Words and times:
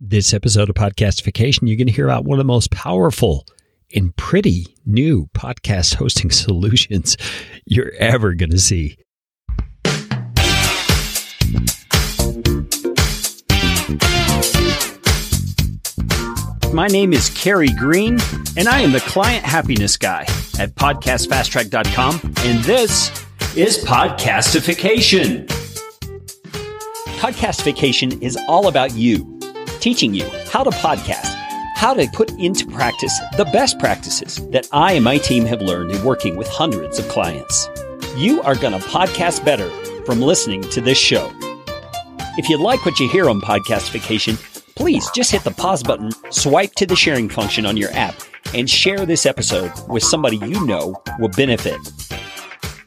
This 0.00 0.32
episode 0.32 0.68
of 0.68 0.76
Podcastification, 0.76 1.66
you're 1.66 1.76
going 1.76 1.88
to 1.88 1.92
hear 1.92 2.04
about 2.04 2.24
one 2.24 2.38
of 2.38 2.46
the 2.46 2.46
most 2.46 2.70
powerful 2.70 3.44
and 3.92 4.14
pretty 4.14 4.76
new 4.86 5.26
podcast 5.34 5.96
hosting 5.96 6.30
solutions 6.30 7.16
you're 7.66 7.90
ever 7.98 8.32
going 8.34 8.52
to 8.52 8.60
see. 8.60 8.96
My 16.72 16.86
name 16.86 17.12
is 17.12 17.28
Carey 17.30 17.70
Green, 17.70 18.20
and 18.56 18.68
I 18.68 18.82
am 18.82 18.92
the 18.92 19.02
client 19.04 19.44
happiness 19.44 19.96
guy 19.96 20.22
at 20.60 20.76
podcastfasttrack.com, 20.76 22.20
and 22.44 22.62
this 22.62 23.08
is 23.56 23.78
Podcastification. 23.84 25.48
Podcastification 27.18 28.22
is 28.22 28.38
all 28.46 28.68
about 28.68 28.94
you 28.94 29.37
teaching 29.80 30.14
you 30.14 30.28
how 30.50 30.62
to 30.64 30.70
podcast, 30.70 31.34
how 31.74 31.94
to 31.94 32.06
put 32.12 32.30
into 32.32 32.66
practice 32.66 33.16
the 33.36 33.44
best 33.46 33.78
practices 33.78 34.36
that 34.50 34.66
I 34.72 34.92
and 34.92 35.04
my 35.04 35.18
team 35.18 35.44
have 35.46 35.60
learned 35.60 35.90
in 35.90 36.04
working 36.04 36.36
with 36.36 36.48
hundreds 36.48 36.98
of 36.98 37.08
clients. 37.08 37.68
You 38.16 38.42
are 38.42 38.54
going 38.54 38.72
to 38.72 38.86
podcast 38.88 39.44
better 39.44 39.68
from 40.04 40.20
listening 40.20 40.62
to 40.62 40.80
this 40.80 40.98
show. 40.98 41.30
If 42.36 42.48
you 42.48 42.60
like 42.62 42.84
what 42.84 42.98
you 42.98 43.08
hear 43.08 43.28
on 43.28 43.40
Podcastification, 43.40 44.36
please 44.74 45.08
just 45.14 45.30
hit 45.30 45.44
the 45.44 45.50
pause 45.50 45.82
button, 45.82 46.10
swipe 46.30 46.72
to 46.74 46.86
the 46.86 46.96
sharing 46.96 47.28
function 47.28 47.66
on 47.66 47.76
your 47.76 47.90
app, 47.92 48.14
and 48.54 48.70
share 48.70 49.04
this 49.04 49.26
episode 49.26 49.72
with 49.88 50.02
somebody 50.02 50.36
you 50.38 50.64
know 50.66 51.00
will 51.18 51.28
benefit. 51.30 51.78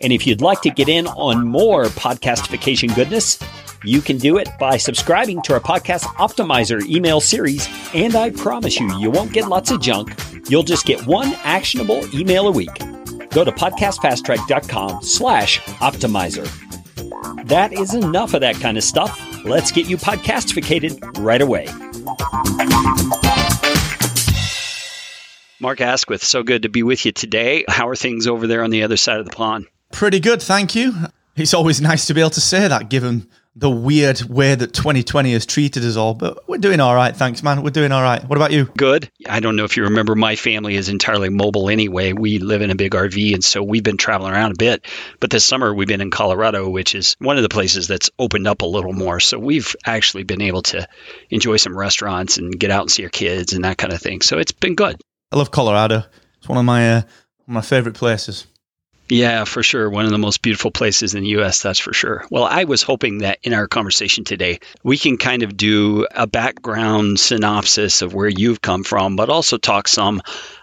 And 0.02 0.12
if 0.12 0.26
you'd 0.26 0.42
like 0.42 0.62
to 0.62 0.72
get 0.72 0.90
in 0.90 1.08
on 1.08 1.46
more 1.46 1.86
podcastification 1.86 2.96
goodness, 2.96 3.38
you 3.84 4.02
can 4.02 4.18
do 4.18 4.38
it 4.38 4.48
by 4.60 4.78
subscribing 4.78 5.42
to 5.44 5.54
our 5.54 5.60
podcast 5.60 6.04
optimizer 6.16 6.86
email 6.86 7.20
series, 7.20 7.68
and 7.94 8.16
I 8.16 8.30
promise 8.30 8.80
you, 8.80 9.00
you 9.00 9.10
won't 9.10 9.34
get 9.34 9.48
lots 9.48 9.72
of 9.72 9.82
junk. 9.82 10.14
You'll 10.50 10.64
just 10.64 10.86
get 10.86 11.06
one 11.08 11.34
actionable 11.44 12.04
email 12.16 12.48
a 12.48 12.52
week. 12.52 12.74
Go 13.30 13.44
to 13.44 13.52
podcastfasttrack.com 13.52 15.04
slash 15.04 15.60
optimizer. 15.62 16.48
That 17.48 17.74
is 17.74 17.94
enough 17.94 18.34
of 18.34 18.42
that 18.42 18.56
kind 18.56 18.78
of 18.78 18.84
stuff. 18.84 19.20
Let's 19.46 19.72
get 19.72 19.88
you 19.88 19.98
podcastificated 19.98 21.18
right 21.18 21.42
away. 21.42 21.68
Mark 25.60 25.82
Asquith, 25.82 26.24
so 26.24 26.44
good 26.44 26.64
to 26.64 26.70
be 26.70 26.84
with 26.84 27.06
you 27.06 27.12
today. 27.12 27.66
How 27.68 27.88
are 27.88 27.96
things 27.96 28.28
over 28.28 28.48
there 28.48 28.64
on 28.64 28.70
the 28.70 28.84
other 28.84 28.98
side 28.98 29.20
of 29.20 29.26
the 29.26 29.32
pond? 29.32 29.68
Pretty 29.92 30.20
good, 30.20 30.42
thank 30.42 30.76
you. 30.76 30.94
It's 31.36 31.54
always 31.54 31.80
nice 31.80 32.08
to 32.08 32.14
be 32.14 32.22
able 32.22 32.32
to 32.32 32.42
say 32.42 32.68
that 32.68 32.90
given 32.90 33.28
the 33.56 33.70
weird 33.70 34.22
way 34.24 34.56
that 34.56 34.74
2020 34.74 35.34
has 35.34 35.46
treated 35.46 35.84
us 35.84 35.98
all. 35.98 36.14
But 36.14 36.48
we're 36.48 36.58
doing 36.58 36.80
all 36.80 36.96
right, 36.96 37.16
thanks, 37.16 37.44
man. 37.44 37.64
We're 37.64 37.72
doing 37.72 37.92
all 37.92 38.02
right. 38.02 38.24
What 38.24 38.38
about 38.38 38.52
you? 38.52 38.66
Good. 38.66 39.12
I 39.28 39.42
don't 39.42 39.56
know 39.56 39.66
if 39.66 39.76
you 39.76 39.84
remember, 39.84 40.16
my 40.16 40.36
family 40.36 40.76
is 40.76 40.90
entirely 40.90 41.30
mobile 41.30 41.70
anyway. 41.70 42.14
We 42.14 42.40
live 42.40 42.62
in 42.62 42.72
a 42.72 42.76
big 42.76 42.94
RV, 42.94 43.34
and 43.34 43.44
so 43.44 43.62
we've 43.62 43.84
been 43.84 43.98
traveling 43.98 44.34
around 44.34 44.54
a 44.54 44.58
bit. 44.58 44.86
But 45.20 45.32
this 45.32 45.46
summer, 45.46 45.74
we've 45.74 45.88
been 45.88 46.02
in 46.02 46.12
Colorado, 46.12 46.70
which 46.70 46.96
is 46.96 47.16
one 47.20 47.38
of 47.38 47.44
the 47.44 47.50
places 47.50 47.88
that's 47.88 48.10
opened 48.18 48.48
up 48.48 48.62
a 48.62 48.66
little 48.66 48.94
more. 48.94 49.20
So 49.20 49.38
we've 49.38 49.76
actually 49.86 50.24
been 50.24 50.42
able 50.42 50.62
to 50.64 50.88
enjoy 51.30 51.58
some 51.58 51.78
restaurants 51.78 52.38
and 52.38 52.58
get 52.58 52.72
out 52.72 52.84
and 52.84 52.92
see 52.92 53.04
our 53.04 53.10
kids 53.10 53.54
and 53.54 53.66
that 53.66 53.78
kind 53.78 53.92
of 53.92 54.02
thing. 54.02 54.22
So 54.22 54.38
it's 54.38 54.54
been 54.54 54.76
good. 54.76 55.02
I 55.32 55.38
love 55.38 55.52
Colorado. 55.52 56.04
It's 56.38 56.48
one 56.48 56.58
of 56.58 56.66
my 56.66 56.94
uh, 56.94 57.02
my 57.48 57.62
favorite 57.62 57.96
places. 57.96 58.48
Yeah, 59.12 59.44
for 59.44 59.62
sure. 59.62 59.90
One 59.90 60.06
of 60.06 60.12
the 60.12 60.18
most 60.18 60.42
beautiful 60.42 60.72
places 60.72 61.16
in 61.16 61.24
the 61.24 61.32
US, 61.32 61.62
that's 61.62 61.80
for 61.80 61.92
sure. 61.92 62.24
Well, 62.32 62.46
I 62.46 62.64
was 62.64 62.82
hoping 62.82 63.18
that 63.18 63.40
in 63.44 63.54
our 63.54 63.68
conversation 63.68 64.24
today, 64.24 64.62
we 64.84 64.98
can 64.98 65.18
kind 65.18 65.44
of 65.44 65.58
do 65.58 66.08
a 66.16 66.26
background 66.26 67.20
synopsis 67.20 68.02
of 68.04 68.14
where 68.14 68.30
you've 68.30 68.62
come 68.62 68.86
from, 68.86 69.18
but 69.18 69.30
also 69.30 69.58
talk 69.58 69.90
some 69.90 70.22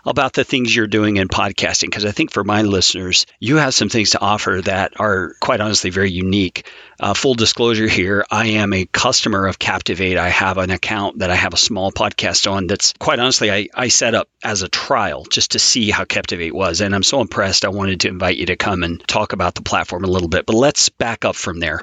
about 0.08 0.32
the 0.32 0.44
things 0.44 0.74
you're 0.74 0.86
doing 0.86 1.16
in 1.16 1.28
podcasting. 1.28 1.86
Because 1.86 2.04
I 2.04 2.12
think 2.12 2.32
for 2.32 2.44
my 2.44 2.62
listeners, 2.62 3.26
you 3.38 3.56
have 3.56 3.74
some 3.74 3.88
things 3.88 4.10
to 4.10 4.20
offer 4.20 4.60
that 4.64 4.98
are 4.98 5.34
quite 5.40 5.60
honestly 5.60 5.90
very 5.90 6.10
unique. 6.10 6.66
Uh, 7.00 7.14
full 7.14 7.34
disclosure 7.34 7.86
here, 7.86 8.24
I 8.28 8.46
am 8.46 8.72
a 8.72 8.84
customer 8.86 9.46
of 9.46 9.58
Captivate. 9.58 10.16
I 10.16 10.30
have 10.30 10.58
an 10.58 10.70
account 10.70 11.20
that 11.20 11.30
I 11.30 11.36
have 11.36 11.54
a 11.54 11.58
small 11.58 11.92
podcast 11.92 12.50
on 12.50 12.66
that's 12.66 12.92
quite 12.98 13.20
honestly, 13.20 13.52
I, 13.52 13.68
I 13.74 13.88
set 13.88 14.14
up 14.14 14.28
as 14.42 14.62
a 14.62 14.68
trial 14.68 15.24
just 15.24 15.52
to 15.52 15.58
see 15.58 15.90
how 15.90 16.04
Captivate 16.04 16.54
was. 16.54 16.80
And 16.80 16.94
I'm 16.94 17.02
so 17.02 17.20
impressed, 17.20 17.64
I 17.64 17.68
wanted 17.68 18.00
to 18.00 18.08
invite 18.08 18.36
you 18.36 18.46
to 18.46 18.56
come 18.56 18.82
and 18.82 19.06
talk 19.06 19.32
about 19.32 19.54
the 19.54 19.62
platform 19.62 20.04
a 20.04 20.08
little 20.08 20.28
bit. 20.28 20.46
But 20.46 20.56
let's 20.56 20.88
back 20.88 21.24
up 21.24 21.36
from 21.36 21.60
there. 21.60 21.82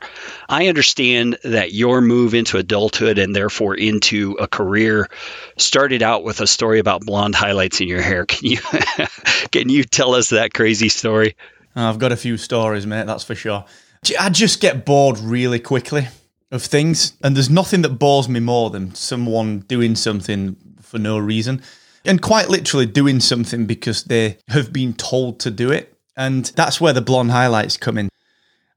I 0.50 0.68
understand 0.68 1.38
that 1.44 1.74
your 1.74 2.02
move 2.02 2.34
into 2.34 2.58
adulthood 2.58 3.18
and 3.18 3.36
therefore 3.36 3.76
into 3.76 4.38
a 4.40 4.48
career 4.48 5.10
started 5.58 6.02
out 6.02 6.24
with 6.24 6.42
a 6.42 6.48
story 6.48 6.80
about 6.80 7.06
blonde 7.06 7.36
highlights 7.36 7.82
in 7.82 7.88
your 7.88 8.02
hair. 8.02 8.15
Can 8.24 8.52
you 8.52 8.58
can 9.52 9.68
you 9.68 9.84
tell 9.84 10.14
us 10.14 10.30
that 10.30 10.54
crazy 10.54 10.88
story? 10.90 11.36
Uh, 11.76 11.90
I've 11.90 12.00
got 12.00 12.12
a 12.14 12.18
few 12.18 12.38
stories, 12.38 12.86
mate. 12.86 13.08
That's 13.08 13.24
for 13.24 13.36
sure. 13.36 13.66
I 14.20 14.30
just 14.30 14.62
get 14.62 14.86
bored 14.86 15.18
really 15.18 15.60
quickly 15.60 16.08
of 16.52 16.62
things, 16.62 17.14
and 17.24 17.36
there's 17.36 17.50
nothing 17.50 17.82
that 17.82 18.00
bores 18.00 18.30
me 18.30 18.40
more 18.40 18.70
than 18.70 18.94
someone 18.96 19.60
doing 19.62 19.96
something 19.96 20.56
for 20.82 21.00
no 21.00 21.18
reason, 21.18 21.62
and 22.06 22.22
quite 22.22 22.50
literally 22.50 22.86
doing 22.86 23.20
something 23.20 23.66
because 23.66 24.04
they 24.04 24.38
have 24.50 24.72
been 24.72 24.94
told 24.94 25.40
to 25.42 25.52
do 25.52 25.72
it. 25.72 25.92
And 26.16 26.46
that's 26.56 26.80
where 26.80 26.94
the 26.94 27.02
blonde 27.02 27.32
highlights 27.32 27.76
come 27.76 27.98
in. 27.98 28.10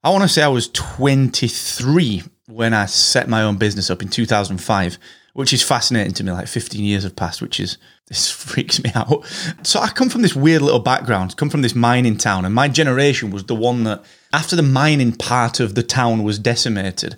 I 0.03 0.10
want 0.10 0.22
to 0.22 0.28
say 0.28 0.43
I 0.43 0.48
was 0.48 0.69
23 0.69 2.22
when 2.47 2.72
I 2.72 2.87
set 2.87 3.28
my 3.28 3.43
own 3.43 3.59
business 3.59 3.91
up 3.91 4.03
in 4.03 4.09
2005, 4.09 4.98
which 5.38 5.53
is 5.53 5.62
fascinating 5.62 6.12
to 6.12 6.25
me. 6.25 6.32
Like 6.32 6.49
15 6.49 6.82
years 6.84 7.04
have 7.04 7.15
passed, 7.15 7.41
which 7.41 7.60
is, 7.60 7.78
this 8.09 8.28
freaks 8.28 8.82
me 8.82 8.91
out. 8.97 9.25
So 9.62 9.78
I 9.78 9.87
come 9.87 10.09
from 10.10 10.22
this 10.22 10.34
weird 10.34 10.62
little 10.62 10.81
background, 10.81 11.37
come 11.37 11.49
from 11.49 11.62
this 11.62 11.76
mining 11.76 12.16
town, 12.16 12.44
and 12.44 12.53
my 12.53 12.66
generation 12.66 13.31
was 13.31 13.44
the 13.44 13.54
one 13.54 13.84
that, 13.84 14.04
after 14.32 14.56
the 14.56 14.65
mining 14.65 15.12
part 15.12 15.60
of 15.60 15.77
the 15.77 15.84
town 15.84 16.25
was 16.25 16.41
decimated, 16.41 17.15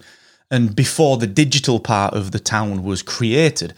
and 0.50 0.76
before 0.76 1.16
the 1.16 1.26
digital 1.26 1.80
part 1.80 2.12
of 2.12 2.32
the 2.32 2.38
town 2.38 2.82
was 2.82 3.00
created, 3.00 3.72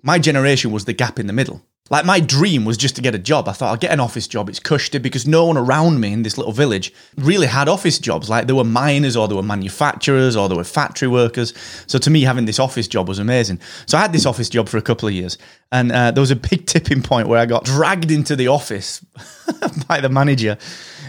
my 0.00 0.20
generation 0.20 0.70
was 0.70 0.84
the 0.84 0.92
gap 0.92 1.18
in 1.18 1.26
the 1.26 1.32
middle. 1.32 1.60
Like 1.90 2.04
my 2.04 2.20
dream 2.20 2.64
was 2.64 2.76
just 2.76 2.96
to 2.96 3.02
get 3.02 3.14
a 3.14 3.18
job. 3.18 3.48
I 3.48 3.52
thought 3.52 3.70
I'll 3.70 3.76
get 3.76 3.92
an 3.92 4.00
office 4.00 4.28
job. 4.28 4.48
It's 4.48 4.60
cushy 4.60 4.98
because 4.98 5.26
no 5.26 5.46
one 5.46 5.56
around 5.56 6.00
me 6.00 6.12
in 6.12 6.22
this 6.22 6.36
little 6.36 6.52
village 6.52 6.92
really 7.16 7.46
had 7.46 7.68
office 7.68 7.98
jobs. 7.98 8.28
Like 8.28 8.46
there 8.46 8.56
were 8.56 8.64
miners 8.64 9.16
or 9.16 9.26
there 9.26 9.36
were 9.36 9.42
manufacturers 9.42 10.36
or 10.36 10.48
there 10.48 10.56
were 10.56 10.64
factory 10.64 11.08
workers. 11.08 11.54
So 11.86 11.98
to 11.98 12.10
me, 12.10 12.22
having 12.22 12.44
this 12.44 12.58
office 12.58 12.88
job 12.88 13.08
was 13.08 13.18
amazing. 13.18 13.60
So 13.86 13.96
I 13.96 14.02
had 14.02 14.12
this 14.12 14.26
office 14.26 14.48
job 14.48 14.68
for 14.68 14.76
a 14.76 14.82
couple 14.82 15.08
of 15.08 15.14
years, 15.14 15.38
and 15.72 15.90
uh, 15.90 16.10
there 16.10 16.20
was 16.20 16.30
a 16.30 16.36
big 16.36 16.66
tipping 16.72 17.02
point 17.02 17.28
where 17.28 17.38
I 17.38 17.46
got 17.46 17.64
dragged 17.64 18.10
into 18.10 18.36
the 18.36 18.48
office 18.48 19.00
by 19.88 20.00
the 20.00 20.08
manager, 20.08 20.58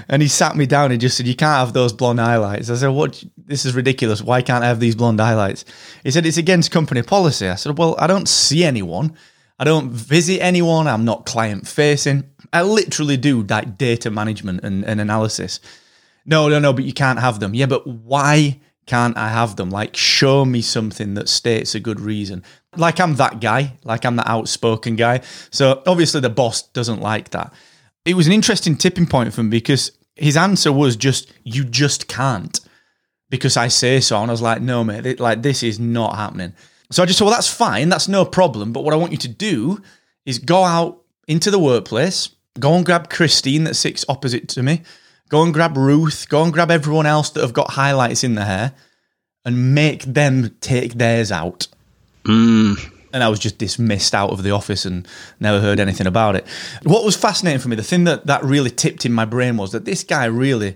and 0.07 0.22
he 0.22 0.28
sat 0.28 0.56
me 0.56 0.66
down 0.66 0.91
and 0.91 1.01
just 1.01 1.17
said, 1.17 1.28
"You 1.28 1.35
can't 1.35 1.59
have 1.59 1.73
those 1.73 1.94
blonde 1.94 2.19
highlights." 2.19 2.69
I 2.69 2.75
said, 2.75 2.90
"What? 2.90 3.23
This 3.38 3.66
is 3.66 3.75
ridiculous. 3.75 4.22
Why 4.22 4.41
can't 4.41 4.63
I 4.63 4.67
have 4.67 4.79
these 4.79 4.96
blonde 4.96 5.19
highlights?" 5.19 5.66
He 6.03 6.11
said, 6.11 6.25
"It's 6.25 6.38
against 6.38 6.72
company 6.72 7.01
policy." 7.01 7.47
I 7.47 7.56
said, 7.56 7.78
"Well, 7.78 7.96
I 8.00 8.07
don't 8.07 8.28
see 8.28 8.63
anyone." 8.63 9.16
I 9.59 9.66
don't 9.66 9.92
visit 9.92 10.42
anyone. 10.42 10.88
I'm 10.88 11.06
not 11.06 11.25
client 11.25 11.68
facing. 11.68 12.24
I 12.53 12.62
literally 12.64 13.18
do 13.18 13.44
like 13.44 13.78
data 13.78 14.09
management 14.09 14.64
and, 14.64 14.86
and 14.86 15.02
analysis. 15.02 15.59
No, 16.25 16.47
no, 16.47 16.59
no, 16.59 16.74
but 16.74 16.86
you 16.86 16.94
can't 16.94 17.20
have 17.20 17.40
them. 17.40 17.53
Yeah, 17.53 17.66
but 17.66 17.86
why 17.86 18.59
can't 18.86 19.18
I 19.18 19.30
have 19.30 19.56
them? 19.56 19.70
Like, 19.70 19.96
show 19.96 20.46
me 20.46 20.62
something 20.62 21.14
that 21.14 21.30
states 21.30 21.75
a 21.75 21.80
good 21.80 22.00
reason. 22.00 22.44
Like, 22.75 23.00
I'm 23.00 23.16
that 23.16 23.40
guy, 23.40 23.78
like, 23.84 24.06
I'm 24.06 24.16
the 24.16 24.30
outspoken 24.30 24.96
guy. 24.96 25.22
So, 25.52 25.84
obviously, 25.86 26.22
the 26.22 26.30
boss 26.30 26.64
doesn't 26.64 27.02
like 27.02 27.30
that. 27.31 27.53
It 28.06 28.16
was 28.16 28.28
an 28.28 28.34
interesting 28.34 28.76
tipping 28.76 29.06
point 29.06 29.34
for 29.34 29.44
me 29.44 29.50
because 29.50 29.91
his 30.16 30.36
answer 30.36 30.72
was 30.72 30.96
just, 30.96 31.31
you 31.44 31.64
just 31.64 32.08
can't 32.08 32.59
because 33.30 33.58
I 33.58 33.68
say 33.68 34.00
so. 34.00 34.22
And 34.22 34.31
I 34.31 34.34
was 34.34 34.41
like, 34.41 34.62
no, 34.62 34.84
mate, 34.84 35.20
like, 35.20 35.44
this 35.44 35.62
is 35.62 35.80
not 35.80 36.16
happening. 36.16 36.53
So 36.91 37.03
I 37.03 37.05
just 37.05 37.19
said, 37.19 37.25
well, 37.25 37.33
that's 37.33 37.51
fine. 37.51 37.89
That's 37.89 38.07
no 38.07 38.25
problem. 38.25 38.73
But 38.73 38.84
what 38.84 38.93
I 38.93 38.97
want 38.97 39.11
you 39.11 39.17
to 39.19 39.28
do 39.28 39.81
is 40.25 40.40
go 40.40 40.64
out 40.64 41.02
into 41.28 41.52
the 41.52 41.59
workplace, 41.59 42.29
go 42.59 42.73
and 42.73 42.85
grab 42.85 43.09
Christine 43.09 43.64
that 43.66 43.75
sits 43.75 44.05
opposite 44.09 44.49
to 44.49 44.64
me, 44.64 44.81
go 45.29 45.43
and 45.43 45.53
grab 45.53 45.78
Ruth, 45.78 46.28
go 46.29 46.43
and 46.43 46.52
grab 46.52 46.72
everyone 46.72 47.05
else 47.05 47.29
that 47.31 47.41
have 47.41 47.53
got 47.53 47.72
highlights 47.72 48.23
in 48.23 48.35
their 48.35 48.46
hair 48.46 48.73
and 49.46 49.75
make 49.75 50.03
them 50.03 50.55
take 50.61 50.96
theirs 50.96 51.31
out. 51.31 51.67
Mm. 52.23 52.93
And 53.14 53.23
I 53.23 53.29
was 53.29 53.40
just 53.40 53.58
dismissed 53.58 54.14
out 54.14 54.31
of 54.31 54.43
the 54.43 54.52
office 54.52 54.85
and 54.85 55.08
never 55.40 55.59
heard 55.59 55.79
anything 55.79 56.08
about 56.08 56.35
it. 56.35 56.46
What 56.84 57.05
was 57.05 57.16
fascinating 57.16 57.59
for 57.59 57.69
me, 57.69 57.75
the 57.75 57.84
thing 57.84 58.03
that, 58.03 58.28
that 58.28 58.43
really 58.43 58.69
tipped 58.69 59.05
in 59.05 59.14
my 59.14 59.25
brain 59.25 59.58
was 59.58 59.72
that 59.72 59.85
this 59.85 60.03
guy 60.03 60.25
really, 60.25 60.75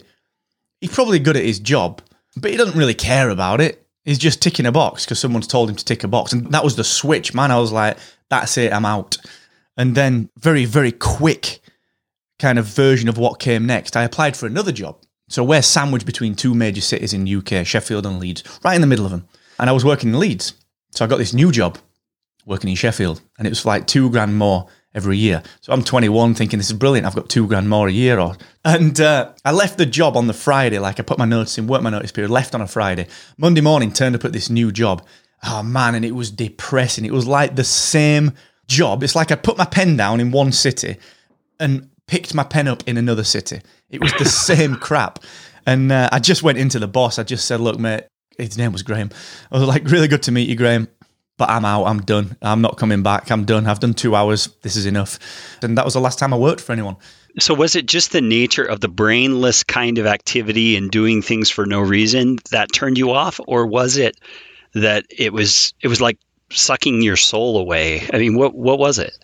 he's 0.80 0.94
probably 0.94 1.20
good 1.20 1.38
at 1.38 1.44
his 1.44 1.60
job, 1.60 2.02
but 2.38 2.52
he 2.52 2.58
doesn't 2.58 2.78
really 2.78 2.96
care 2.96 3.30
about 3.30 3.62
it. 3.62 3.83
He's 4.04 4.18
just 4.18 4.42
ticking 4.42 4.66
a 4.66 4.72
box 4.72 5.06
because 5.06 5.20
someone's 5.20 5.48
told 5.48 5.70
him 5.70 5.76
to 5.76 5.86
tick 5.86 6.04
a 6.04 6.08
box. 6.08 6.34
And 6.34 6.52
that 6.52 6.64
was 6.64 6.76
the 6.76 6.84
switch, 6.84 7.34
man. 7.34 7.52
I 7.52 7.60
was 7.60 7.72
like, 7.72 7.98
that's 8.30 8.58
it, 8.58 8.74
I'm 8.74 8.86
out. 8.86 9.18
And 9.78 9.96
then, 9.96 10.30
very, 10.38 10.66
very 10.66 10.92
quick 10.92 11.62
kind 12.40 12.60
of 12.60 12.66
version 12.66 13.08
of 13.10 13.18
what 13.18 13.40
came 13.40 13.66
next, 13.66 13.96
I 13.96 14.04
applied 14.04 14.36
for 14.36 14.46
another 14.46 14.72
job. 14.72 14.98
So 15.30 15.44
we're 15.44 15.62
sandwiched 15.62 16.06
between 16.06 16.36
two 16.36 16.54
major 16.54 16.82
cities 16.82 17.14
in 17.14 17.28
UK, 17.28 17.66
Sheffield 17.66 18.06
and 18.06 18.20
Leeds, 18.20 18.44
right 18.64 18.76
in 18.76 18.82
the 18.82 18.88
middle 18.88 19.06
of 19.06 19.12
them. 19.12 19.28
And 19.58 19.70
I 19.70 19.74
was 19.74 19.86
working 19.86 20.10
in 20.10 20.20
Leeds. 20.20 20.54
So 20.92 21.06
I 21.06 21.08
got 21.08 21.18
this 21.18 21.34
new 21.34 21.52
job. 21.52 21.78
working 22.46 22.70
in 22.70 22.76
Sheffield, 22.76 23.22
and 23.38 23.48
it 23.48 23.52
was 23.52 23.66
like 23.66 23.88
two 23.88 24.10
grand 24.10 24.38
more 24.38 24.68
every 24.96 25.18
year. 25.18 25.42
So 25.62 25.74
I'm 25.74 25.84
21, 25.84 26.36
thinking 26.36 26.60
this 26.60 26.70
is 26.70 26.78
brilliant. 26.78 27.08
I've 27.08 27.16
got 27.16 27.30
two 27.30 27.48
grand 27.48 27.70
more 27.70 27.88
a 27.88 27.92
year, 27.92 28.20
or 28.20 28.36
and 28.66 29.00
uh, 29.00 29.34
I 29.44 29.52
left 29.52 29.78
the 29.78 29.86
job 29.86 30.16
on 30.16 30.28
the 30.28 30.34
Friday. 30.34 30.80
Like 30.80 31.00
I 31.00 31.04
put 31.04 31.18
my 31.18 31.26
notice 31.26 31.58
in, 31.58 31.68
worked 31.68 31.84
my 31.84 31.90
notice 31.90 32.12
period, 32.12 32.32
left 32.32 32.56
on 32.56 32.62
a 32.62 32.68
Friday. 32.68 33.08
Monday 33.38 33.62
morning, 33.62 33.92
turned 33.92 34.16
up 34.16 34.26
at 34.26 34.34
this 34.34 34.50
new 34.50 34.72
job. 34.72 35.06
Oh 35.46 35.64
man, 35.64 35.96
and 35.96 36.06
it 36.06 36.16
was 36.16 36.32
depressing. 36.32 37.06
It 37.06 37.14
was 37.14 37.28
like 37.28 37.56
the 37.56 37.64
same 37.64 38.34
job. 38.68 39.04
It's 39.04 39.16
like 39.16 39.32
I 39.32 39.36
put 39.36 39.58
my 39.58 39.66
pen 39.66 39.98
down 39.98 40.20
in 40.20 40.32
one 40.32 40.52
city 40.52 40.98
and 41.60 41.90
picked 42.08 42.34
my 42.34 42.44
pen 42.44 42.68
up 42.68 42.84
in 42.88 42.98
another 42.98 43.24
city. 43.24 43.62
It 43.90 44.02
was 44.02 44.14
the 44.14 44.26
same 44.50 44.76
crap. 44.76 45.20
And 45.66 45.92
uh, 45.92 46.10
I 46.12 46.20
just 46.20 46.44
went 46.44 46.58
into 46.58 46.80
the 46.80 46.88
boss. 46.88 47.20
I 47.20 47.24
just 47.24 47.46
said, 47.46 47.60
"Look, 47.60 47.80
mate." 47.80 48.06
His 48.40 48.58
name 48.58 48.72
was 48.72 48.82
Graham. 48.82 49.12
I 49.52 49.60
was 49.60 49.68
like, 49.68 49.84
"Really 49.86 50.08
good 50.08 50.24
to 50.24 50.32
meet 50.32 50.50
you, 50.50 50.56
Graham." 50.56 50.88
But 51.38 51.50
I'm 51.50 51.66
out. 51.66 51.86
I'm 51.86 52.02
done. 52.02 52.38
I'm 52.42 52.62
not 52.62 52.78
coming 52.78 53.04
back. 53.04 53.32
I'm 53.32 53.46
done. 53.46 53.68
I've 53.68 53.80
done 53.80 53.94
two 53.94 54.16
hours. 54.16 54.48
This 54.62 54.76
is 54.76 54.86
enough. 54.86 55.20
And 55.62 55.78
that 55.78 55.86
was 55.86 55.94
the 55.94 56.02
last 56.02 56.20
time 56.20 56.34
I 56.34 56.38
worked 56.38 56.62
for 56.62 56.72
anyone. 56.74 56.98
So, 57.40 57.54
was 57.56 57.76
it 57.76 57.88
just 57.88 58.12
the 58.12 58.22
nature 58.22 58.64
of 58.64 58.80
the 58.80 58.88
brainless 58.88 59.64
kind 59.64 59.98
of 59.98 60.06
activity 60.06 60.76
and 60.76 60.92
doing 60.92 61.22
things 61.22 61.50
for 61.50 61.66
no 61.66 61.80
reason 61.80 62.38
that 62.52 62.72
turned 62.72 62.98
you 62.98 63.12
off, 63.12 63.40
or 63.48 63.66
was 63.66 63.98
it 63.98 64.20
that 64.76 65.06
it 65.10 65.34
was 65.34 65.74
it 65.82 65.88
was 65.88 66.00
like 66.00 66.20
sucking 66.52 67.02
your 67.02 67.18
soul 67.18 67.58
away? 67.58 68.08
I 68.14 68.20
mean, 68.20 68.38
what 68.38 68.54
what 68.54 68.78
was 68.78 69.00
it? 69.00 69.18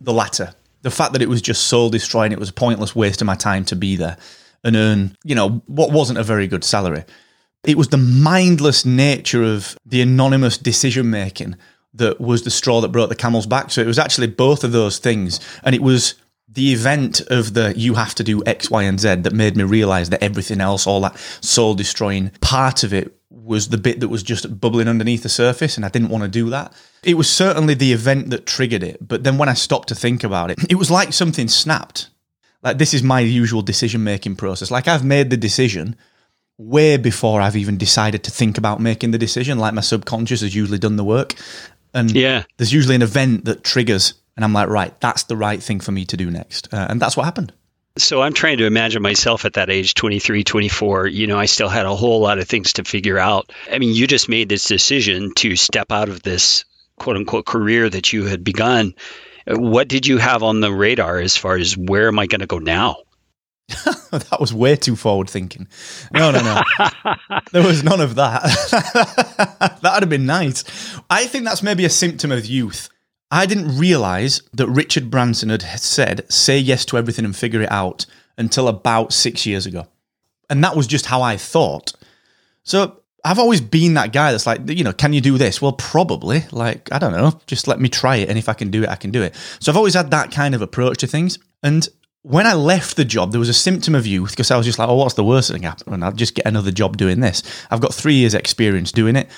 The 0.00 0.12
latter. 0.12 0.54
The 0.82 0.92
fact 0.92 1.14
that 1.14 1.22
it 1.22 1.28
was 1.28 1.42
just 1.42 1.64
soul 1.64 1.90
destroying. 1.90 2.30
It 2.30 2.38
was 2.38 2.50
a 2.50 2.52
pointless 2.52 2.94
waste 2.94 3.20
of 3.20 3.26
my 3.26 3.34
time 3.34 3.64
to 3.66 3.76
be 3.76 3.96
there 3.96 4.16
and 4.62 4.76
earn, 4.76 5.16
you 5.24 5.34
know, 5.34 5.62
what 5.66 5.90
wasn't 5.90 6.20
a 6.20 6.22
very 6.22 6.46
good 6.46 6.62
salary. 6.62 7.04
It 7.64 7.76
was 7.76 7.88
the 7.88 7.96
mindless 7.96 8.84
nature 8.84 9.42
of 9.42 9.76
the 9.84 10.00
anonymous 10.00 10.56
decision 10.56 11.10
making 11.10 11.56
that 11.94 12.20
was 12.20 12.42
the 12.42 12.50
straw 12.50 12.80
that 12.80 12.88
broke 12.88 13.08
the 13.08 13.16
camel's 13.16 13.46
back. 13.46 13.70
So 13.70 13.80
it 13.80 13.86
was 13.86 13.98
actually 13.98 14.28
both 14.28 14.64
of 14.64 14.72
those 14.72 14.98
things. 14.98 15.40
And 15.62 15.74
it 15.74 15.82
was 15.82 16.14
the 16.48 16.72
event 16.72 17.20
of 17.28 17.54
the 17.54 17.74
you 17.76 17.94
have 17.94 18.14
to 18.16 18.24
do 18.24 18.42
X, 18.46 18.70
Y, 18.70 18.82
and 18.82 19.00
Z 19.00 19.16
that 19.16 19.32
made 19.32 19.56
me 19.56 19.64
realize 19.64 20.10
that 20.10 20.22
everything 20.22 20.60
else, 20.60 20.86
all 20.86 21.00
that 21.02 21.18
soul 21.40 21.74
destroying 21.74 22.30
part 22.40 22.84
of 22.84 22.92
it, 22.92 23.14
was 23.30 23.68
the 23.68 23.78
bit 23.78 24.00
that 24.00 24.08
was 24.08 24.22
just 24.22 24.60
bubbling 24.60 24.88
underneath 24.88 25.22
the 25.22 25.28
surface. 25.28 25.76
And 25.76 25.84
I 25.84 25.88
didn't 25.88 26.10
want 26.10 26.24
to 26.24 26.28
do 26.28 26.50
that. 26.50 26.72
It 27.02 27.14
was 27.14 27.28
certainly 27.30 27.74
the 27.74 27.92
event 27.92 28.30
that 28.30 28.46
triggered 28.46 28.82
it. 28.82 29.06
But 29.06 29.24
then 29.24 29.38
when 29.38 29.48
I 29.48 29.54
stopped 29.54 29.88
to 29.88 29.94
think 29.94 30.22
about 30.22 30.50
it, 30.50 30.58
it 30.70 30.74
was 30.76 30.90
like 30.90 31.12
something 31.12 31.48
snapped. 31.48 32.10
Like, 32.62 32.78
this 32.78 32.92
is 32.92 33.02
my 33.02 33.20
usual 33.20 33.62
decision 33.62 34.02
making 34.02 34.36
process. 34.36 34.70
Like, 34.70 34.88
I've 34.88 35.04
made 35.04 35.30
the 35.30 35.36
decision 35.36 35.96
way 36.58 36.96
before 36.96 37.40
I've 37.40 37.56
even 37.56 37.78
decided 37.78 38.24
to 38.24 38.30
think 38.30 38.58
about 38.58 38.80
making 38.80 39.12
the 39.12 39.18
decision. 39.18 39.58
Like 39.58 39.74
my 39.74 39.80
subconscious 39.80 40.40
has 40.42 40.54
usually 40.54 40.78
done 40.78 40.96
the 40.96 41.04
work. 41.04 41.34
And 41.94 42.10
yeah. 42.10 42.44
there's 42.56 42.72
usually 42.72 42.96
an 42.96 43.02
event 43.02 43.46
that 43.46 43.64
triggers, 43.64 44.14
and 44.36 44.44
I'm 44.44 44.52
like, 44.52 44.68
right, 44.68 44.98
that's 45.00 45.22
the 45.24 45.36
right 45.36 45.62
thing 45.62 45.80
for 45.80 45.92
me 45.92 46.04
to 46.06 46.16
do 46.16 46.30
next. 46.30 46.72
Uh, 46.72 46.86
and 46.90 47.00
that's 47.00 47.16
what 47.16 47.24
happened. 47.24 47.52
So 47.96 48.22
I'm 48.22 48.32
trying 48.32 48.58
to 48.58 48.66
imagine 48.66 49.02
myself 49.02 49.44
at 49.44 49.54
that 49.54 49.70
age, 49.70 49.94
23, 49.94 50.44
24. 50.44 51.06
You 51.08 51.26
know, 51.26 51.38
I 51.38 51.46
still 51.46 51.68
had 51.68 51.86
a 51.86 51.96
whole 51.96 52.20
lot 52.20 52.38
of 52.38 52.46
things 52.46 52.74
to 52.74 52.84
figure 52.84 53.18
out. 53.18 53.52
I 53.70 53.78
mean, 53.78 53.94
you 53.94 54.06
just 54.06 54.28
made 54.28 54.48
this 54.48 54.64
decision 54.64 55.32
to 55.36 55.56
step 55.56 55.90
out 55.90 56.08
of 56.08 56.22
this 56.22 56.64
quote 56.96 57.16
unquote 57.16 57.46
career 57.46 57.88
that 57.88 58.12
you 58.12 58.26
had 58.26 58.44
begun. 58.44 58.94
What 59.48 59.88
did 59.88 60.06
you 60.06 60.18
have 60.18 60.42
on 60.42 60.60
the 60.60 60.72
radar 60.72 61.18
as 61.18 61.36
far 61.36 61.56
as 61.56 61.76
where 61.76 62.08
am 62.08 62.18
I 62.18 62.26
going 62.26 62.40
to 62.40 62.46
go 62.46 62.58
now? 62.58 62.98
that 64.10 64.38
was 64.40 64.54
way 64.54 64.76
too 64.76 64.96
forward 64.96 65.28
thinking. 65.28 65.68
No, 66.12 66.30
no, 66.30 66.42
no. 66.42 66.62
there 67.52 67.62
was 67.62 67.84
none 67.84 68.00
of 68.00 68.14
that. 68.14 68.42
That'd 69.82 70.02
have 70.02 70.08
been 70.08 70.26
nice. 70.26 70.64
I 71.10 71.26
think 71.26 71.44
that's 71.44 71.62
maybe 71.62 71.84
a 71.84 71.90
symptom 71.90 72.32
of 72.32 72.46
youth. 72.46 72.88
I 73.30 73.44
didn't 73.44 73.76
realize 73.76 74.40
that 74.54 74.68
Richard 74.68 75.10
Branson 75.10 75.50
had 75.50 75.62
said, 75.62 76.30
say 76.32 76.58
yes 76.58 76.86
to 76.86 76.96
everything 76.96 77.26
and 77.26 77.36
figure 77.36 77.60
it 77.60 77.70
out 77.70 78.06
until 78.38 78.68
about 78.68 79.12
six 79.12 79.44
years 79.44 79.66
ago. 79.66 79.86
And 80.48 80.64
that 80.64 80.74
was 80.74 80.86
just 80.86 81.06
how 81.06 81.20
I 81.20 81.36
thought. 81.36 81.92
So 82.62 83.02
I've 83.24 83.38
always 83.38 83.60
been 83.60 83.94
that 83.94 84.14
guy 84.14 84.30
that's 84.30 84.46
like, 84.46 84.60
you 84.70 84.82
know, 84.82 84.94
can 84.94 85.12
you 85.12 85.20
do 85.20 85.36
this? 85.36 85.60
Well, 85.60 85.72
probably. 85.72 86.44
Like, 86.52 86.90
I 86.90 86.98
don't 86.98 87.12
know, 87.12 87.38
just 87.46 87.68
let 87.68 87.80
me 87.80 87.90
try 87.90 88.16
it. 88.16 88.30
And 88.30 88.38
if 88.38 88.48
I 88.48 88.54
can 88.54 88.70
do 88.70 88.84
it, 88.84 88.88
I 88.88 88.96
can 88.96 89.10
do 89.10 89.22
it. 89.22 89.34
So 89.60 89.70
I've 89.70 89.76
always 89.76 89.94
had 89.94 90.10
that 90.12 90.30
kind 90.30 90.54
of 90.54 90.62
approach 90.62 90.98
to 90.98 91.06
things. 91.06 91.38
And 91.62 91.86
when 92.22 92.46
I 92.46 92.54
left 92.54 92.96
the 92.96 93.04
job, 93.04 93.30
there 93.30 93.38
was 93.38 93.48
a 93.48 93.54
symptom 93.54 93.94
of 93.94 94.06
youth 94.06 94.30
because 94.30 94.50
I 94.50 94.56
was 94.56 94.66
just 94.66 94.78
like, 94.78 94.88
oh, 94.88 94.96
what's 94.96 95.14
the 95.14 95.24
worst 95.24 95.50
thing 95.50 95.62
happen? 95.62 96.02
I'll 96.02 96.12
just 96.12 96.34
get 96.34 96.46
another 96.46 96.70
job 96.70 96.96
doing 96.96 97.20
this. 97.20 97.42
I've 97.70 97.80
got 97.80 97.94
three 97.94 98.14
years' 98.14 98.34
experience 98.34 98.92
doing 98.92 99.16
it. 99.16 99.28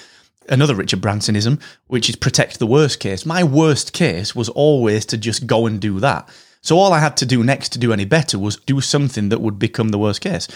Another 0.48 0.74
Richard 0.74 1.00
Bransonism, 1.00 1.62
which 1.86 2.08
is 2.08 2.16
protect 2.16 2.58
the 2.58 2.66
worst 2.66 2.98
case. 2.98 3.24
My 3.24 3.44
worst 3.44 3.92
case 3.92 4.34
was 4.34 4.48
always 4.48 5.06
to 5.06 5.16
just 5.16 5.46
go 5.46 5.66
and 5.66 5.80
do 5.80 6.00
that. 6.00 6.28
So 6.62 6.76
all 6.76 6.92
I 6.92 6.98
had 6.98 7.16
to 7.18 7.26
do 7.26 7.42
next 7.42 7.70
to 7.70 7.78
do 7.78 7.92
any 7.92 8.04
better 8.04 8.38
was 8.38 8.56
do 8.56 8.80
something 8.82 9.30
that 9.30 9.40
would 9.40 9.58
become 9.58 9.88
the 9.88 9.98
worst 9.98 10.20
case. 10.20 10.46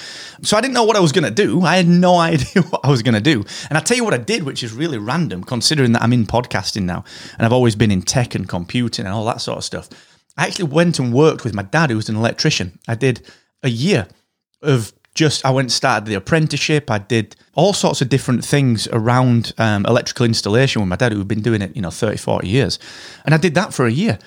So 0.42 0.56
I 0.56 0.60
didn't 0.60 0.74
know 0.74 0.84
what 0.84 0.96
I 0.96 1.00
was 1.00 1.12
going 1.12 1.24
to 1.24 1.30
do. 1.30 1.62
I 1.62 1.76
had 1.76 1.88
no 1.88 2.16
idea 2.18 2.62
what 2.62 2.84
I 2.84 2.90
was 2.90 3.02
going 3.02 3.14
to 3.14 3.20
do. 3.20 3.44
And 3.68 3.78
I 3.78 3.80
tell 3.80 3.96
you 3.96 4.04
what 4.04 4.14
I 4.14 4.18
did, 4.18 4.42
which 4.42 4.62
is 4.62 4.72
really 4.72 4.98
random, 4.98 5.44
considering 5.44 5.92
that 5.92 6.02
I'm 6.02 6.12
in 6.12 6.26
podcasting 6.26 6.82
now 6.82 7.04
and 7.38 7.46
I've 7.46 7.52
always 7.52 7.76
been 7.76 7.90
in 7.90 8.02
tech 8.02 8.34
and 8.34 8.48
computing 8.48 9.06
and 9.06 9.14
all 9.14 9.24
that 9.26 9.40
sort 9.40 9.58
of 9.58 9.64
stuff. 9.64 9.88
I 10.36 10.46
actually 10.46 10.68
went 10.68 10.98
and 10.98 11.12
worked 11.12 11.44
with 11.44 11.54
my 11.54 11.62
dad, 11.62 11.90
who 11.90 11.96
was 11.96 12.08
an 12.08 12.16
electrician. 12.16 12.78
I 12.88 12.94
did 12.94 13.22
a 13.62 13.68
year 13.68 14.08
of 14.62 14.92
just, 15.14 15.44
I 15.46 15.50
went 15.50 15.66
and 15.66 15.72
started 15.72 16.06
the 16.06 16.14
apprenticeship. 16.14 16.90
I 16.90 16.98
did 16.98 17.36
all 17.54 17.72
sorts 17.72 18.00
of 18.00 18.08
different 18.08 18.44
things 18.44 18.88
around 18.88 19.52
um, 19.58 19.86
electrical 19.86 20.26
installation 20.26 20.82
with 20.82 20.88
my 20.88 20.96
dad, 20.96 21.12
who'd 21.12 21.28
been 21.28 21.40
doing 21.40 21.62
it, 21.62 21.74
you 21.76 21.82
know, 21.82 21.90
30, 21.90 22.16
40 22.16 22.48
years. 22.48 22.78
And 23.24 23.34
I 23.34 23.38
did 23.38 23.54
that 23.54 23.72
for 23.72 23.86
a 23.86 23.92
year. 23.92 24.18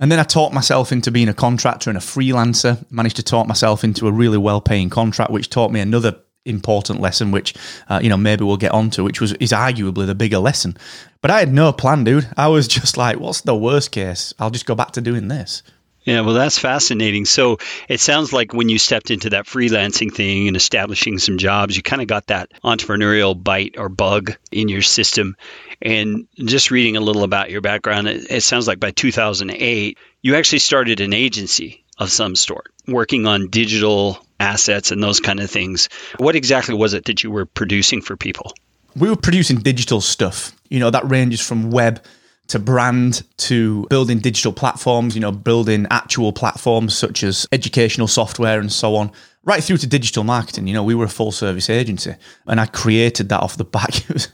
And 0.00 0.12
then 0.12 0.20
I 0.20 0.22
taught 0.22 0.52
myself 0.52 0.92
into 0.92 1.10
being 1.10 1.28
a 1.28 1.34
contractor 1.34 1.90
and 1.90 1.96
a 1.96 2.00
freelancer, 2.00 2.84
managed 2.90 3.16
to 3.16 3.22
talk 3.24 3.48
myself 3.48 3.82
into 3.82 4.06
a 4.06 4.12
really 4.12 4.38
well 4.38 4.60
paying 4.60 4.90
contract, 4.90 5.32
which 5.32 5.50
taught 5.50 5.72
me 5.72 5.80
another 5.80 6.20
important 6.48 7.00
lesson, 7.00 7.30
which 7.30 7.54
uh, 7.88 8.00
you 8.02 8.08
know 8.08 8.16
maybe 8.16 8.44
we'll 8.44 8.56
get 8.56 8.72
onto, 8.72 9.04
which 9.04 9.20
was 9.20 9.32
is 9.34 9.52
arguably 9.52 10.06
the 10.06 10.14
bigger 10.14 10.38
lesson. 10.38 10.76
But 11.20 11.30
I 11.30 11.40
had 11.40 11.52
no 11.52 11.72
plan, 11.72 12.04
dude. 12.04 12.28
I 12.36 12.48
was 12.48 12.68
just 12.78 12.96
like, 12.96 13.18
what's 13.18 13.42
the 13.42 13.56
worst 13.56 13.92
case? 13.92 14.34
I'll 14.38 14.50
just 14.50 14.66
go 14.66 14.74
back 14.74 14.92
to 14.92 15.00
doing 15.00 15.28
this. 15.28 15.62
Yeah, 16.08 16.22
well, 16.22 16.32
that's 16.32 16.58
fascinating. 16.58 17.26
So 17.26 17.58
it 17.86 18.00
sounds 18.00 18.32
like 18.32 18.54
when 18.54 18.70
you 18.70 18.78
stepped 18.78 19.10
into 19.10 19.30
that 19.30 19.44
freelancing 19.44 20.10
thing 20.10 20.48
and 20.48 20.56
establishing 20.56 21.18
some 21.18 21.36
jobs, 21.36 21.76
you 21.76 21.82
kind 21.82 22.00
of 22.00 22.08
got 22.08 22.28
that 22.28 22.50
entrepreneurial 22.64 23.34
bite 23.42 23.74
or 23.76 23.90
bug 23.90 24.34
in 24.50 24.68
your 24.68 24.80
system. 24.80 25.36
And 25.82 26.26
just 26.34 26.70
reading 26.70 26.96
a 26.96 27.02
little 27.02 27.24
about 27.24 27.50
your 27.50 27.60
background, 27.60 28.08
it, 28.08 28.30
it 28.30 28.40
sounds 28.40 28.66
like 28.66 28.80
by 28.80 28.90
2008, 28.90 29.98
you 30.22 30.34
actually 30.34 30.60
started 30.60 31.00
an 31.00 31.12
agency 31.12 31.84
of 31.98 32.10
some 32.10 32.36
sort, 32.36 32.72
working 32.86 33.26
on 33.26 33.50
digital 33.50 34.24
assets 34.40 34.90
and 34.90 35.02
those 35.02 35.20
kind 35.20 35.40
of 35.40 35.50
things. 35.50 35.88
What 36.18 36.34
exactly 36.34 36.74
was 36.74 36.94
it 36.94 37.06
that 37.06 37.22
you 37.22 37.30
were 37.30 37.46
producing 37.46 38.00
for 38.00 38.16
people? 38.16 38.52
We 38.96 39.08
were 39.08 39.16
producing 39.16 39.58
digital 39.58 40.00
stuff. 40.00 40.52
You 40.68 40.80
know, 40.80 40.90
that 40.90 41.08
ranges 41.08 41.40
from 41.40 41.70
web 41.70 42.02
to 42.48 42.58
brand 42.58 43.22
to 43.36 43.86
building 43.88 44.18
digital 44.18 44.52
platforms, 44.52 45.14
you 45.14 45.20
know, 45.20 45.32
building 45.32 45.86
actual 45.90 46.32
platforms 46.32 46.96
such 46.96 47.22
as 47.22 47.46
educational 47.52 48.08
software 48.08 48.58
and 48.58 48.72
so 48.72 48.96
on, 48.96 49.12
right 49.44 49.62
through 49.62 49.76
to 49.76 49.86
digital 49.86 50.24
marketing. 50.24 50.66
You 50.66 50.74
know, 50.74 50.82
we 50.82 50.94
were 50.94 51.04
a 51.04 51.10
full 51.10 51.30
service 51.30 51.68
agency 51.68 52.14
and 52.46 52.58
I 52.58 52.66
created 52.66 53.28
that 53.28 53.42
off 53.42 53.58
the 53.58 53.64
back. 53.64 53.90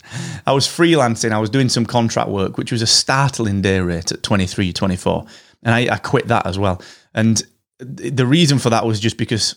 I 0.47 0.53
was 0.53 0.67
freelancing, 0.67 1.33
I 1.33 1.39
was 1.39 1.51
doing 1.51 1.69
some 1.69 1.85
contract 1.85 2.31
work, 2.31 2.57
which 2.57 2.71
was 2.71 2.83
a 2.83 2.87
startling 2.87 3.63
day 3.63 3.81
rate 3.81 4.13
at 4.13 4.23
23, 4.23 4.73
24. 4.73 5.27
And 5.65 5.75
I, 5.75 5.95
I 5.95 5.97
quit 5.97 6.29
that 6.29 6.47
as 6.47 6.59
well. 6.59 6.81
And 7.15 7.43
the 7.79 8.27
reason 8.27 8.59
for 8.59 8.71
that 8.71 8.87
was 8.87 9.01
just 9.01 9.17
because 9.17 9.57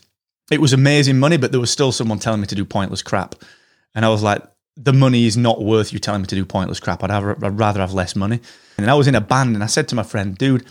it 0.51 0.61
was 0.61 0.73
amazing 0.73 1.19
money, 1.19 1.37
but 1.37 1.51
there 1.51 1.59
was 1.59 1.71
still 1.71 1.91
someone 1.91 2.19
telling 2.19 2.41
me 2.41 2.47
to 2.47 2.55
do 2.55 2.65
pointless 2.65 3.01
crap. 3.01 3.35
And 3.93 4.05
I 4.05 4.09
was 4.09 4.23
like, 4.23 4.41
the 4.77 4.93
money 4.93 5.25
is 5.25 5.35
not 5.35 5.61
worth 5.61 5.91
you 5.91 5.99
telling 5.99 6.21
me 6.21 6.27
to 6.27 6.35
do 6.35 6.45
pointless 6.45 6.79
crap. 6.79 7.03
I'd, 7.03 7.09
have, 7.09 7.43
I'd 7.43 7.59
rather 7.59 7.79
have 7.79 7.93
less 7.93 8.15
money. 8.15 8.39
And 8.77 8.89
I 8.89 8.93
was 8.93 9.07
in 9.07 9.15
a 9.15 9.21
band 9.21 9.55
and 9.55 9.63
I 9.63 9.67
said 9.67 9.87
to 9.89 9.95
my 9.95 10.03
friend, 10.03 10.37
dude, 10.37 10.65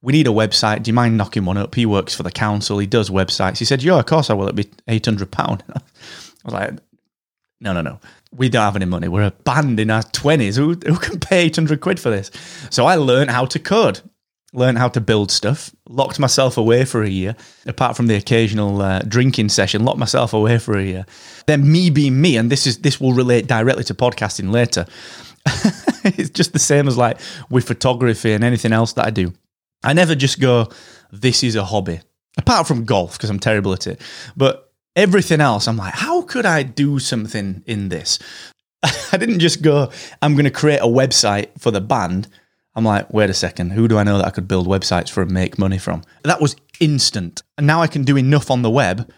we 0.00 0.12
need 0.12 0.26
a 0.26 0.30
website. 0.30 0.82
Do 0.82 0.88
you 0.88 0.94
mind 0.94 1.16
knocking 1.16 1.44
one 1.44 1.58
up? 1.58 1.74
He 1.74 1.86
works 1.86 2.14
for 2.14 2.22
the 2.22 2.30
council. 2.30 2.78
He 2.78 2.86
does 2.86 3.10
websites. 3.10 3.58
He 3.58 3.64
said, 3.64 3.82
yeah, 3.82 3.98
of 3.98 4.06
course 4.06 4.30
I 4.30 4.34
will. 4.34 4.48
It'll 4.48 4.56
be 4.56 4.64
£800. 4.88 5.28
I 5.70 5.80
was 6.44 6.54
like, 6.54 6.72
no, 7.60 7.72
no, 7.72 7.82
no. 7.82 8.00
We 8.34 8.48
don't 8.48 8.62
have 8.62 8.74
any 8.74 8.86
money. 8.86 9.06
We're 9.06 9.26
a 9.26 9.30
band 9.30 9.78
in 9.78 9.90
our 9.90 10.02
20s. 10.02 10.56
Who, 10.56 10.70
who 10.70 10.98
can 10.98 11.20
pay 11.20 11.44
800 11.44 11.80
quid 11.80 12.00
for 12.00 12.10
this? 12.10 12.30
So 12.70 12.86
I 12.86 12.96
learned 12.96 13.30
how 13.30 13.44
to 13.44 13.58
code 13.58 14.00
learned 14.52 14.78
how 14.78 14.88
to 14.88 15.00
build 15.00 15.30
stuff, 15.30 15.74
locked 15.88 16.18
myself 16.18 16.56
away 16.56 16.84
for 16.84 17.02
a 17.02 17.08
year, 17.08 17.34
apart 17.66 17.96
from 17.96 18.06
the 18.06 18.14
occasional 18.14 18.82
uh, 18.82 19.00
drinking 19.00 19.48
session, 19.48 19.84
locked 19.84 19.98
myself 19.98 20.32
away 20.32 20.58
for 20.58 20.76
a 20.76 20.84
year. 20.84 21.06
Then 21.46 21.70
me 21.70 21.90
being 21.90 22.20
me, 22.20 22.36
and 22.36 22.50
this 22.50 22.66
is 22.66 22.78
this 22.78 23.00
will 23.00 23.14
relate 23.14 23.46
directly 23.46 23.84
to 23.84 23.94
podcasting 23.94 24.52
later. 24.52 24.86
it's 26.04 26.30
just 26.30 26.52
the 26.52 26.58
same 26.58 26.86
as 26.86 26.96
like 26.96 27.18
with 27.50 27.66
photography 27.66 28.32
and 28.32 28.44
anything 28.44 28.72
else 28.72 28.92
that 28.94 29.06
I 29.06 29.10
do. 29.10 29.32
I 29.82 29.92
never 29.92 30.14
just 30.14 30.38
go, 30.38 30.68
this 31.10 31.42
is 31.42 31.56
a 31.56 31.64
hobby. 31.64 32.00
Apart 32.38 32.66
from 32.66 32.84
golf, 32.84 33.12
because 33.12 33.30
I'm 33.30 33.40
terrible 33.40 33.72
at 33.72 33.86
it. 33.86 34.00
But 34.36 34.72
everything 34.96 35.40
else, 35.40 35.68
I'm 35.68 35.76
like, 35.76 35.94
how 35.94 36.22
could 36.22 36.46
I 36.46 36.62
do 36.62 36.98
something 36.98 37.62
in 37.66 37.88
this? 37.88 38.18
I 39.12 39.16
didn't 39.16 39.40
just 39.40 39.60
go, 39.60 39.90
I'm 40.22 40.34
going 40.34 40.44
to 40.44 40.50
create 40.50 40.80
a 40.80 40.86
website 40.86 41.48
for 41.58 41.70
the 41.70 41.80
band 41.80 42.28
I'm 42.74 42.84
like, 42.84 43.12
wait 43.12 43.28
a 43.28 43.34
second, 43.34 43.72
who 43.72 43.86
do 43.86 43.98
I 43.98 44.02
know 44.02 44.18
that 44.18 44.26
I 44.26 44.30
could 44.30 44.48
build 44.48 44.66
websites 44.66 45.10
for 45.10 45.22
and 45.22 45.30
make 45.30 45.58
money 45.58 45.78
from? 45.78 46.02
That 46.22 46.40
was 46.40 46.56
instant. 46.80 47.42
And 47.58 47.66
now 47.66 47.82
I 47.82 47.86
can 47.86 48.02
do 48.02 48.16
enough 48.16 48.50
on 48.50 48.62
the 48.62 48.70
web. 48.70 49.10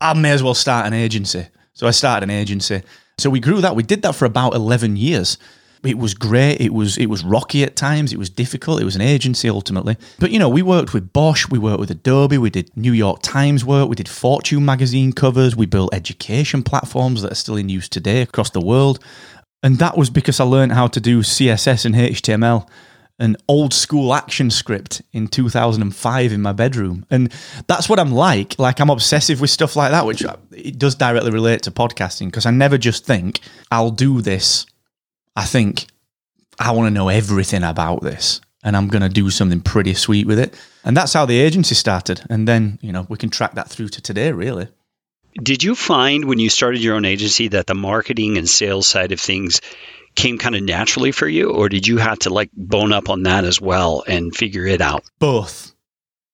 I 0.00 0.14
may 0.14 0.32
as 0.32 0.42
well 0.42 0.54
start 0.54 0.86
an 0.86 0.92
agency. 0.92 1.46
So 1.74 1.86
I 1.86 1.92
started 1.92 2.24
an 2.24 2.30
agency. 2.30 2.82
So 3.18 3.30
we 3.30 3.40
grew 3.40 3.60
that. 3.60 3.76
We 3.76 3.82
did 3.82 4.02
that 4.02 4.14
for 4.14 4.24
about 4.24 4.54
11 4.54 4.96
years. 4.96 5.38
It 5.84 5.98
was 5.98 6.14
great. 6.14 6.60
It 6.60 6.72
was 6.72 6.98
it 6.98 7.06
was 7.06 7.22
rocky 7.22 7.62
at 7.62 7.76
times. 7.76 8.12
It 8.12 8.18
was 8.18 8.28
difficult. 8.28 8.80
It 8.80 8.84
was 8.84 8.96
an 8.96 9.02
agency 9.02 9.48
ultimately. 9.48 9.96
But 10.18 10.32
you 10.32 10.38
know, 10.38 10.48
we 10.48 10.62
worked 10.62 10.92
with 10.92 11.12
Bosch, 11.12 11.48
we 11.48 11.58
worked 11.58 11.78
with 11.78 11.90
Adobe, 11.90 12.38
we 12.38 12.50
did 12.50 12.76
New 12.76 12.92
York 12.92 13.20
Times 13.22 13.64
work, 13.64 13.88
we 13.88 13.94
did 13.94 14.08
Fortune 14.08 14.64
magazine 14.64 15.12
covers, 15.12 15.54
we 15.54 15.66
built 15.66 15.94
education 15.94 16.62
platforms 16.62 17.22
that 17.22 17.32
are 17.32 17.36
still 17.36 17.56
in 17.56 17.68
use 17.68 17.88
today 17.88 18.22
across 18.22 18.50
the 18.50 18.60
world. 18.60 18.98
And 19.62 19.78
that 19.78 19.96
was 19.96 20.10
because 20.10 20.40
I 20.40 20.44
learned 20.44 20.72
how 20.72 20.88
to 20.88 21.00
do 21.00 21.20
CSS 21.20 21.84
and 21.84 21.94
HTML 21.94 22.68
an 23.18 23.36
old 23.48 23.72
school 23.72 24.10
ActionScript 24.10 25.00
in 25.12 25.26
2005 25.28 26.32
in 26.32 26.42
my 26.42 26.52
bedroom. 26.52 27.06
And 27.10 27.32
that's 27.66 27.88
what 27.88 27.98
I'm 27.98 28.12
like. 28.12 28.58
Like 28.58 28.80
I'm 28.80 28.90
obsessive 28.90 29.40
with 29.40 29.50
stuff 29.50 29.74
like 29.74 29.90
that, 29.90 30.04
which 30.04 30.24
uh, 30.24 30.36
it 30.52 30.78
does 30.78 30.94
directly 30.94 31.30
relate 31.30 31.62
to 31.62 31.70
podcasting 31.70 32.26
because 32.26 32.46
I 32.46 32.50
never 32.50 32.76
just 32.76 33.06
think 33.06 33.40
I'll 33.70 33.90
do 33.90 34.20
this. 34.20 34.66
I 35.34 35.44
think 35.44 35.86
I 36.58 36.72
want 36.72 36.88
to 36.88 36.90
know 36.94 37.08
everything 37.08 37.62
about 37.62 38.02
this 38.02 38.40
and 38.62 38.76
I'm 38.76 38.88
going 38.88 39.02
to 39.02 39.08
do 39.08 39.30
something 39.30 39.60
pretty 39.60 39.94
sweet 39.94 40.26
with 40.26 40.38
it. 40.38 40.54
And 40.84 40.96
that's 40.96 41.12
how 41.12 41.24
the 41.24 41.38
agency 41.38 41.74
started. 41.74 42.22
And 42.28 42.46
then, 42.46 42.78
you 42.82 42.92
know, 42.92 43.06
we 43.08 43.16
can 43.16 43.30
track 43.30 43.54
that 43.54 43.68
through 43.68 43.88
to 43.88 44.02
today, 44.02 44.32
really. 44.32 44.68
Did 45.42 45.62
you 45.62 45.74
find 45.74 46.24
when 46.24 46.38
you 46.38 46.48
started 46.48 46.80
your 46.80 46.96
own 46.96 47.04
agency 47.04 47.48
that 47.48 47.66
the 47.66 47.74
marketing 47.74 48.38
and 48.38 48.48
sales 48.48 48.86
side 48.86 49.12
of 49.12 49.20
things 49.20 49.60
came 50.16 50.38
kind 50.38 50.56
of 50.56 50.62
naturally 50.62 51.12
for 51.12 51.28
you, 51.28 51.50
or 51.50 51.68
did 51.68 51.86
you 51.86 51.98
have 51.98 52.18
to 52.20 52.30
like 52.30 52.50
bone 52.54 52.92
up 52.92 53.08
on 53.08 53.22
that 53.24 53.44
as 53.44 53.60
well 53.60 54.02
and 54.06 54.34
figure 54.34 54.66
it 54.66 54.80
out? 54.80 55.04
Both. 55.18 55.74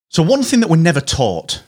So, 0.08 0.22
one 0.22 0.42
thing 0.42 0.60
that 0.60 0.68
we're 0.68 0.76
never 0.76 1.00
taught 1.00 1.62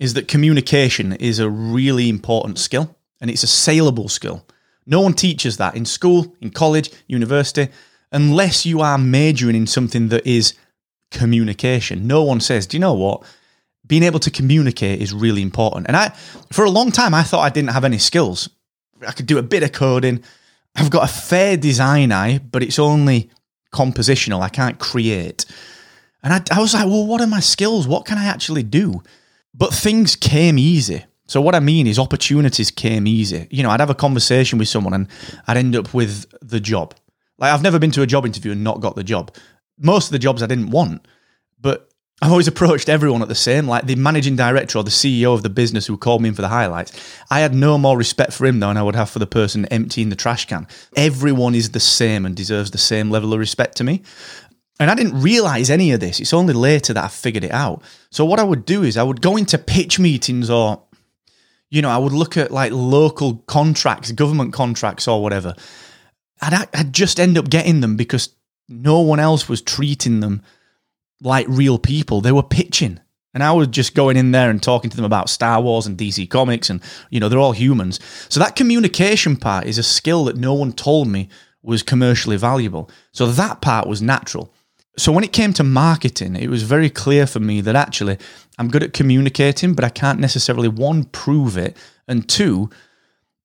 is 0.00 0.14
that 0.14 0.28
communication 0.28 1.12
is 1.12 1.38
a 1.38 1.48
really 1.48 2.08
important 2.08 2.58
skill 2.58 2.96
and 3.20 3.30
it's 3.30 3.42
a 3.42 3.48
saleable 3.48 4.08
skill. 4.08 4.44
No 4.86 5.00
one 5.00 5.12
teaches 5.12 5.58
that 5.58 5.76
in 5.76 5.84
school, 5.84 6.34
in 6.40 6.50
college, 6.50 6.90
university, 7.06 7.68
unless 8.10 8.64
you 8.64 8.80
are 8.80 8.98
majoring 8.98 9.54
in 9.54 9.66
something 9.66 10.08
that 10.08 10.26
is 10.26 10.54
communication. 11.10 12.06
No 12.06 12.22
one 12.22 12.40
says, 12.40 12.66
do 12.66 12.76
you 12.76 12.80
know 12.80 12.94
what? 12.94 13.22
Being 13.86 14.02
able 14.02 14.20
to 14.20 14.30
communicate 14.30 15.02
is 15.02 15.12
really 15.12 15.42
important. 15.42 15.86
And 15.88 15.96
I, 15.96 16.08
for 16.52 16.64
a 16.64 16.70
long 16.70 16.90
time, 16.90 17.12
I 17.12 17.22
thought 17.22 17.40
I 17.40 17.50
didn't 17.50 17.70
have 17.70 17.84
any 17.84 17.98
skills. 17.98 18.48
I 19.06 19.12
could 19.12 19.26
do 19.26 19.38
a 19.38 19.42
bit 19.42 19.62
of 19.62 19.72
coding, 19.72 20.22
I've 20.76 20.90
got 20.90 21.04
a 21.04 21.12
fair 21.12 21.56
design 21.56 22.12
eye, 22.12 22.38
but 22.38 22.62
it's 22.62 22.78
only 22.78 23.30
compositional. 23.72 24.40
I 24.40 24.48
can't 24.48 24.78
create. 24.78 25.44
And 26.22 26.32
I, 26.32 26.56
I 26.56 26.60
was 26.60 26.74
like, 26.74 26.86
well, 26.86 27.06
what 27.06 27.20
are 27.20 27.26
my 27.26 27.40
skills? 27.40 27.88
What 27.88 28.04
can 28.04 28.18
I 28.18 28.24
actually 28.24 28.62
do? 28.62 29.02
But 29.54 29.72
things 29.72 30.16
came 30.16 30.58
easy. 30.58 31.04
So 31.26 31.40
what 31.40 31.54
I 31.54 31.60
mean 31.60 31.86
is 31.86 31.98
opportunities 31.98 32.70
came 32.70 33.06
easy. 33.06 33.46
You 33.50 33.62
know, 33.62 33.70
I'd 33.70 33.80
have 33.80 33.90
a 33.90 33.94
conversation 33.94 34.58
with 34.58 34.68
someone 34.68 34.94
and 34.94 35.08
I'd 35.46 35.56
end 35.56 35.76
up 35.76 35.94
with 35.94 36.26
the 36.42 36.60
job. 36.60 36.94
Like 37.38 37.52
I've 37.52 37.62
never 37.62 37.78
been 37.78 37.92
to 37.92 38.02
a 38.02 38.06
job 38.06 38.26
interview 38.26 38.52
and 38.52 38.64
not 38.64 38.80
got 38.80 38.96
the 38.96 39.04
job. 39.04 39.34
Most 39.78 40.06
of 40.06 40.12
the 40.12 40.18
jobs 40.18 40.42
I 40.42 40.46
didn't 40.46 40.70
want, 40.70 41.06
but 41.60 41.89
I've 42.22 42.30
always 42.30 42.48
approached 42.48 42.90
everyone 42.90 43.22
at 43.22 43.28
the 43.28 43.34
same, 43.34 43.66
like 43.66 43.86
the 43.86 43.94
managing 43.94 44.36
director 44.36 44.78
or 44.78 44.84
the 44.84 44.90
CEO 44.90 45.32
of 45.32 45.42
the 45.42 45.48
business 45.48 45.86
who 45.86 45.96
called 45.96 46.20
me 46.20 46.28
in 46.28 46.34
for 46.34 46.42
the 46.42 46.48
highlights. 46.48 46.92
I 47.30 47.40
had 47.40 47.54
no 47.54 47.78
more 47.78 47.96
respect 47.96 48.34
for 48.34 48.44
him 48.44 48.60
than 48.60 48.76
I 48.76 48.82
would 48.82 48.94
have 48.94 49.08
for 49.08 49.18
the 49.18 49.26
person 49.26 49.64
emptying 49.66 50.10
the 50.10 50.16
trash 50.16 50.46
can. 50.46 50.68
Everyone 50.96 51.54
is 51.54 51.70
the 51.70 51.80
same 51.80 52.26
and 52.26 52.36
deserves 52.36 52.72
the 52.72 52.78
same 52.78 53.10
level 53.10 53.32
of 53.32 53.38
respect 53.38 53.76
to 53.78 53.84
me. 53.84 54.02
And 54.78 54.90
I 54.90 54.94
didn't 54.94 55.20
realize 55.20 55.70
any 55.70 55.92
of 55.92 56.00
this. 56.00 56.20
It's 56.20 56.34
only 56.34 56.52
later 56.52 56.92
that 56.92 57.04
I 57.04 57.08
figured 57.08 57.44
it 57.44 57.52
out. 57.52 57.82
So 58.10 58.26
what 58.26 58.40
I 58.40 58.44
would 58.44 58.66
do 58.66 58.82
is 58.82 58.98
I 58.98 59.02
would 59.02 59.22
go 59.22 59.38
into 59.38 59.56
pitch 59.56 59.98
meetings 59.98 60.50
or, 60.50 60.82
you 61.70 61.80
know, 61.80 61.90
I 61.90 61.98
would 61.98 62.12
look 62.12 62.36
at 62.36 62.50
like 62.50 62.72
local 62.72 63.36
contracts, 63.46 64.12
government 64.12 64.52
contracts 64.52 65.08
or 65.08 65.22
whatever. 65.22 65.54
I'd, 66.42 66.68
I'd 66.74 66.92
just 66.92 67.18
end 67.18 67.38
up 67.38 67.48
getting 67.48 67.80
them 67.80 67.96
because 67.96 68.34
no 68.68 69.00
one 69.00 69.20
else 69.20 69.48
was 69.48 69.62
treating 69.62 70.20
them 70.20 70.42
like 71.22 71.46
real 71.48 71.78
people. 71.78 72.20
They 72.20 72.32
were 72.32 72.42
pitching. 72.42 73.00
And 73.32 73.44
I 73.44 73.52
was 73.52 73.68
just 73.68 73.94
going 73.94 74.16
in 74.16 74.32
there 74.32 74.50
and 74.50 74.60
talking 74.60 74.90
to 74.90 74.96
them 74.96 75.04
about 75.04 75.30
Star 75.30 75.60
Wars 75.60 75.86
and 75.86 75.96
DC 75.96 76.28
Comics, 76.30 76.68
and, 76.68 76.82
you 77.10 77.20
know, 77.20 77.28
they're 77.28 77.38
all 77.38 77.52
humans. 77.52 78.00
So 78.28 78.40
that 78.40 78.56
communication 78.56 79.36
part 79.36 79.66
is 79.66 79.78
a 79.78 79.84
skill 79.84 80.24
that 80.24 80.36
no 80.36 80.52
one 80.52 80.72
told 80.72 81.06
me 81.06 81.28
was 81.62 81.82
commercially 81.84 82.36
valuable. 82.36 82.90
So 83.12 83.26
that 83.26 83.60
part 83.60 83.86
was 83.86 84.02
natural. 84.02 84.52
So 84.98 85.12
when 85.12 85.22
it 85.22 85.32
came 85.32 85.52
to 85.52 85.62
marketing, 85.62 86.34
it 86.34 86.50
was 86.50 86.64
very 86.64 86.90
clear 86.90 87.26
for 87.26 87.38
me 87.38 87.60
that 87.60 87.76
actually 87.76 88.18
I'm 88.58 88.68
good 88.68 88.82
at 88.82 88.92
communicating, 88.92 89.74
but 89.74 89.84
I 89.84 89.90
can't 89.90 90.18
necessarily, 90.18 90.68
one, 90.68 91.04
prove 91.04 91.56
it, 91.56 91.76
and 92.08 92.28
two, 92.28 92.68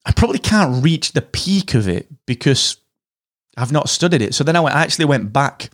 I 0.05 0.11
probably 0.11 0.39
can't 0.39 0.83
reach 0.83 1.11
the 1.11 1.21
peak 1.21 1.75
of 1.75 1.87
it 1.87 2.07
because 2.25 2.77
I've 3.55 3.71
not 3.71 3.89
studied 3.89 4.21
it. 4.21 4.33
So 4.33 4.43
then 4.43 4.55
I 4.55 4.63
actually 4.71 5.05
went 5.05 5.31
back 5.31 5.69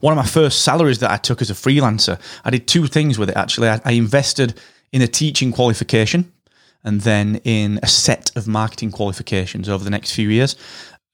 one 0.00 0.12
of 0.12 0.16
my 0.16 0.26
first 0.26 0.62
salaries 0.62 0.98
that 0.98 1.10
I 1.10 1.16
took 1.16 1.40
as 1.40 1.50
a 1.50 1.54
freelancer, 1.54 2.20
I 2.44 2.50
did 2.50 2.68
two 2.68 2.86
things 2.86 3.18
with 3.18 3.30
it 3.30 3.36
actually. 3.36 3.68
I, 3.68 3.80
I 3.84 3.92
invested 3.92 4.60
in 4.92 5.02
a 5.02 5.06
teaching 5.06 5.52
qualification 5.52 6.32
and 6.84 7.00
then 7.00 7.40
in 7.44 7.80
a 7.82 7.86
set 7.86 8.30
of 8.36 8.46
marketing 8.46 8.90
qualifications 8.90 9.68
over 9.68 9.82
the 9.82 9.90
next 9.90 10.12
few 10.12 10.28
years. 10.28 10.56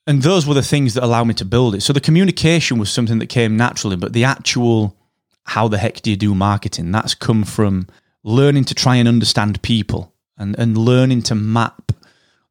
And 0.06 0.22
those 0.22 0.46
were 0.46 0.54
the 0.54 0.62
things 0.62 0.94
that 0.94 1.04
allowed 1.04 1.25
me 1.25 1.34
to 1.34 1.44
build 1.44 1.75
it. 1.75 1.82
So 1.82 1.92
the 1.92 2.00
communication 2.00 2.78
was 2.78 2.90
something 2.90 3.18
that 3.20 3.28
came 3.28 3.56
naturally, 3.56 3.96
but 3.96 4.12
the 4.12 4.25
actual 4.25 4.96
how 5.44 5.68
the 5.68 5.78
heck 5.78 6.00
do 6.02 6.10
you 6.10 6.16
do 6.16 6.34
marketing? 6.34 6.92
That's 6.92 7.14
come 7.14 7.44
from 7.44 7.87
learning 8.22 8.64
to 8.64 8.75
try 8.75 8.96
and 8.96 9.08
understand 9.08 9.62
people 9.62 10.12
and, 10.37 10.58
and 10.58 10.76
learning 10.76 11.22
to 11.22 11.34
map 11.34 11.92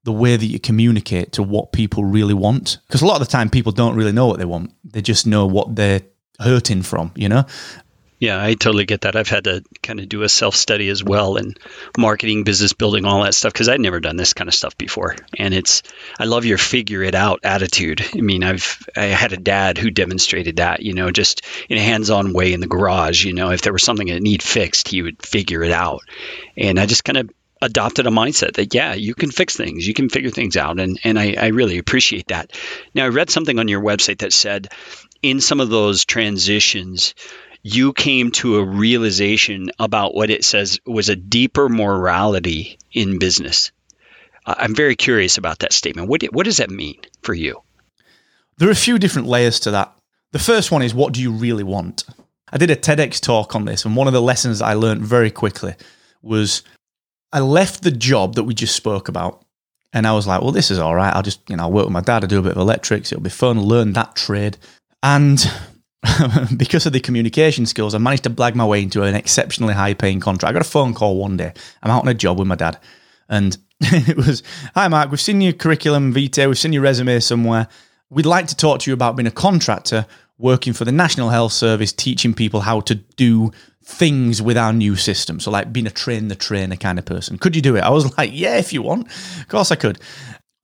the 0.03 0.11
way 0.11 0.35
that 0.35 0.45
you 0.45 0.59
communicate 0.59 1.31
to 1.33 1.43
what 1.43 1.71
people 1.71 2.03
really 2.03 2.33
want. 2.33 2.77
Because 2.87 3.01
a 3.01 3.05
lot 3.05 3.21
of 3.21 3.27
the 3.27 3.31
time, 3.31 3.49
people 3.49 3.71
don't 3.71 3.95
really 3.95 4.11
know 4.11 4.25
what 4.25 4.39
they 4.39 4.45
want. 4.45 4.73
They 4.83 5.01
just 5.01 5.27
know 5.27 5.45
what 5.45 5.75
they're 5.75 6.01
hurting 6.39 6.83
from, 6.83 7.11
you 7.15 7.29
know? 7.29 7.45
Yeah, 8.19 8.43
I 8.43 8.53
totally 8.53 8.85
get 8.85 9.01
that. 9.01 9.15
I've 9.15 9.29
had 9.29 9.45
to 9.45 9.63
kind 9.81 10.01
of 10.01 10.09
do 10.09 10.23
a 10.23 10.29
self 10.29 10.53
study 10.53 10.89
as 10.89 11.01
well 11.01 11.37
and 11.37 11.57
marketing, 11.97 12.43
business 12.43 12.73
building, 12.73 13.05
all 13.05 13.23
that 13.23 13.33
stuff 13.33 13.53
because 13.53 13.69
I'd 13.69 13.79
never 13.79 14.01
done 14.01 14.17
this 14.17 14.33
kind 14.33 14.49
of 14.49 14.53
stuff 14.53 14.77
before. 14.77 15.15
And 15.37 15.53
it's, 15.53 15.83
I 16.19 16.25
love 16.25 16.43
your 16.43 16.57
figure 16.57 17.01
it 17.01 17.15
out 17.15 17.39
attitude. 17.43 18.03
I 18.13 18.19
mean, 18.19 18.43
I've, 18.43 18.85
I 18.95 19.05
had 19.05 19.31
a 19.31 19.37
dad 19.37 19.77
who 19.77 19.89
demonstrated 19.89 20.57
that, 20.57 20.81
you 20.81 20.93
know, 20.93 21.11
just 21.11 21.45
in 21.69 21.77
a 21.77 21.81
hands 21.81 22.09
on 22.09 22.33
way 22.33 22.51
in 22.51 22.59
the 22.59 22.67
garage. 22.67 23.23
You 23.23 23.33
know, 23.33 23.51
if 23.51 23.61
there 23.61 23.73
was 23.73 23.83
something 23.83 24.07
that 24.07 24.21
need 24.21 24.43
fixed, 24.43 24.89
he 24.89 25.01
would 25.01 25.25
figure 25.25 25.63
it 25.63 25.71
out. 25.71 26.01
And 26.57 26.77
I 26.77 26.87
just 26.87 27.05
kind 27.05 27.17
of 27.17 27.29
adopted 27.61 28.07
a 28.07 28.09
mindset 28.09 28.53
that 28.53 28.73
yeah 28.73 28.93
you 28.93 29.13
can 29.13 29.29
fix 29.29 29.57
things 29.57 29.85
you 29.85 29.93
can 29.93 30.07
figure 30.07 30.29
things 30.29 30.55
out 30.55 30.79
and 30.79 30.97
and 31.03 31.19
I, 31.19 31.35
I 31.37 31.47
really 31.47 31.77
appreciate 31.77 32.29
that 32.29 32.53
now 32.95 33.03
i 33.03 33.09
read 33.09 33.29
something 33.29 33.59
on 33.59 33.67
your 33.67 33.81
website 33.81 34.19
that 34.19 34.31
said 34.31 34.69
in 35.21 35.41
some 35.41 35.59
of 35.59 35.69
those 35.69 36.05
transitions, 36.05 37.13
you 37.61 37.93
came 37.93 38.31
to 38.31 38.57
a 38.57 38.65
realization 38.65 39.69
about 39.79 40.15
what 40.15 40.29
it 40.29 40.45
says 40.45 40.79
was 40.85 41.09
a 41.09 41.15
deeper 41.15 41.67
morality 41.67 42.77
in 42.91 43.19
business. 43.19 43.71
I'm 44.45 44.73
very 44.73 44.95
curious 44.95 45.37
about 45.37 45.59
that 45.59 45.73
statement. 45.73 46.07
What, 46.07 46.23
what 46.31 46.45
does 46.45 46.57
that 46.57 46.69
mean 46.69 46.99
for 47.21 47.33
you? 47.33 47.61
There 48.57 48.67
are 48.67 48.71
a 48.71 48.75
few 48.75 48.97
different 48.97 49.27
layers 49.27 49.59
to 49.61 49.71
that. 49.71 49.93
The 50.31 50.39
first 50.39 50.71
one 50.71 50.81
is 50.81 50.93
what 50.93 51.13
do 51.13 51.21
you 51.21 51.31
really 51.31 51.63
want? 51.63 52.03
I 52.51 52.57
did 52.57 52.71
a 52.71 52.75
TEDx 52.75 53.19
talk 53.19 53.55
on 53.55 53.65
this, 53.65 53.85
and 53.85 53.95
one 53.95 54.07
of 54.07 54.13
the 54.13 54.21
lessons 54.21 54.61
I 54.61 54.73
learned 54.73 55.01
very 55.01 55.29
quickly 55.29 55.75
was 56.21 56.63
I 57.31 57.39
left 57.41 57.83
the 57.83 57.91
job 57.91 58.35
that 58.35 58.43
we 58.43 58.53
just 58.53 58.75
spoke 58.75 59.07
about, 59.07 59.45
and 59.93 60.07
I 60.07 60.13
was 60.13 60.27
like, 60.27 60.41
well, 60.41 60.51
this 60.51 60.71
is 60.71 60.79
all 60.79 60.95
right. 60.95 61.13
I'll 61.13 61.23
just, 61.23 61.47
you 61.49 61.55
know, 61.55 61.63
I'll 61.63 61.71
work 61.71 61.85
with 61.85 61.93
my 61.93 62.01
dad, 62.01 62.23
I'll 62.23 62.27
do 62.27 62.39
a 62.39 62.43
bit 62.43 62.53
of 62.53 62.57
electrics, 62.57 63.11
it'll 63.11 63.23
be 63.23 63.29
fun, 63.29 63.61
learn 63.61 63.93
that 63.93 64.15
trade. 64.15 64.57
And 65.03 65.39
because 66.57 66.85
of 66.85 66.93
the 66.93 66.99
communication 66.99 67.65
skills, 67.65 67.93
I 67.93 67.97
managed 67.97 68.23
to 68.23 68.29
blag 68.29 68.55
my 68.55 68.65
way 68.65 68.81
into 68.81 69.03
an 69.03 69.15
exceptionally 69.15 69.73
high 69.73 69.93
paying 69.93 70.19
contract. 70.19 70.49
I 70.49 70.53
got 70.53 70.65
a 70.65 70.69
phone 70.69 70.93
call 70.93 71.17
one 71.17 71.37
day. 71.37 71.53
I'm 71.83 71.91
out 71.91 72.03
on 72.03 72.07
a 72.07 72.13
job 72.13 72.39
with 72.39 72.47
my 72.47 72.55
dad. 72.55 72.79
And 73.27 73.57
it 73.81 74.17
was, 74.17 74.43
Hi, 74.75 74.87
Mark, 74.87 75.11
we've 75.11 75.21
seen 75.21 75.41
your 75.41 75.53
curriculum 75.53 76.13
vitae, 76.13 76.47
we've 76.47 76.57
seen 76.57 76.73
your 76.73 76.83
resume 76.83 77.19
somewhere. 77.19 77.67
We'd 78.09 78.25
like 78.25 78.47
to 78.47 78.55
talk 78.55 78.79
to 78.81 78.89
you 78.89 78.93
about 78.93 79.15
being 79.15 79.27
a 79.27 79.31
contractor 79.31 80.05
working 80.37 80.73
for 80.73 80.85
the 80.85 80.91
National 80.91 81.29
Health 81.29 81.51
Service, 81.51 81.93
teaching 81.93 82.33
people 82.33 82.61
how 82.61 82.79
to 82.81 82.95
do 82.95 83.51
things 83.83 84.41
with 84.41 84.57
our 84.57 84.73
new 84.73 84.95
system. 84.95 85.39
So, 85.39 85.51
like 85.51 85.71
being 85.71 85.85
a 85.85 85.91
train 85.91 86.27
the 86.27 86.35
trainer 86.35 86.75
kind 86.75 86.97
of 86.97 87.05
person. 87.05 87.37
Could 87.37 87.55
you 87.55 87.61
do 87.61 87.75
it? 87.75 87.81
I 87.81 87.89
was 87.89 88.15
like, 88.17 88.31
Yeah, 88.33 88.57
if 88.57 88.73
you 88.73 88.81
want. 88.81 89.07
Of 89.39 89.47
course 89.47 89.71
I 89.71 89.75
could. 89.75 89.99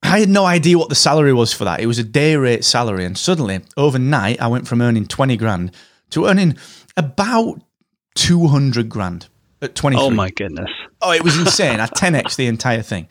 I 0.02 0.20
had 0.20 0.28
no 0.28 0.44
idea 0.44 0.78
what 0.78 0.88
the 0.88 0.94
salary 0.94 1.32
was 1.32 1.52
for 1.52 1.64
that. 1.64 1.80
It 1.80 1.86
was 1.86 1.98
a 1.98 2.04
day 2.04 2.36
rate 2.36 2.64
salary. 2.64 3.04
And 3.04 3.18
suddenly, 3.18 3.60
overnight, 3.76 4.40
I 4.40 4.46
went 4.48 4.68
from 4.68 4.80
earning 4.80 5.06
20 5.06 5.36
grand 5.36 5.72
to 6.10 6.26
earning 6.26 6.56
about 6.96 7.60
200 8.14 8.88
grand 8.88 9.28
at 9.60 9.74
23. 9.74 10.06
Oh, 10.06 10.10
my 10.10 10.30
goodness. 10.30 10.70
Oh, 11.02 11.12
it 11.12 11.24
was 11.24 11.38
insane. 11.38 11.80
I 11.80 11.86
10x 11.86 12.36
the 12.36 12.46
entire 12.46 12.82
thing. 12.82 13.08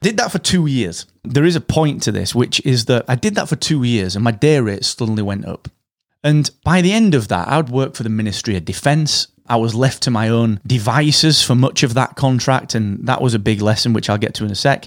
Did 0.00 0.18
that 0.18 0.30
for 0.30 0.38
two 0.38 0.66
years. 0.66 1.06
There 1.22 1.44
is 1.44 1.56
a 1.56 1.60
point 1.60 2.02
to 2.02 2.12
this, 2.12 2.34
which 2.34 2.64
is 2.66 2.84
that 2.86 3.06
I 3.08 3.14
did 3.14 3.36
that 3.36 3.48
for 3.48 3.56
two 3.56 3.82
years 3.84 4.14
and 4.14 4.22
my 4.22 4.32
day 4.32 4.60
rate 4.60 4.84
suddenly 4.84 5.22
went 5.22 5.46
up. 5.46 5.68
And 6.22 6.50
by 6.64 6.82
the 6.82 6.92
end 6.92 7.14
of 7.14 7.28
that, 7.28 7.48
I 7.48 7.56
would 7.56 7.70
work 7.70 7.94
for 7.94 8.02
the 8.02 8.08
Ministry 8.10 8.56
of 8.56 8.64
Defence. 8.64 9.28
I 9.46 9.56
was 9.56 9.74
left 9.74 10.02
to 10.04 10.10
my 10.10 10.28
own 10.28 10.60
devices 10.66 11.42
for 11.42 11.54
much 11.54 11.82
of 11.82 11.94
that 11.94 12.16
contract, 12.16 12.74
and 12.74 13.06
that 13.06 13.20
was 13.20 13.34
a 13.34 13.38
big 13.38 13.60
lesson, 13.60 13.92
which 13.92 14.08
I'll 14.08 14.16
get 14.16 14.34
to 14.34 14.44
in 14.44 14.50
a 14.50 14.54
sec. 14.54 14.86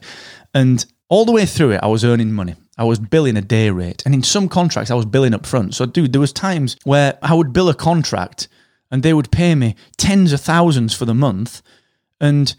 And 0.55 0.83
all 1.09 1.25
the 1.25 1.31
way 1.31 1.45
through 1.45 1.71
it, 1.71 1.79
I 1.83 1.87
was 1.87 2.03
earning 2.03 2.33
money. 2.33 2.55
I 2.77 2.83
was 2.83 2.99
billing 2.99 3.37
a 3.37 3.41
day 3.41 3.69
rate, 3.69 4.03
and 4.05 4.13
in 4.13 4.23
some 4.23 4.49
contracts, 4.49 4.91
I 4.91 4.95
was 4.95 5.05
billing 5.05 5.33
up 5.33 5.45
front. 5.45 5.73
So, 5.73 5.85
dude, 5.85 6.13
there 6.13 6.21
was 6.21 6.33
times 6.33 6.77
where 6.83 7.17
I 7.21 7.33
would 7.33 7.53
bill 7.53 7.69
a 7.69 7.73
contract, 7.73 8.47
and 8.91 9.01
they 9.01 9.13
would 9.13 9.31
pay 9.31 9.55
me 9.55 9.75
tens 9.97 10.31
of 10.31 10.41
thousands 10.41 10.93
for 10.93 11.05
the 11.05 11.15
month, 11.15 11.61
and 12.19 12.53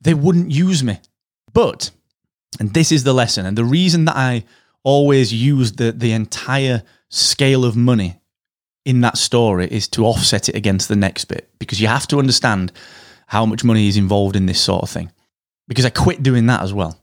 they 0.00 0.14
wouldn't 0.14 0.50
use 0.50 0.82
me. 0.82 1.00
But, 1.52 1.90
and 2.58 2.72
this 2.72 2.92
is 2.92 3.04
the 3.04 3.12
lesson, 3.12 3.44
and 3.44 3.58
the 3.58 3.64
reason 3.64 4.06
that 4.06 4.16
I 4.16 4.44
always 4.84 5.34
use 5.34 5.72
the 5.72 5.92
the 5.92 6.12
entire 6.12 6.82
scale 7.10 7.64
of 7.64 7.76
money 7.76 8.20
in 8.84 9.02
that 9.02 9.18
story 9.18 9.68
is 9.70 9.86
to 9.88 10.06
offset 10.06 10.48
it 10.48 10.54
against 10.54 10.88
the 10.88 10.96
next 10.96 11.26
bit 11.26 11.50
because 11.58 11.80
you 11.80 11.88
have 11.88 12.06
to 12.06 12.18
understand 12.18 12.72
how 13.26 13.44
much 13.44 13.64
money 13.64 13.88
is 13.88 13.98
involved 13.98 14.34
in 14.34 14.46
this 14.46 14.60
sort 14.60 14.82
of 14.82 14.88
thing. 14.88 15.12
Because 15.66 15.84
I 15.84 15.90
quit 15.90 16.22
doing 16.22 16.46
that 16.46 16.62
as 16.62 16.72
well. 16.72 16.98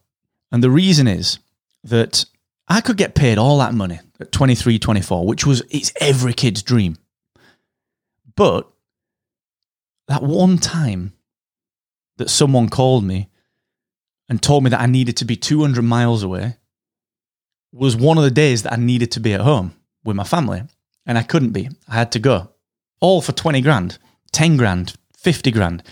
And 0.56 0.64
the 0.64 0.72
reason 0.72 1.06
is 1.06 1.40
that 1.84 2.24
I 2.70 2.80
could 2.80 2.96
get 2.96 3.14
paid 3.14 3.38
all 3.38 3.58
that 3.58 3.74
money 3.74 4.00
at 4.22 4.32
23, 4.32 4.80
24, 4.80 5.26
which 5.26 5.46
was 5.46 5.62
it's 5.70 5.92
every 6.00 6.32
kid's 6.32 6.64
dream. 6.64 6.98
But 8.38 8.66
that 10.08 10.24
one 10.24 10.58
time 10.58 11.12
that 12.16 12.30
someone 12.30 12.70
called 12.70 13.04
me 13.04 13.28
and 14.30 14.42
told 14.42 14.64
me 14.64 14.70
that 14.70 14.80
I 14.80 14.86
needed 14.86 15.18
to 15.18 15.26
be 15.26 15.36
200 15.36 15.82
miles 15.82 16.24
away 16.24 16.56
was 17.74 17.98
one 17.98 18.18
of 18.18 18.24
the 18.24 18.32
days 18.32 18.64
that 18.64 18.72
I 18.72 18.78
needed 18.78 19.12
to 19.12 19.20
be 19.20 19.34
at 19.34 19.42
home 19.42 19.76
with 20.06 20.16
my 20.16 20.24
family 20.24 20.64
and 21.06 21.18
I 21.18 21.24
couldn't 21.24 21.52
be. 21.52 21.68
I 21.86 21.96
had 21.96 22.14
to 22.14 22.20
go. 22.20 22.52
All 23.02 23.22
for 23.22 23.34
20 23.34 23.60
grand, 23.60 23.98
10 24.32 24.56
grand, 24.56 24.94
50 25.18 25.52
grand. 25.52 25.84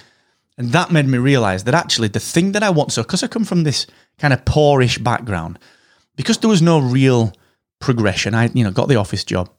And 0.57 0.72
that 0.72 0.91
made 0.91 1.07
me 1.07 1.17
realize 1.17 1.63
that 1.63 1.74
actually 1.74 2.10
the 2.10 2.19
thing 2.19 2.51
that 2.51 2.63
I 2.63 2.69
want, 2.69 2.91
so 2.91 3.01
because 3.01 3.24
I 3.24 3.27
come 3.27 3.45
from 3.45 3.63
this 3.63 3.88
kind 4.19 4.33
of 4.33 4.45
poorish 4.45 5.00
background, 5.00 5.57
because 6.15 6.38
there 6.38 6.50
was 6.50 6.62
no 6.62 6.79
real 6.79 7.33
progression, 7.79 8.36
I, 8.36 8.50
you 8.53 8.63
know, 8.63 8.72
got 8.72 8.88
the 8.88 8.95
office 8.95 9.24
job. 9.24 9.50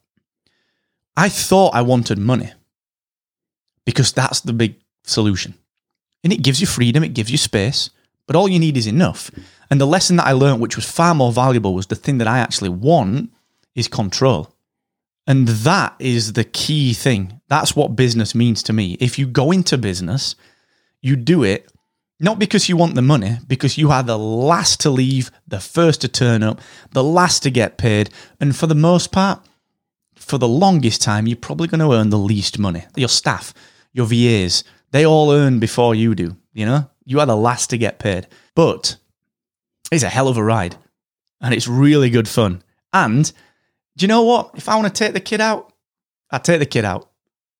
I 1.17 1.29
thought 1.29 1.75
I 1.75 1.81
wanted 1.81 2.17
money 2.17 2.53
because 3.85 4.11
that's 4.11 4.41
the 4.41 4.53
big 4.53 4.75
solution. 5.03 5.55
And 6.23 6.33
it 6.33 6.41
gives 6.41 6.59
you 6.59 6.67
freedom, 6.67 7.03
it 7.03 7.13
gives 7.13 7.31
you 7.31 7.37
space, 7.37 7.89
but 8.25 8.35
all 8.35 8.49
you 8.49 8.59
need 8.59 8.77
is 8.77 8.87
enough. 8.87 9.29
And 9.69 9.79
the 9.79 9.85
lesson 9.85 10.15
that 10.15 10.27
I 10.27 10.31
learned, 10.31 10.61
which 10.61 10.75
was 10.75 10.89
far 10.89 11.13
more 11.13 11.31
valuable, 11.31 11.73
was 11.73 11.87
the 11.87 11.95
thing 11.95 12.17
that 12.17 12.27
I 12.27 12.39
actually 12.39 12.69
want 12.69 13.31
is 13.75 13.87
control. 13.87 14.53
And 15.27 15.47
that 15.47 15.95
is 15.99 16.33
the 16.33 16.43
key 16.43 16.93
thing. 16.93 17.41
That's 17.47 17.75
what 17.75 17.95
business 17.95 18.35
means 18.35 18.61
to 18.63 18.73
me. 18.73 18.97
If 18.99 19.17
you 19.17 19.27
go 19.27 19.51
into 19.51 19.77
business, 19.77 20.35
you 21.05 21.15
do 21.15 21.43
it 21.43 21.71
not 22.19 22.39
because 22.39 22.69
you 22.69 22.77
want 22.77 22.95
the 22.95 23.01
money, 23.01 23.37
because 23.45 23.77
you 23.77 23.91
are 23.91 24.01
the 24.01 24.17
last 24.17 24.79
to 24.81 24.89
leave, 24.89 25.31
the 25.47 25.59
first 25.59 26.01
to 26.01 26.07
turn 26.07 26.43
up, 26.43 26.61
the 26.91 27.03
last 27.03 27.43
to 27.43 27.51
get 27.51 27.77
paid. 27.77 28.09
And 28.39 28.55
for 28.55 28.67
the 28.67 28.75
most 28.75 29.11
part, 29.11 29.45
for 30.15 30.37
the 30.37 30.47
longest 30.47 31.01
time, 31.01 31.27
you're 31.27 31.35
probably 31.35 31.67
going 31.67 31.81
to 31.81 31.91
earn 31.91 32.09
the 32.09 32.17
least 32.17 32.57
money. 32.57 32.85
Your 32.95 33.09
staff, 33.09 33.53
your 33.91 34.05
VAs, 34.05 34.63
they 34.91 35.05
all 35.05 35.31
earn 35.31 35.59
before 35.59 35.93
you 35.93 36.15
do. 36.15 36.37
You 36.53 36.65
know, 36.65 36.89
you 37.03 37.19
are 37.19 37.25
the 37.25 37.35
last 37.35 37.69
to 37.71 37.77
get 37.77 37.99
paid. 37.99 38.27
But 38.55 38.95
it's 39.91 40.03
a 40.03 40.09
hell 40.09 40.29
of 40.29 40.37
a 40.37 40.43
ride 40.43 40.77
and 41.41 41.53
it's 41.53 41.67
really 41.67 42.09
good 42.09 42.29
fun. 42.29 42.63
And 42.93 43.29
do 43.97 44.03
you 44.03 44.07
know 44.07 44.23
what? 44.23 44.51
If 44.55 44.69
I 44.69 44.75
want 44.75 44.87
to 44.87 45.03
take 45.03 45.13
the 45.13 45.19
kid 45.19 45.41
out, 45.41 45.73
I 46.31 46.37
take 46.37 46.59
the 46.59 46.65
kid 46.65 46.85
out. 46.85 47.09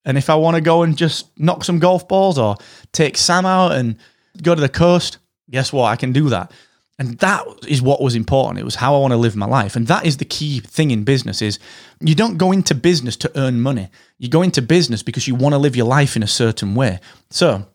And 0.05 0.17
if 0.17 0.29
I 0.29 0.35
want 0.35 0.55
to 0.55 0.62
go 0.62 0.83
and 0.83 0.95
just 0.97 1.38
knock 1.39 1.63
some 1.63 1.79
golf 1.79 2.07
balls 2.07 2.38
or 2.38 2.57
take 2.91 3.18
Sam 3.18 3.46
out 3.46 3.72
and 3.74 3.98
go 4.41 4.53
to 4.55 4.61
the 4.61 4.70
coast, 4.70 5.18
guess 5.50 5.74
what? 5.74 5.85
I 5.85 5.96
can 5.96 6.11
do 6.11 6.29
that. 6.29 6.51
And 6.98 7.18
that 7.20 7.46
is 7.68 7.81
what 7.81 8.01
was 8.01 8.15
important. 8.15 8.59
It 8.59 8.63
was 8.63 8.75
how 8.75 8.96
I 8.96 9.00
want 9.00 9.11
to 9.11 9.18
live 9.18 9.35
my 9.35 9.46
life. 9.46 9.75
And 9.75 9.87
that 9.87 10.05
is 10.05 10.18
the 10.18 10.25
key 10.25 10.61
thing 10.61 10.91
in 10.91 11.03
business 11.03 11.41
is 11.41 11.59
you 12.00 12.15
don't 12.15 12.37
go 12.37 12.53
into 12.53 12.74
business 12.74 13.18
to 13.18 13.31
earn 13.35 13.59
money. 13.59 13.89
You 14.18 14.29
go 14.29 14.41
into 14.41 14.61
business 14.61 15.03
because 15.03 15.27
you 15.27 15.35
want 15.35 15.53
to 15.53 15.57
live 15.57 15.75
your 15.75 15.87
life 15.87 16.15
in 16.15 16.24
a 16.24 16.27
certain 16.27 16.74
way. 16.74 17.00
So, 17.29 17.65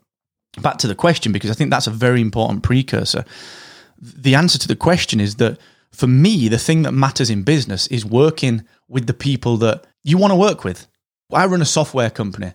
back 0.63 0.79
to 0.79 0.87
the 0.87 0.95
question 0.95 1.33
because 1.33 1.51
I 1.51 1.55
think 1.55 1.71
that's 1.71 1.87
a 1.87 1.91
very 1.91 2.23
important 2.23 2.63
precursor. 2.63 3.25
The 4.01 4.35
answer 4.35 4.59
to 4.59 4.69
the 4.69 4.77
question 4.77 5.21
is 5.21 5.37
that 5.37 5.59
for 5.93 6.07
me, 6.07 6.49
the 6.49 6.59
thing 6.59 6.83
that 6.83 6.93
matters 6.93 7.29
in 7.29 7.43
business 7.43 7.87
is 7.89 8.07
working 8.07 8.65
with 8.89 9.07
the 9.07 9.15
people 9.15 9.59
that 9.59 9.85
you 10.03 10.17
want 10.17 10.31
to 10.31 10.37
work 10.37 10.65
with. 10.65 10.87
I 11.33 11.47
run 11.47 11.63
a 11.63 11.67
software 11.67 12.11
company. 12.11 12.53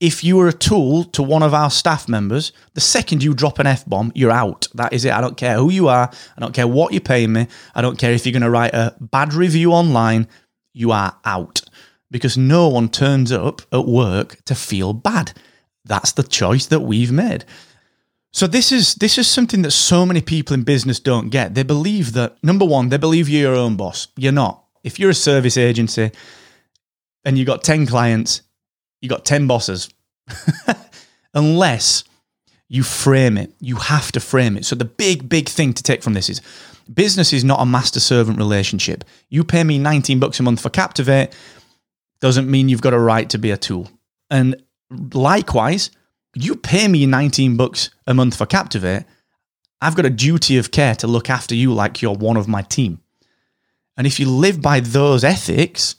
If 0.00 0.22
you 0.22 0.38
are 0.40 0.48
a 0.48 0.52
tool 0.52 1.04
to 1.04 1.22
one 1.24 1.42
of 1.42 1.52
our 1.52 1.70
staff 1.70 2.08
members, 2.08 2.52
the 2.74 2.80
second 2.80 3.22
you 3.22 3.34
drop 3.34 3.58
an 3.58 3.66
F 3.66 3.84
bomb, 3.84 4.12
you're 4.14 4.30
out. 4.30 4.68
That 4.74 4.92
is 4.92 5.04
it. 5.04 5.12
I 5.12 5.20
don't 5.20 5.36
care 5.36 5.56
who 5.56 5.70
you 5.70 5.88
are. 5.88 6.08
I 6.36 6.40
don't 6.40 6.54
care 6.54 6.68
what 6.68 6.92
you're 6.92 7.00
paying 7.00 7.32
me. 7.32 7.48
I 7.74 7.82
don't 7.82 7.98
care 7.98 8.12
if 8.12 8.24
you're 8.24 8.32
going 8.32 8.42
to 8.42 8.50
write 8.50 8.74
a 8.74 8.94
bad 9.00 9.34
review 9.34 9.72
online. 9.72 10.28
You 10.72 10.92
are 10.92 11.16
out 11.24 11.62
because 12.10 12.38
no 12.38 12.68
one 12.68 12.88
turns 12.88 13.32
up 13.32 13.62
at 13.72 13.86
work 13.86 14.44
to 14.44 14.54
feel 14.54 14.92
bad. 14.92 15.32
That's 15.84 16.12
the 16.12 16.22
choice 16.22 16.66
that 16.66 16.80
we've 16.80 17.10
made. 17.10 17.44
So 18.30 18.46
this 18.46 18.70
is 18.70 18.94
this 18.96 19.18
is 19.18 19.26
something 19.26 19.62
that 19.62 19.70
so 19.72 20.06
many 20.06 20.20
people 20.20 20.54
in 20.54 20.62
business 20.62 21.00
don't 21.00 21.30
get. 21.30 21.54
They 21.54 21.62
believe 21.62 22.12
that 22.12 22.36
number 22.42 22.64
one, 22.64 22.90
they 22.90 22.98
believe 22.98 23.28
you're 23.28 23.50
your 23.50 23.56
own 23.56 23.76
boss. 23.76 24.08
You're 24.16 24.32
not. 24.32 24.64
If 24.84 25.00
you're 25.00 25.10
a 25.10 25.14
service 25.14 25.56
agency 25.56 26.12
and 27.24 27.38
you 27.38 27.44
got 27.44 27.62
10 27.62 27.86
clients, 27.86 28.42
you 29.00 29.08
got 29.08 29.24
10 29.24 29.46
bosses. 29.46 29.88
Unless 31.34 32.04
you 32.68 32.82
frame 32.82 33.38
it. 33.38 33.52
You 33.60 33.76
have 33.76 34.12
to 34.12 34.20
frame 34.20 34.56
it. 34.56 34.64
So 34.64 34.76
the 34.76 34.84
big, 34.84 35.28
big 35.28 35.48
thing 35.48 35.72
to 35.72 35.82
take 35.82 36.02
from 36.02 36.14
this 36.14 36.28
is 36.28 36.42
business 36.92 37.32
is 37.32 37.44
not 37.44 37.60
a 37.60 37.66
master 37.66 38.00
servant 38.00 38.38
relationship. 38.38 39.04
You 39.30 39.44
pay 39.44 39.64
me 39.64 39.78
19 39.78 40.20
bucks 40.20 40.40
a 40.40 40.42
month 40.42 40.60
for 40.60 40.70
Captivate 40.70 41.34
doesn't 42.20 42.50
mean 42.50 42.68
you've 42.68 42.82
got 42.82 42.94
a 42.94 42.98
right 42.98 43.30
to 43.30 43.38
be 43.38 43.50
a 43.50 43.56
tool. 43.56 43.88
And 44.30 44.62
likewise, 44.90 45.90
you 46.34 46.56
pay 46.56 46.88
me 46.88 47.06
19 47.06 47.56
bucks 47.56 47.90
a 48.06 48.14
month 48.14 48.36
for 48.36 48.46
Captivate, 48.46 49.04
I've 49.80 49.94
got 49.94 50.06
a 50.06 50.10
duty 50.10 50.58
of 50.58 50.72
care 50.72 50.96
to 50.96 51.06
look 51.06 51.30
after 51.30 51.54
you 51.54 51.72
like 51.72 52.02
you're 52.02 52.14
one 52.14 52.36
of 52.36 52.48
my 52.48 52.62
team. 52.62 53.00
And 53.96 54.06
if 54.06 54.18
you 54.18 54.28
live 54.28 54.60
by 54.60 54.80
those 54.80 55.24
ethics, 55.24 55.94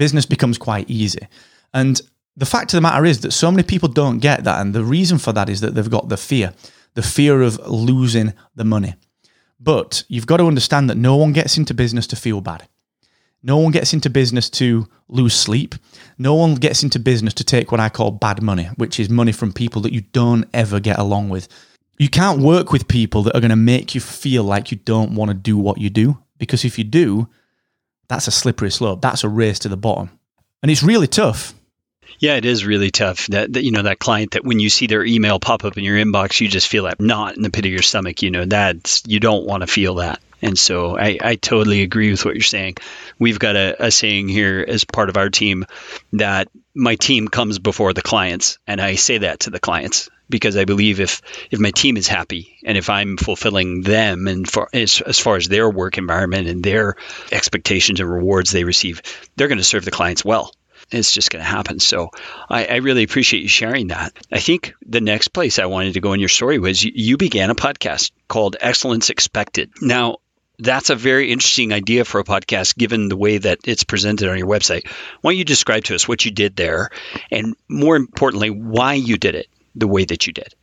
business 0.00 0.24
becomes 0.24 0.56
quite 0.56 0.88
easy. 0.88 1.28
And 1.74 2.00
the 2.34 2.46
fact 2.46 2.72
of 2.72 2.78
the 2.78 2.80
matter 2.80 3.04
is 3.04 3.20
that 3.20 3.32
so 3.32 3.50
many 3.50 3.62
people 3.62 3.90
don't 3.90 4.18
get 4.18 4.44
that. 4.44 4.60
And 4.60 4.74
the 4.74 4.82
reason 4.82 5.18
for 5.18 5.32
that 5.34 5.50
is 5.50 5.60
that 5.60 5.74
they've 5.74 5.90
got 5.98 6.08
the 6.08 6.16
fear 6.16 6.54
the 6.94 7.02
fear 7.02 7.40
of 7.42 7.56
losing 7.68 8.32
the 8.56 8.64
money. 8.64 8.94
But 9.60 10.02
you've 10.08 10.26
got 10.26 10.38
to 10.38 10.46
understand 10.46 10.90
that 10.90 10.96
no 10.96 11.14
one 11.16 11.32
gets 11.32 11.56
into 11.56 11.72
business 11.72 12.06
to 12.08 12.16
feel 12.16 12.40
bad. 12.40 12.66
No 13.42 13.58
one 13.58 13.72
gets 13.72 13.92
into 13.92 14.10
business 14.10 14.50
to 14.50 14.88
lose 15.06 15.34
sleep. 15.34 15.74
No 16.18 16.34
one 16.34 16.56
gets 16.56 16.82
into 16.82 16.98
business 16.98 17.34
to 17.34 17.44
take 17.44 17.70
what 17.70 17.80
I 17.80 17.90
call 17.90 18.10
bad 18.10 18.42
money, 18.42 18.68
which 18.76 18.98
is 18.98 19.08
money 19.08 19.32
from 19.32 19.52
people 19.52 19.82
that 19.82 19.92
you 19.92 20.00
don't 20.12 20.46
ever 20.52 20.80
get 20.80 20.98
along 20.98 21.28
with. 21.28 21.46
You 21.98 22.08
can't 22.08 22.40
work 22.40 22.72
with 22.72 22.88
people 22.88 23.22
that 23.22 23.36
are 23.36 23.40
going 23.40 23.56
to 23.58 23.66
make 23.74 23.94
you 23.94 24.00
feel 24.00 24.42
like 24.42 24.72
you 24.72 24.78
don't 24.78 25.14
want 25.14 25.30
to 25.30 25.34
do 25.34 25.56
what 25.56 25.78
you 25.78 25.90
do, 25.90 26.18
because 26.38 26.64
if 26.64 26.76
you 26.76 26.84
do, 26.84 27.28
that's 28.10 28.26
a 28.26 28.32
slippery 28.32 28.72
slope. 28.72 29.00
That's 29.00 29.22
a 29.22 29.28
race 29.28 29.60
to 29.60 29.68
the 29.68 29.76
bottom. 29.76 30.10
And 30.62 30.70
it's 30.70 30.82
really 30.82 31.06
tough. 31.06 31.54
Yeah, 32.18 32.34
it 32.34 32.44
is 32.44 32.66
really 32.66 32.90
tough. 32.90 33.28
That, 33.28 33.52
that, 33.52 33.62
you 33.62 33.70
know 33.70 33.84
that 33.84 34.00
client 34.00 34.32
that 34.32 34.44
when 34.44 34.58
you 34.58 34.68
see 34.68 34.88
their 34.88 35.04
email 35.04 35.38
pop 35.38 35.64
up 35.64 35.78
in 35.78 35.84
your 35.84 35.96
inbox, 35.96 36.40
you 36.40 36.48
just 36.48 36.66
feel 36.66 36.84
that 36.84 37.00
knot 37.00 37.36
in 37.36 37.42
the 37.42 37.50
pit 37.50 37.64
of 37.64 37.70
your 37.70 37.82
stomach. 37.82 38.22
You 38.22 38.32
know 38.32 38.44
that 38.46 39.00
you 39.06 39.20
don't 39.20 39.46
want 39.46 39.62
to 39.62 39.68
feel 39.68 39.94
that. 39.94 40.20
And 40.42 40.58
so 40.58 40.98
I, 40.98 41.18
I 41.22 41.36
totally 41.36 41.82
agree 41.82 42.10
with 42.10 42.24
what 42.24 42.34
you're 42.34 42.42
saying. 42.42 42.76
We've 43.18 43.38
got 43.38 43.54
a, 43.54 43.86
a 43.86 43.90
saying 43.92 44.28
here 44.28 44.64
as 44.66 44.84
part 44.84 45.08
of 45.08 45.16
our 45.16 45.30
team 45.30 45.64
that 46.14 46.48
my 46.74 46.96
team 46.96 47.28
comes 47.28 47.60
before 47.60 47.92
the 47.92 48.02
clients. 48.02 48.58
And 48.66 48.80
I 48.80 48.96
say 48.96 49.18
that 49.18 49.40
to 49.40 49.50
the 49.50 49.60
clients 49.60 50.10
because 50.30 50.56
I 50.56 50.64
believe 50.64 51.00
if 51.00 51.20
if 51.50 51.60
my 51.60 51.70
team 51.70 51.96
is 51.96 52.08
happy 52.08 52.56
and 52.64 52.78
if 52.78 52.88
I'm 52.88 53.16
fulfilling 53.16 53.82
them 53.82 54.28
and 54.28 54.48
for, 54.48 54.68
as, 54.72 55.00
as 55.00 55.18
far 55.18 55.36
as 55.36 55.48
their 55.48 55.68
work 55.68 55.98
environment 55.98 56.48
and 56.48 56.62
their 56.62 56.96
expectations 57.32 58.00
and 58.00 58.10
rewards 58.10 58.50
they 58.50 58.64
receive, 58.64 59.02
they're 59.36 59.48
going 59.48 59.58
to 59.58 59.64
serve 59.64 59.84
the 59.84 59.90
clients 59.90 60.24
well. 60.24 60.52
It's 60.90 61.12
just 61.12 61.30
going 61.30 61.44
to 61.44 61.48
happen. 61.48 61.78
So 61.78 62.10
I, 62.48 62.64
I, 62.66 62.76
really 62.76 63.04
appreciate 63.04 63.42
you 63.42 63.48
sharing 63.48 63.88
that. 63.88 64.12
I 64.32 64.40
think 64.40 64.74
the 64.84 65.00
next 65.00 65.28
place 65.28 65.58
I 65.58 65.66
wanted 65.66 65.94
to 65.94 66.00
go 66.00 66.14
in 66.14 66.20
your 66.20 66.28
story 66.28 66.58
was 66.58 66.82
you, 66.82 66.90
you 66.94 67.16
began 67.16 67.50
a 67.50 67.54
podcast 67.54 68.10
called 68.26 68.56
Excellence 68.60 69.08
Expected. 69.08 69.70
Now, 69.80 70.16
that's 70.58 70.90
a 70.90 70.96
very 70.96 71.30
interesting 71.30 71.72
idea 71.72 72.04
for 72.04 72.18
a 72.18 72.24
podcast 72.24 72.76
given 72.76 73.08
the 73.08 73.16
way 73.16 73.38
that 73.38 73.60
it's 73.64 73.84
presented 73.84 74.28
on 74.28 74.36
your 74.36 74.48
website. 74.48 74.86
Why 75.20 75.30
don't 75.32 75.38
you 75.38 75.44
describe 75.44 75.84
to 75.84 75.94
us 75.94 76.08
what 76.08 76.24
you 76.24 76.32
did 76.32 76.56
there 76.56 76.90
and 77.30 77.54
more 77.68 77.96
importantly, 77.96 78.50
why 78.50 78.94
you 78.94 79.16
did 79.16 79.36
it 79.36 79.48
the 79.74 79.86
way 79.86 80.04
that 80.04 80.26
you 80.26 80.32
did? 80.32 80.54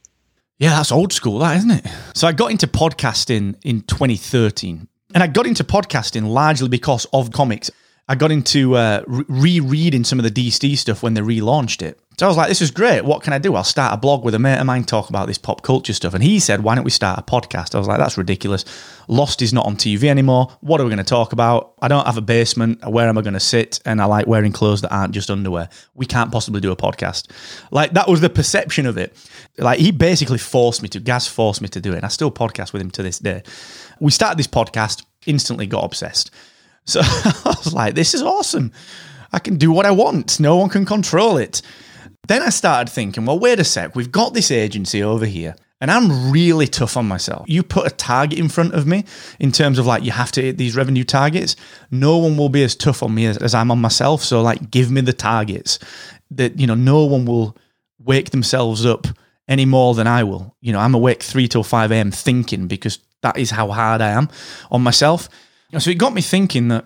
Yeah, 0.59 0.71
that's 0.71 0.91
old 0.91 1.13
school, 1.13 1.39
that 1.39 1.57
isn't 1.57 1.71
it? 1.71 1.85
So 2.15 2.27
I 2.27 2.31
got 2.31 2.51
into 2.51 2.67
podcasting 2.67 3.55
in 3.63 3.81
2013. 3.81 4.87
And 5.13 5.23
I 5.23 5.27
got 5.27 5.45
into 5.45 5.63
podcasting 5.63 6.27
largely 6.27 6.67
because 6.67 7.05
of 7.13 7.31
comics. 7.31 7.71
I 8.09 8.15
got 8.15 8.31
into 8.31 8.75
uh, 8.75 9.03
re- 9.07 9.25
rereading 9.29 10.03
some 10.03 10.19
of 10.19 10.23
the 10.23 10.31
DC 10.31 10.77
stuff 10.77 11.03
when 11.03 11.13
they 11.13 11.21
relaunched 11.21 11.81
it. 11.81 11.99
So 12.19 12.25
I 12.25 12.29
was 12.29 12.37
like, 12.37 12.47
this 12.47 12.63
is 12.63 12.71
great. 12.71 13.05
What 13.05 13.21
can 13.21 13.31
I 13.31 13.37
do? 13.37 13.53
I'll 13.53 13.63
start 13.63 13.93
a 13.93 13.97
blog 13.97 14.23
with 14.25 14.33
a 14.33 14.39
mate 14.39 14.57
of 14.57 14.65
mine 14.65 14.85
talk 14.85 15.09
about 15.09 15.27
this 15.27 15.37
pop 15.37 15.61
culture 15.61 15.93
stuff. 15.93 16.15
And 16.15 16.23
he 16.23 16.39
said, 16.39 16.63
why 16.63 16.73
don't 16.73 16.83
we 16.83 16.89
start 16.89 17.19
a 17.19 17.21
podcast? 17.21 17.75
I 17.75 17.77
was 17.77 17.87
like, 17.87 17.99
that's 17.99 18.17
ridiculous. 18.17 18.65
Lost 19.07 19.43
is 19.43 19.53
not 19.53 19.67
on 19.67 19.75
TV 19.75 20.05
anymore. 20.05 20.47
What 20.61 20.81
are 20.81 20.83
we 20.83 20.89
going 20.89 20.97
to 20.97 21.03
talk 21.03 21.31
about? 21.31 21.75
I 21.79 21.87
don't 21.87 22.07
have 22.07 22.17
a 22.17 22.21
basement. 22.21 22.83
Where 22.89 23.07
am 23.07 23.19
I 23.19 23.21
going 23.21 23.35
to 23.35 23.39
sit? 23.39 23.79
And 23.85 24.01
I 24.01 24.05
like 24.05 24.25
wearing 24.25 24.51
clothes 24.51 24.81
that 24.81 24.91
aren't 24.91 25.13
just 25.13 25.29
underwear. 25.29 25.69
We 25.93 26.07
can't 26.07 26.31
possibly 26.31 26.59
do 26.59 26.71
a 26.71 26.75
podcast. 26.75 27.29
Like 27.69 27.91
that 27.91 28.07
was 28.07 28.19
the 28.19 28.31
perception 28.31 28.87
of 28.87 28.97
it. 28.97 29.15
Like 29.59 29.79
he 29.79 29.91
basically 29.91 30.39
forced 30.39 30.81
me 30.81 30.89
to, 30.89 30.99
Gaz 30.99 31.27
forced 31.27 31.61
me 31.61 31.67
to 31.67 31.79
do 31.79 31.93
it. 31.93 31.97
And 31.97 32.05
I 32.05 32.07
still 32.07 32.31
podcast 32.31 32.73
with 32.73 32.81
him 32.81 32.89
to 32.91 33.03
this 33.03 33.19
day. 33.19 33.43
We 33.99 34.09
started 34.09 34.39
this 34.39 34.47
podcast, 34.47 35.05
instantly 35.27 35.67
got 35.67 35.83
obsessed. 35.83 36.31
So 36.83 37.01
I 37.03 37.53
was 37.63 37.73
like, 37.75 37.93
this 37.93 38.15
is 38.15 38.23
awesome. 38.23 38.71
I 39.31 39.37
can 39.37 39.57
do 39.57 39.71
what 39.71 39.85
I 39.85 39.91
want. 39.91 40.39
No 40.39 40.57
one 40.57 40.69
can 40.69 40.83
control 40.83 41.37
it. 41.37 41.61
Then 42.27 42.43
I 42.43 42.49
started 42.49 42.91
thinking, 42.91 43.25
well, 43.25 43.39
wait 43.39 43.59
a 43.59 43.63
sec, 43.63 43.95
we've 43.95 44.11
got 44.11 44.33
this 44.33 44.51
agency 44.51 45.01
over 45.01 45.25
here. 45.25 45.55
And 45.79 45.91
I'm 45.91 46.31
really 46.31 46.67
tough 46.67 46.97
on 46.97 47.07
myself. 47.07 47.45
You 47.47 47.61
put 47.61 47.85
a 47.85 47.95
target 47.95 48.39
in 48.39 48.49
front 48.49 48.73
of 48.73 48.87
me 48.87 49.05
in 49.39 49.51
terms 49.51 49.77
of 49.77 49.85
like, 49.85 50.03
you 50.03 50.11
have 50.11 50.31
to 50.33 50.41
hit 50.41 50.57
these 50.57 50.75
revenue 50.75 51.03
targets. 51.03 51.55
No 51.91 52.17
one 52.17 52.35
will 52.35 52.49
be 52.49 52.63
as 52.63 52.75
tough 52.75 53.03
on 53.03 53.13
me 53.13 53.27
as, 53.27 53.37
as 53.37 53.53
I'm 53.53 53.69
on 53.69 53.79
myself. 53.79 54.23
So, 54.23 54.41
like, 54.41 54.71
give 54.71 54.89
me 54.89 55.01
the 55.01 55.13
targets 55.13 55.77
that, 56.31 56.59
you 56.59 56.65
know, 56.65 56.75
no 56.75 57.05
one 57.05 57.25
will 57.25 57.55
wake 57.99 58.31
themselves 58.31 58.85
up 58.85 59.07
any 59.47 59.65
more 59.65 59.93
than 59.93 60.07
I 60.07 60.23
will. 60.23 60.55
You 60.61 60.73
know, 60.73 60.79
I'm 60.79 60.95
awake 60.95 61.21
3 61.21 61.47
till 61.47 61.63
5 61.63 61.91
a.m. 61.91 62.11
thinking 62.11 62.67
because 62.67 62.97
that 63.21 63.37
is 63.37 63.51
how 63.51 63.69
hard 63.69 64.01
I 64.01 64.09
am 64.09 64.29
on 64.71 64.81
myself. 64.81 65.29
So, 65.77 65.91
it 65.91 65.99
got 65.99 66.13
me 66.13 66.21
thinking 66.21 66.69
that 66.69 66.85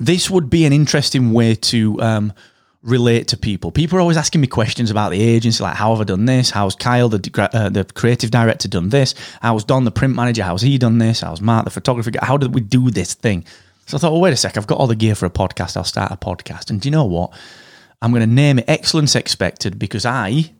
this 0.00 0.30
would 0.30 0.48
be 0.48 0.64
an 0.64 0.72
interesting 0.72 1.34
way 1.34 1.56
to 1.56 2.00
um, 2.00 2.32
relate 2.82 3.28
to 3.28 3.36
people. 3.36 3.70
People 3.70 3.98
are 3.98 4.00
always 4.00 4.16
asking 4.16 4.40
me 4.40 4.46
questions 4.46 4.90
about 4.90 5.10
the 5.10 5.20
agency, 5.20 5.62
like 5.62 5.76
how 5.76 5.90
have 5.90 6.00
I 6.00 6.04
done 6.04 6.24
this? 6.24 6.50
How's 6.50 6.74
Kyle, 6.74 7.08
the 7.08 7.50
uh, 7.52 7.68
the 7.68 7.84
creative 7.84 8.30
director, 8.30 8.68
done 8.68 8.88
this? 8.88 9.14
How's 9.42 9.64
Don, 9.64 9.84
the 9.84 9.90
print 9.90 10.14
manager? 10.14 10.42
How's 10.42 10.62
he 10.62 10.78
done 10.78 10.98
this? 10.98 11.20
How's 11.20 11.40
Mark, 11.40 11.64
the 11.64 11.70
photographer? 11.70 12.10
How 12.22 12.36
did 12.36 12.54
we 12.54 12.60
do 12.60 12.90
this 12.90 13.14
thing? 13.14 13.44
So 13.86 13.96
I 13.96 14.00
thought, 14.00 14.12
well, 14.12 14.20
wait 14.20 14.32
a 14.32 14.36
sec, 14.36 14.56
I've 14.56 14.66
got 14.66 14.78
all 14.78 14.86
the 14.86 14.94
gear 14.94 15.14
for 15.14 15.26
a 15.26 15.30
podcast. 15.30 15.76
I'll 15.76 15.84
start 15.84 16.12
a 16.12 16.16
podcast. 16.16 16.70
And 16.70 16.80
do 16.80 16.88
you 16.88 16.92
know 16.92 17.04
what? 17.04 17.32
I'm 18.00 18.12
going 18.12 18.26
to 18.26 18.34
name 18.34 18.60
it 18.60 18.64
Excellence 18.68 19.14
Expected 19.14 19.78
because 19.78 20.06
I, 20.06 20.52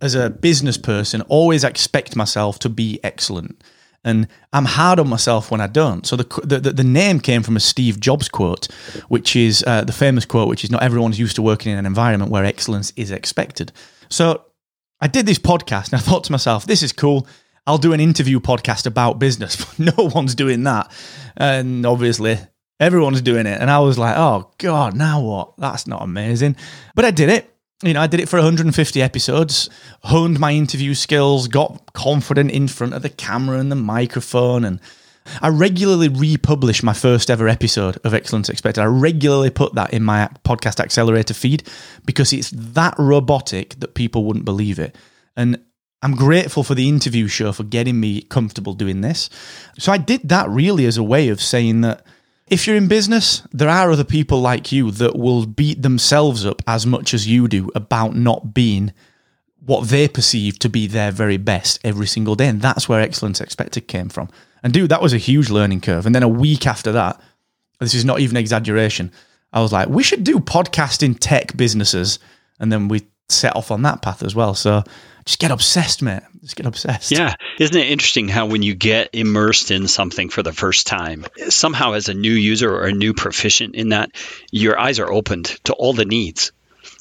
as 0.00 0.14
a 0.14 0.30
business 0.30 0.76
person, 0.76 1.22
always 1.22 1.64
expect 1.64 2.14
myself 2.16 2.58
to 2.60 2.68
be 2.68 3.00
excellent 3.02 3.62
and 4.04 4.28
I'm 4.52 4.64
hard 4.64 4.98
on 4.98 5.08
myself 5.08 5.50
when 5.50 5.60
I 5.60 5.66
don't. 5.66 6.06
So 6.06 6.16
the 6.16 6.24
the, 6.44 6.72
the 6.72 6.84
name 6.84 7.20
came 7.20 7.42
from 7.42 7.56
a 7.56 7.60
Steve 7.60 8.00
Jobs 8.00 8.28
quote, 8.28 8.66
which 9.08 9.36
is 9.36 9.62
uh, 9.66 9.84
the 9.84 9.92
famous 9.92 10.24
quote, 10.24 10.48
which 10.48 10.64
is 10.64 10.70
"Not 10.70 10.82
everyone's 10.82 11.18
used 11.18 11.36
to 11.36 11.42
working 11.42 11.72
in 11.72 11.78
an 11.78 11.86
environment 11.86 12.30
where 12.30 12.44
excellence 12.44 12.92
is 12.96 13.10
expected." 13.10 13.72
So 14.08 14.44
I 15.00 15.06
did 15.06 15.26
this 15.26 15.38
podcast, 15.38 15.92
and 15.92 16.00
I 16.00 16.04
thought 16.04 16.24
to 16.24 16.32
myself, 16.32 16.66
"This 16.66 16.82
is 16.82 16.92
cool." 16.92 17.26
I'll 17.66 17.78
do 17.78 17.92
an 17.92 18.00
interview 18.00 18.40
podcast 18.40 18.86
about 18.86 19.18
business. 19.18 19.78
no 19.78 19.92
one's 19.96 20.34
doing 20.34 20.64
that, 20.64 20.90
and 21.36 21.84
obviously 21.84 22.38
everyone's 22.80 23.20
doing 23.20 23.46
it. 23.46 23.60
And 23.60 23.70
I 23.70 23.80
was 23.80 23.98
like, 23.98 24.16
"Oh 24.16 24.50
God, 24.58 24.96
now 24.96 25.20
what? 25.20 25.56
That's 25.58 25.86
not 25.86 26.02
amazing." 26.02 26.56
But 26.94 27.04
I 27.04 27.10
did 27.10 27.28
it 27.28 27.54
you 27.82 27.94
know, 27.94 28.00
I 28.00 28.06
did 28.06 28.20
it 28.20 28.28
for 28.28 28.36
150 28.36 29.02
episodes, 29.02 29.70
honed 30.02 30.38
my 30.38 30.52
interview 30.52 30.94
skills, 30.94 31.48
got 31.48 31.92
confident 31.94 32.50
in 32.50 32.68
front 32.68 32.94
of 32.94 33.02
the 33.02 33.08
camera 33.08 33.58
and 33.58 33.72
the 33.72 33.76
microphone, 33.76 34.64
and 34.64 34.80
I 35.40 35.48
regularly 35.48 36.08
republish 36.08 36.82
my 36.82 36.92
first 36.92 37.30
ever 37.30 37.48
episode 37.48 37.98
of 38.04 38.14
Excellence 38.14 38.48
Expected. 38.48 38.82
I 38.82 38.86
regularly 38.86 39.50
put 39.50 39.74
that 39.74 39.92
in 39.92 40.02
my 40.02 40.28
podcast 40.44 40.80
accelerator 40.80 41.34
feed 41.34 41.62
because 42.04 42.32
it's 42.32 42.50
that 42.50 42.94
robotic 42.98 43.78
that 43.80 43.94
people 43.94 44.24
wouldn't 44.24 44.44
believe 44.44 44.78
it. 44.78 44.96
And 45.36 45.62
I'm 46.02 46.16
grateful 46.16 46.64
for 46.64 46.74
the 46.74 46.88
interview 46.88 47.28
show 47.28 47.52
for 47.52 47.64
getting 47.64 48.00
me 48.00 48.22
comfortable 48.22 48.72
doing 48.72 49.02
this. 49.02 49.28
So 49.78 49.92
I 49.92 49.98
did 49.98 50.28
that 50.28 50.48
really 50.48 50.86
as 50.86 50.96
a 50.96 51.02
way 51.02 51.28
of 51.28 51.40
saying 51.40 51.82
that 51.82 52.04
if 52.50 52.66
you're 52.66 52.76
in 52.76 52.88
business, 52.88 53.42
there 53.52 53.68
are 53.68 53.90
other 53.90 54.04
people 54.04 54.40
like 54.40 54.72
you 54.72 54.90
that 54.90 55.16
will 55.16 55.46
beat 55.46 55.82
themselves 55.82 56.44
up 56.44 56.62
as 56.66 56.84
much 56.84 57.14
as 57.14 57.26
you 57.26 57.46
do 57.46 57.70
about 57.74 58.16
not 58.16 58.52
being 58.52 58.92
what 59.64 59.88
they 59.88 60.08
perceive 60.08 60.58
to 60.58 60.68
be 60.68 60.86
their 60.88 61.12
very 61.12 61.36
best 61.36 61.78
every 61.84 62.06
single 62.06 62.34
day. 62.34 62.48
And 62.48 62.60
that's 62.60 62.88
where 62.88 63.00
excellence 63.00 63.40
expected 63.40 63.86
came 63.86 64.08
from. 64.08 64.28
And 64.62 64.72
dude, 64.72 64.90
that 64.90 65.00
was 65.00 65.12
a 65.12 65.18
huge 65.18 65.48
learning 65.48 65.80
curve. 65.80 66.06
And 66.06 66.14
then 66.14 66.24
a 66.24 66.28
week 66.28 66.66
after 66.66 66.90
that, 66.92 67.20
this 67.78 67.94
is 67.94 68.04
not 68.04 68.20
even 68.20 68.36
exaggeration, 68.36 69.12
I 69.52 69.60
was 69.62 69.72
like, 69.72 69.88
we 69.88 70.02
should 70.02 70.24
do 70.24 70.38
podcasting 70.38 71.16
tech 71.18 71.56
businesses. 71.56 72.18
And 72.58 72.72
then 72.72 72.88
we 72.88 73.02
set 73.28 73.56
off 73.56 73.70
on 73.70 73.82
that 73.82 74.02
path 74.02 74.22
as 74.22 74.34
well. 74.34 74.54
So 74.54 74.82
just 75.24 75.38
get 75.38 75.50
obsessed, 75.50 76.02
mate. 76.02 76.22
Just 76.42 76.56
get 76.56 76.66
obsessed. 76.66 77.10
Yeah. 77.10 77.34
Isn't 77.58 77.76
it 77.76 77.90
interesting 77.90 78.28
how 78.28 78.46
when 78.46 78.62
you 78.62 78.74
get 78.74 79.10
immersed 79.12 79.70
in 79.70 79.88
something 79.88 80.28
for 80.28 80.42
the 80.42 80.52
first 80.52 80.86
time, 80.86 81.26
somehow 81.48 81.92
as 81.92 82.08
a 82.08 82.14
new 82.14 82.32
user 82.32 82.72
or 82.72 82.86
a 82.86 82.92
new 82.92 83.14
proficient 83.14 83.74
in 83.74 83.90
that, 83.90 84.10
your 84.50 84.78
eyes 84.78 84.98
are 84.98 85.12
opened 85.12 85.46
to 85.64 85.72
all 85.74 85.92
the 85.92 86.04
needs 86.04 86.52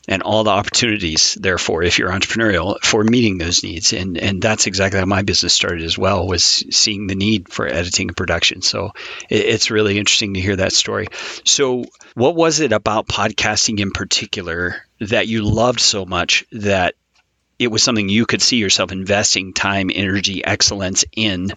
and 0.09 0.23
all 0.23 0.43
the 0.43 0.49
opportunities 0.49 1.37
therefore 1.39 1.83
if 1.83 1.99
you're 1.99 2.09
entrepreneurial 2.09 2.79
for 2.81 3.03
meeting 3.03 3.37
those 3.37 3.63
needs 3.63 3.93
and 3.93 4.17
and 4.17 4.41
that's 4.41 4.65
exactly 4.65 4.99
how 4.99 5.05
my 5.05 5.21
business 5.21 5.53
started 5.53 5.83
as 5.83 5.97
well 5.97 6.27
was 6.27 6.43
seeing 6.43 7.07
the 7.07 7.15
need 7.15 7.47
for 7.47 7.67
editing 7.67 8.09
and 8.09 8.17
production 8.17 8.61
so 8.61 8.91
it, 9.29 9.45
it's 9.45 9.71
really 9.71 9.97
interesting 9.97 10.33
to 10.33 10.41
hear 10.41 10.55
that 10.55 10.73
story 10.73 11.07
so 11.45 11.85
what 12.15 12.35
was 12.35 12.59
it 12.59 12.71
about 12.73 13.07
podcasting 13.07 13.79
in 13.79 13.91
particular 13.91 14.83
that 14.99 15.27
you 15.27 15.43
loved 15.43 15.79
so 15.79 16.05
much 16.05 16.43
that 16.51 16.95
it 17.59 17.67
was 17.67 17.83
something 17.83 18.09
you 18.09 18.25
could 18.25 18.41
see 18.41 18.57
yourself 18.57 18.91
investing 18.91 19.53
time, 19.53 19.91
energy, 19.93 20.43
excellence 20.43 21.03
in 21.15 21.51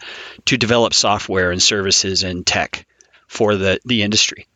to 0.47 0.57
develop 0.57 0.93
software 0.93 1.53
and 1.53 1.63
services 1.63 2.25
and 2.25 2.45
tech 2.45 2.87
for 3.29 3.57
the, 3.57 3.79
the 3.85 4.03
industry. 4.03 4.47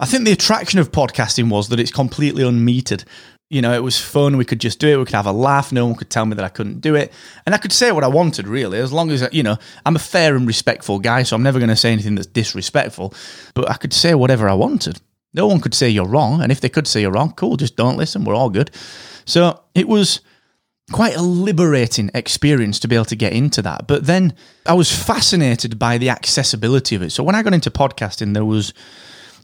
I 0.00 0.06
think 0.06 0.24
the 0.24 0.32
attraction 0.32 0.78
of 0.80 0.92
podcasting 0.92 1.48
was 1.48 1.68
that 1.70 1.80
it's 1.80 1.92
completely 1.92 2.42
unmetered. 2.42 3.04
You 3.48 3.62
know, 3.62 3.72
it 3.72 3.82
was 3.82 4.00
fun. 4.00 4.36
We 4.36 4.44
could 4.44 4.60
just 4.60 4.80
do 4.80 4.88
it. 4.88 4.96
We 4.96 5.04
could 5.04 5.14
have 5.14 5.26
a 5.26 5.32
laugh. 5.32 5.70
No 5.70 5.86
one 5.86 5.94
could 5.94 6.10
tell 6.10 6.26
me 6.26 6.34
that 6.34 6.44
I 6.44 6.48
couldn't 6.48 6.80
do 6.80 6.96
it. 6.96 7.12
And 7.46 7.54
I 7.54 7.58
could 7.58 7.72
say 7.72 7.92
what 7.92 8.02
I 8.02 8.08
wanted, 8.08 8.48
really, 8.48 8.78
as 8.78 8.92
long 8.92 9.10
as, 9.10 9.22
I, 9.22 9.28
you 9.30 9.44
know, 9.44 9.56
I'm 9.86 9.94
a 9.94 10.00
fair 10.00 10.34
and 10.34 10.48
respectful 10.48 10.98
guy. 10.98 11.22
So 11.22 11.36
I'm 11.36 11.44
never 11.44 11.60
going 11.60 11.70
to 11.70 11.76
say 11.76 11.92
anything 11.92 12.16
that's 12.16 12.26
disrespectful. 12.26 13.14
But 13.54 13.70
I 13.70 13.74
could 13.74 13.92
say 13.92 14.14
whatever 14.14 14.48
I 14.48 14.54
wanted. 14.54 15.00
No 15.32 15.46
one 15.46 15.60
could 15.60 15.74
say 15.74 15.88
you're 15.88 16.08
wrong. 16.08 16.42
And 16.42 16.50
if 16.50 16.60
they 16.60 16.68
could 16.68 16.88
say 16.88 17.02
you're 17.02 17.12
wrong, 17.12 17.32
cool, 17.34 17.56
just 17.56 17.76
don't 17.76 17.96
listen. 17.96 18.24
We're 18.24 18.34
all 18.34 18.50
good. 18.50 18.72
So 19.26 19.62
it 19.76 19.86
was 19.86 20.20
quite 20.92 21.16
a 21.16 21.22
liberating 21.22 22.10
experience 22.14 22.78
to 22.80 22.88
be 22.88 22.94
able 22.94 23.04
to 23.06 23.16
get 23.16 23.32
into 23.32 23.60
that. 23.62 23.86
But 23.86 24.06
then 24.06 24.34
I 24.64 24.74
was 24.74 24.90
fascinated 24.90 25.78
by 25.78 25.98
the 25.98 26.10
accessibility 26.10 26.94
of 26.94 27.02
it. 27.02 27.10
So 27.10 27.24
when 27.24 27.34
I 27.34 27.42
got 27.42 27.54
into 27.54 27.70
podcasting, 27.70 28.34
there 28.34 28.44
was 28.44 28.72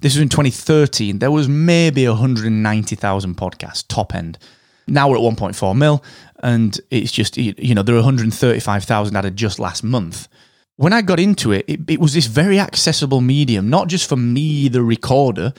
this 0.00 0.14
was 0.14 0.22
in 0.22 0.28
2013. 0.28 1.20
There 1.20 1.30
was 1.30 1.48
maybe 1.48 2.06
190,000 2.06 3.36
podcasts 3.36 3.84
top 3.86 4.14
end. 4.14 4.38
Now 4.88 5.08
we're 5.08 5.16
at 5.16 5.22
1.4 5.22 5.76
mil, 5.76 6.02
and 6.42 6.78
it's 6.90 7.12
just 7.12 7.36
you 7.36 7.74
know 7.74 7.82
there 7.82 7.94
are 7.94 7.98
135,000 7.98 9.16
added 9.16 9.36
just 9.36 9.58
last 9.58 9.84
month. 9.84 10.28
When 10.76 10.92
I 10.92 11.02
got 11.02 11.20
into 11.20 11.52
it, 11.52 11.64
it, 11.68 11.80
it 11.88 12.00
was 12.00 12.14
this 12.14 12.26
very 12.26 12.58
accessible 12.58 13.20
medium, 13.20 13.68
not 13.68 13.88
just 13.88 14.08
for 14.08 14.16
me, 14.16 14.68
the 14.68 14.82
recorder, 14.82 15.52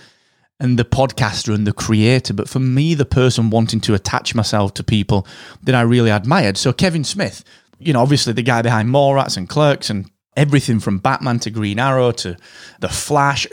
and 0.60 0.80
the 0.80 0.86
podcaster 0.86 1.54
and 1.54 1.68
the 1.68 1.74
creator, 1.74 2.34
but 2.34 2.48
for 2.48 2.60
me, 2.60 2.94
the 2.94 3.06
person 3.06 3.50
wanting 3.50 3.82
to 3.82 3.94
attach 3.94 4.36
myself 4.36 4.74
to 4.76 4.84
people 4.84 5.28
that 5.63 5.76
I 5.76 5.82
really 5.82 6.10
admired. 6.10 6.58
So 6.58 6.72
Kevin 6.72 7.04
Smith, 7.04 7.44
you 7.80 7.94
know, 7.94 8.02
obviously 8.02 8.34
the 8.34 8.44
guy 8.44 8.62
behind 8.62 8.89
Mallrats 8.89 9.36
and 9.36 9.50
Clerks 9.50 9.89
and 9.89 10.10
everything 10.38 10.80
from 10.80 11.00
Batman 11.00 11.39
to 11.39 11.50
Green 11.50 11.80
Arrow 11.80 12.12
to 12.12 12.38
The 12.80 12.89
Flash, 12.89 13.48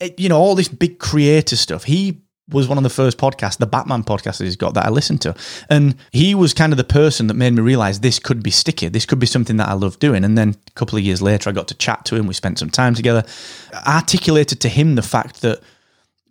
eh, 0.00 0.10
you 0.16 0.28
know, 0.28 0.38
all 0.38 0.54
this 0.54 0.68
big 0.68 0.98
creator 0.98 1.56
stuff. 1.56 1.84
He 1.84 2.22
was 2.48 2.68
one 2.68 2.76
of 2.76 2.84
the 2.84 2.90
first 2.90 3.18
podcasts, 3.18 3.58
the 3.58 3.66
Batman 3.66 4.04
podcast 4.04 4.38
that 4.38 4.44
he's 4.44 4.56
got 4.56 4.74
that 4.74 4.86
I 4.86 4.90
listened 4.90 5.20
to. 5.22 5.34
And 5.70 5.96
he 6.10 6.34
was 6.34 6.52
kind 6.52 6.72
of 6.72 6.76
the 6.76 6.84
person 6.84 7.28
that 7.28 7.34
made 7.34 7.54
me 7.54 7.62
realize 7.62 8.00
this 8.00 8.18
could 8.18 8.42
be 8.42 8.50
sticky. 8.50 8.88
This 8.88 9.06
could 9.06 9.18
be 9.18 9.26
something 9.26 9.56
that 9.56 9.68
I 9.68 9.72
love 9.72 9.98
doing. 9.98 10.24
And 10.24 10.36
then 10.36 10.56
a 10.66 10.70
couple 10.72 10.98
of 10.98 11.04
years 11.04 11.22
later, 11.22 11.48
I 11.48 11.52
got 11.52 11.68
to 11.68 11.74
chat 11.74 12.04
to 12.06 12.16
him. 12.16 12.26
We 12.26 12.34
spent 12.34 12.58
some 12.58 12.70
time 12.70 12.94
together. 12.94 13.24
I 13.72 13.96
articulated 13.96 14.60
to 14.60 14.68
him 14.68 14.96
the 14.96 15.02
fact 15.02 15.42
that 15.42 15.60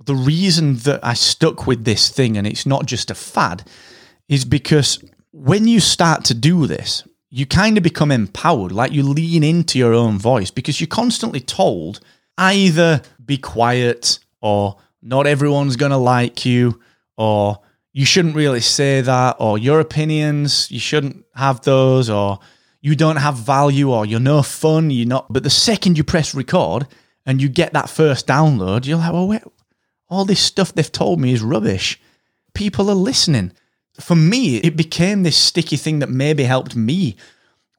the 0.06 0.16
reason 0.16 0.78
that 0.78 1.00
I 1.04 1.14
stuck 1.14 1.68
with 1.68 1.86
this 1.86 2.10
thing 2.10 2.38
and 2.38 2.48
it's 2.48 2.66
not 2.66 2.86
just 2.86 3.12
a 3.12 3.16
fad 3.16 3.68
is 4.28 4.46
because 4.46 5.04
when 5.32 5.68
you 5.68 5.80
start 5.80 6.26
to 6.26 6.34
do 6.34 6.68
this, 6.68 7.04
you 7.30 7.46
kind 7.46 7.78
of 7.78 7.84
become 7.84 8.12
empowered, 8.12 8.72
like 8.72 8.92
you 8.92 9.04
lean 9.04 9.44
into 9.44 9.80
your 9.80 9.94
own 9.94 10.18
voice 10.18 10.52
because 10.52 10.82
you're 10.82 10.88
constantly 10.88 11.40
told 11.40 12.02
either 12.38 13.02
be 13.24 13.38
quiet 13.38 14.20
or 14.42 14.78
not 15.02 15.28
everyone's 15.28 15.76
going 15.76 15.92
to 15.92 15.98
like 15.98 16.46
you 16.46 16.80
or 17.18 17.60
you 17.94 18.06
shouldn't 18.06 18.36
really 18.36 18.60
say 18.60 19.02
that 19.02 19.38
or 19.40 19.58
your 19.58 19.80
opinions, 19.80 20.70
you 20.72 20.80
shouldn't 20.80 21.26
have 21.36 21.62
those 21.62 22.10
or 22.10 22.40
you 22.82 22.96
don't 22.96 23.18
have 23.18 23.36
value 23.36 23.92
or 23.92 24.06
you're 24.06 24.20
no 24.20 24.42
fun, 24.42 24.90
you're 24.90 25.08
not. 25.08 25.32
But 25.32 25.44
the 25.44 25.50
second 25.50 25.98
you 25.98 26.04
press 26.04 26.34
record 26.34 26.88
and 27.26 27.42
you 27.42 27.48
get 27.48 27.74
that 27.74 27.90
first 27.90 28.28
download, 28.28 28.86
you're 28.86 28.98
like, 28.98 29.14
well, 29.14 29.28
wait, 29.28 29.44
all 30.12 30.26
this 30.26 30.42
stuff 30.42 30.74
they've 30.74 30.92
told 30.92 31.20
me 31.20 31.34
is 31.34 31.42
rubbish. 31.42 32.00
People 32.54 32.90
are 32.90 32.96
listening. 32.96 33.54
For 34.00 34.16
me, 34.16 34.58
it 34.58 34.76
became 34.76 35.24
this 35.24 35.38
sticky 35.38 35.78
thing 35.78 36.00
that 36.00 36.10
maybe 36.10 36.44
helped 36.44 36.76
me 36.76 37.16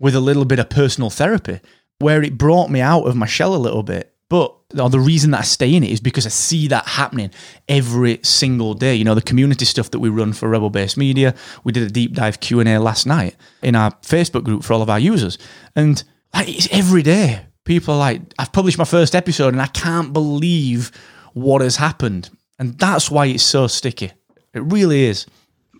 with 0.00 0.14
a 0.16 0.20
little 0.20 0.46
bit 0.46 0.58
of 0.58 0.70
personal 0.70 1.10
therapy, 1.10 1.60
where 1.98 2.22
it 2.22 2.38
brought 2.38 2.70
me 2.70 2.80
out 2.80 3.06
of 3.06 3.14
my 3.14 3.26
shell 3.26 3.54
a 3.54 3.56
little 3.56 3.82
bit. 3.82 4.14
But 4.28 4.56
or 4.78 4.88
the 4.88 4.98
reason 4.98 5.32
that 5.32 5.40
I 5.40 5.44
stay 5.44 5.74
in 5.74 5.84
it 5.84 5.90
is 5.90 6.00
because 6.00 6.24
I 6.24 6.30
see 6.30 6.66
that 6.68 6.86
happening 6.86 7.30
every 7.68 8.18
single 8.22 8.72
day. 8.72 8.94
You 8.94 9.04
know, 9.04 9.14
the 9.14 9.20
community 9.20 9.66
stuff 9.66 9.90
that 9.90 9.98
we 9.98 10.08
run 10.08 10.32
for 10.32 10.48
Rebel 10.48 10.70
Base 10.70 10.96
Media. 10.96 11.34
We 11.64 11.72
did 11.72 11.82
a 11.82 11.90
deep 11.90 12.14
dive 12.14 12.40
Q 12.40 12.60
and 12.60 12.68
A 12.68 12.78
last 12.78 13.06
night 13.06 13.36
in 13.60 13.76
our 13.76 13.90
Facebook 14.00 14.42
group 14.42 14.64
for 14.64 14.72
all 14.72 14.80
of 14.80 14.88
our 14.88 14.98
users, 14.98 15.36
and 15.76 16.02
like 16.34 16.48
it's 16.48 16.68
every 16.72 17.02
day. 17.02 17.46
People 17.64 17.94
are 17.94 17.98
like, 17.98 18.22
I've 18.40 18.52
published 18.52 18.78
my 18.78 18.84
first 18.84 19.14
episode, 19.14 19.52
and 19.52 19.62
I 19.62 19.66
can't 19.66 20.12
believe 20.14 20.90
what 21.34 21.62
has 21.62 21.76
happened, 21.76 22.30
and 22.58 22.78
that's 22.78 23.10
why 23.10 23.26
it's 23.26 23.42
so 23.42 23.66
sticky. 23.66 24.12
It 24.54 24.62
really 24.62 25.04
is 25.04 25.26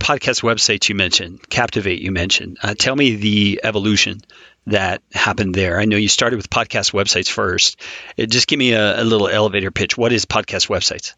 podcast 0.03 0.43
websites 0.43 0.89
you 0.89 0.97
mentioned, 0.97 1.49
Captivate 1.49 2.03
you 2.03 2.11
mentioned. 2.11 2.59
Uh, 2.63 2.75
tell 2.75 2.97
me 2.97 3.15
the 3.15 3.61
evolution 3.63 4.21
that 4.67 5.01
happened 5.13 5.55
there. 5.55 5.79
I 5.79 5.85
know 5.85 5.97
you 5.97 6.09
started 6.09 6.37
with 6.37 6.51
podcast 6.51 6.93
websites 6.93 7.31
first. 7.31 7.81
It, 8.17 8.29
just 8.31 8.49
give 8.49 8.59
me 8.59 8.73
a, 8.73 9.01
a 9.01 9.05
little 9.05 9.29
elevator 9.29 9.71
pitch. 9.71 9.97
What 9.97 10.13
is 10.13 10.25
podcast 10.25 10.69
websites? 10.69 11.15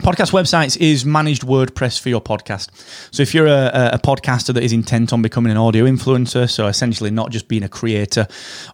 Podcast 0.00 0.32
websites 0.32 0.76
is 0.76 1.06
managed 1.06 1.42
WordPress 1.42 1.98
for 1.98 2.10
your 2.10 2.20
podcast. 2.20 2.68
So 3.10 3.22
if 3.22 3.32
you're 3.32 3.46
a, 3.46 3.92
a, 3.94 3.98
podcaster 3.98 4.52
that 4.52 4.62
is 4.62 4.74
intent 4.74 5.10
on 5.14 5.22
becoming 5.22 5.50
an 5.50 5.56
audio 5.56 5.86
influencer, 5.86 6.50
so 6.50 6.66
essentially 6.66 7.10
not 7.10 7.30
just 7.30 7.48
being 7.48 7.62
a 7.62 7.68
creator 7.68 8.26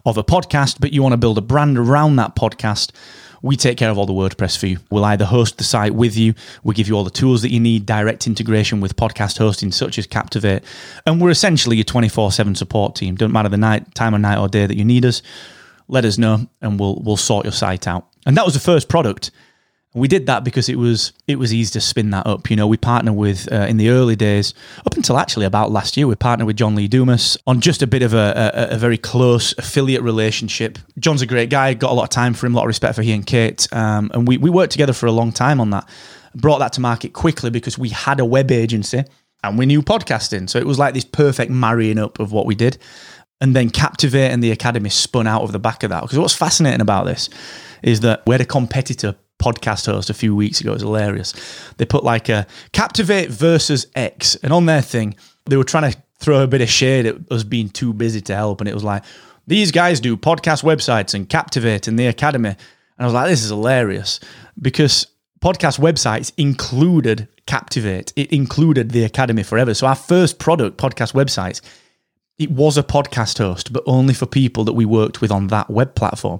of 0.05 0.17
a 0.17 0.23
podcast, 0.23 0.81
but 0.81 0.91
you 0.91 1.01
want 1.01 1.13
to 1.13 1.17
build 1.17 1.37
a 1.37 1.41
brand 1.41 1.77
around 1.77 2.17
that 2.17 2.35
podcast, 2.35 2.91
we 3.43 3.55
take 3.55 3.77
care 3.77 3.91
of 3.91 3.97
all 3.99 4.07
the 4.07 4.13
WordPress 4.13 4.57
for 4.57 4.65
you. 4.65 4.79
We'll 4.89 5.05
either 5.05 5.25
host 5.25 5.59
the 5.59 5.63
site 5.63 5.93
with 5.93 6.17
you, 6.17 6.33
we 6.63 6.73
give 6.73 6.87
you 6.87 6.95
all 6.95 7.03
the 7.03 7.11
tools 7.11 7.43
that 7.43 7.51
you 7.51 7.59
need, 7.59 7.85
direct 7.85 8.25
integration 8.25 8.81
with 8.81 8.95
podcast 8.95 9.37
hosting 9.37 9.71
such 9.71 9.99
as 9.99 10.07
Captivate, 10.07 10.63
and 11.05 11.21
we're 11.21 11.29
essentially 11.29 11.75
your 11.75 11.83
24/7 11.83 12.55
support 12.55 12.95
team. 12.95 13.15
Don't 13.15 13.31
matter 13.31 13.49
the 13.49 13.57
night, 13.57 13.93
time 13.93 14.15
of 14.15 14.21
night 14.21 14.39
or 14.39 14.47
day 14.47 14.65
that 14.65 14.77
you 14.77 14.85
need 14.85 15.05
us, 15.05 15.21
let 15.87 16.05
us 16.05 16.17
know 16.17 16.47
and 16.61 16.79
we'll 16.79 16.99
we'll 17.03 17.17
sort 17.17 17.45
your 17.45 17.51
site 17.51 17.87
out. 17.87 18.07
And 18.25 18.37
that 18.37 18.45
was 18.45 18.53
the 18.53 18.59
first 18.59 18.87
product 18.87 19.29
we 19.95 20.07
did 20.07 20.25
that 20.25 20.43
because 20.43 20.69
it 20.69 20.77
was 20.77 21.13
it 21.27 21.37
was 21.37 21.53
easy 21.53 21.71
to 21.73 21.81
spin 21.81 22.09
that 22.11 22.25
up. 22.25 22.49
You 22.49 22.55
know, 22.55 22.65
we 22.65 22.77
partnered 22.77 23.15
with 23.15 23.51
uh, 23.51 23.67
in 23.69 23.77
the 23.77 23.89
early 23.89 24.15
days, 24.15 24.53
up 24.85 24.95
until 24.95 25.17
actually 25.17 25.45
about 25.45 25.71
last 25.71 25.95
year, 25.95 26.07
we 26.07 26.15
partnered 26.15 26.47
with 26.47 26.57
John 26.57 26.75
Lee 26.75 26.87
Dumas 26.87 27.37
on 27.45 27.61
just 27.61 27.83
a 27.83 27.87
bit 27.87 28.01
of 28.01 28.13
a, 28.13 28.53
a, 28.71 28.75
a, 28.75 28.77
very 28.77 28.97
close 28.97 29.53
affiliate 29.57 30.01
relationship. 30.01 30.79
John's 30.97 31.21
a 31.21 31.27
great 31.27 31.51
guy, 31.51 31.73
got 31.75 31.91
a 31.91 31.93
lot 31.93 32.03
of 32.03 32.09
time 32.09 32.33
for 32.33 32.47
him, 32.47 32.53
a 32.53 32.57
lot 32.57 32.63
of 32.63 32.69
respect 32.69 32.95
for 32.95 33.03
he 33.03 33.13
and 33.13 33.25
Kate, 33.25 33.67
um, 33.71 34.09
and 34.13 34.27
we 34.27 34.37
we 34.37 34.49
worked 34.49 34.71
together 34.71 34.93
for 34.93 35.05
a 35.05 35.11
long 35.11 35.31
time 35.31 35.61
on 35.61 35.69
that. 35.69 35.87
Brought 36.35 36.59
that 36.59 36.73
to 36.73 36.81
market 36.81 37.13
quickly 37.13 37.51
because 37.51 37.77
we 37.77 37.89
had 37.89 38.19
a 38.19 38.25
web 38.25 38.51
agency 38.51 39.03
and 39.43 39.59
we 39.59 39.67
knew 39.67 39.83
podcasting, 39.83 40.49
so 40.49 40.57
it 40.57 40.65
was 40.65 40.79
like 40.79 40.95
this 40.95 41.05
perfect 41.05 41.51
marrying 41.51 41.99
up 41.99 42.19
of 42.19 42.31
what 42.31 42.47
we 42.47 42.55
did. 42.55 42.79
And 43.41 43.55
then 43.55 43.69
Captivate 43.69 44.31
and 44.31 44.41
the 44.41 44.51
Academy 44.51 44.89
spun 44.89 45.27
out 45.27 45.41
of 45.41 45.51
the 45.51 45.59
back 45.59 45.83
of 45.83 45.89
that. 45.89 46.01
Because 46.01 46.17
what's 46.17 46.33
fascinating 46.33 46.79
about 46.79 47.05
this 47.05 47.29
is 47.83 47.99
that 47.99 48.23
we 48.25 48.33
had 48.33 48.39
a 48.39 48.45
competitor 48.45 49.15
podcast 49.39 49.85
host 49.85 50.09
a 50.09 50.13
few 50.13 50.35
weeks 50.35 50.61
ago. 50.61 50.71
It 50.71 50.75
was 50.75 50.81
hilarious. 50.83 51.33
They 51.77 51.85
put 51.85 52.03
like 52.03 52.29
a 52.29 52.47
Captivate 52.71 53.29
versus 53.29 53.87
X, 53.95 54.35
and 54.43 54.53
on 54.53 54.65
their 54.65 54.81
thing, 54.81 55.15
they 55.45 55.57
were 55.57 55.63
trying 55.63 55.91
to 55.91 55.97
throw 56.19 56.43
a 56.43 56.47
bit 56.47 56.61
of 56.61 56.69
shade 56.69 57.05
at 57.05 57.15
us 57.31 57.43
being 57.43 57.69
too 57.69 57.93
busy 57.93 58.21
to 58.21 58.35
help. 58.35 58.61
And 58.61 58.69
it 58.69 58.73
was 58.73 58.83
like, 58.83 59.03
these 59.45 59.71
guys 59.71 59.99
do 59.99 60.15
podcast 60.15 60.63
websites 60.63 61.13
and 61.13 61.27
Captivate 61.27 61.87
and 61.87 61.99
the 61.99 62.07
Academy. 62.07 62.49
And 62.49 62.57
I 62.97 63.05
was 63.05 63.13
like, 63.13 63.27
this 63.27 63.43
is 63.43 63.49
hilarious 63.49 64.21
because 64.61 65.07
podcast 65.41 65.79
websites 65.79 66.31
included 66.37 67.27
Captivate, 67.45 68.13
it 68.15 68.31
included 68.31 68.91
the 68.91 69.03
Academy 69.03 69.43
forever. 69.43 69.73
So 69.73 69.85
our 69.85 69.95
first 69.95 70.39
product, 70.39 70.77
podcast 70.77 71.13
websites, 71.13 71.59
it 72.37 72.49
was 72.49 72.77
a 72.77 72.83
podcast 72.83 73.37
host, 73.37 73.73
but 73.73 73.83
only 73.85 74.13
for 74.13 74.25
people 74.25 74.63
that 74.63 74.73
we 74.73 74.85
worked 74.85 75.19
with 75.19 75.29
on 75.29 75.47
that 75.47 75.69
web 75.69 75.93
platform. 75.93 76.39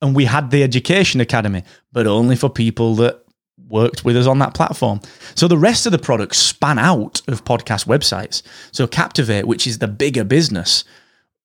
And 0.00 0.14
we 0.14 0.26
had 0.26 0.50
the 0.50 0.62
Education 0.62 1.20
Academy, 1.20 1.64
but 1.92 2.06
only 2.06 2.36
for 2.36 2.48
people 2.48 2.94
that 2.96 3.24
worked 3.68 4.04
with 4.04 4.16
us 4.16 4.26
on 4.26 4.38
that 4.38 4.54
platform. 4.54 5.00
So 5.34 5.48
the 5.48 5.58
rest 5.58 5.86
of 5.86 5.92
the 5.92 5.98
products 5.98 6.38
span 6.38 6.78
out 6.78 7.20
of 7.28 7.44
podcast 7.44 7.86
websites. 7.86 8.42
So 8.72 8.86
Captivate, 8.86 9.46
which 9.46 9.66
is 9.66 9.78
the 9.78 9.88
bigger 9.88 10.24
business, 10.24 10.84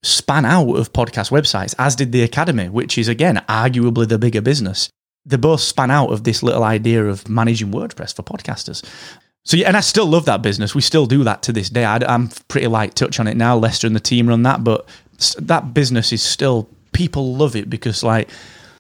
span 0.04 0.46
out 0.46 0.76
of 0.76 0.94
podcast 0.94 1.32
websites, 1.32 1.74
as 1.80 1.96
did 1.96 2.12
the 2.12 2.24
Academy, 2.24 2.70
which 2.70 2.98
is 2.98 3.08
again 3.08 3.44
arguably 3.50 4.08
the 4.08 4.20
bigger 4.20 4.42
business. 4.42 4.90
They 5.26 5.38
both 5.38 5.62
span 5.62 5.90
out 5.90 6.12
of 6.12 6.24
this 6.24 6.44
little 6.44 6.64
idea 6.64 7.06
of 7.06 7.30
managing 7.30 7.72
WordPress 7.72 8.14
for 8.16 8.24
podcasters. 8.24 8.84
So 9.46 9.58
yeah, 9.58 9.68
and 9.68 9.78
I 9.78 9.82
still 9.82 10.06
love 10.06 10.26
that 10.26 10.42
business. 10.42 10.76
We 10.76 10.82
still 10.82 11.06
do 11.06 11.24
that 11.24 11.42
to 11.44 11.54
this 11.54 11.70
day. 11.70 11.86
I, 11.86 11.98
am 12.14 12.30
pretty 12.48 12.68
light 12.68 12.96
touch 12.96 13.20
on 13.20 13.28
it 13.28 13.36
now. 13.36 13.58
Lester 13.58 13.88
and 13.88 13.96
the 13.96 14.02
team 14.02 14.28
run 14.28 14.44
that, 14.44 14.64
but 14.64 14.88
that 15.38 15.74
business 15.74 16.14
is 16.14 16.22
still 16.22 16.70
people 16.94 17.36
love 17.36 17.56
it 17.56 17.70
because 17.70 18.04
like 18.04 18.30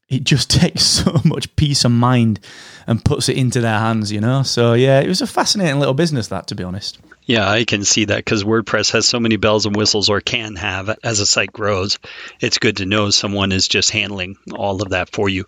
it 0.10 0.23
just 0.23 0.49
takes 0.62 0.84
so 0.84 1.21
much 1.26 1.54
peace 1.56 1.86
of 1.86 1.91
mind 1.91 2.39
and 2.88 3.04
puts 3.04 3.30
it 3.30 3.38
into 3.38 3.62
their 3.62 3.80
hands, 3.80 4.12
you 4.12 4.21
know. 4.21 4.43
So 4.43 4.73
yeah, 4.73 4.99
it 4.99 5.08
was 5.08 5.21
a 5.21 5.28
fascinating 5.28 5.80
little 5.80 5.93
business 5.93 6.28
that, 6.28 6.47
to 6.47 6.56
be 6.56 6.63
honest. 6.63 6.99
Yeah, 7.26 7.49
I 7.49 7.63
can 7.63 7.86
see 7.86 8.06
that 8.06 8.17
because 8.17 8.43
WordPress 8.43 8.91
has 8.91 9.08
so 9.08 9.17
many 9.17 9.38
bells 9.38 9.65
and 9.65 9.76
whistles, 9.76 10.10
or 10.10 10.19
can 10.19 10.58
have 10.58 10.93
as 11.04 11.21
a 11.21 11.26
site 11.26 11.54
grows. 11.54 11.97
It's 12.41 12.58
good 12.58 12.78
to 12.78 12.86
know 12.86 13.12
someone 13.12 13.54
is 13.54 13.69
just 13.69 13.91
handling 13.91 14.36
all 14.54 14.82
of 14.82 14.89
that 14.89 15.10
for 15.13 15.30
you. 15.30 15.45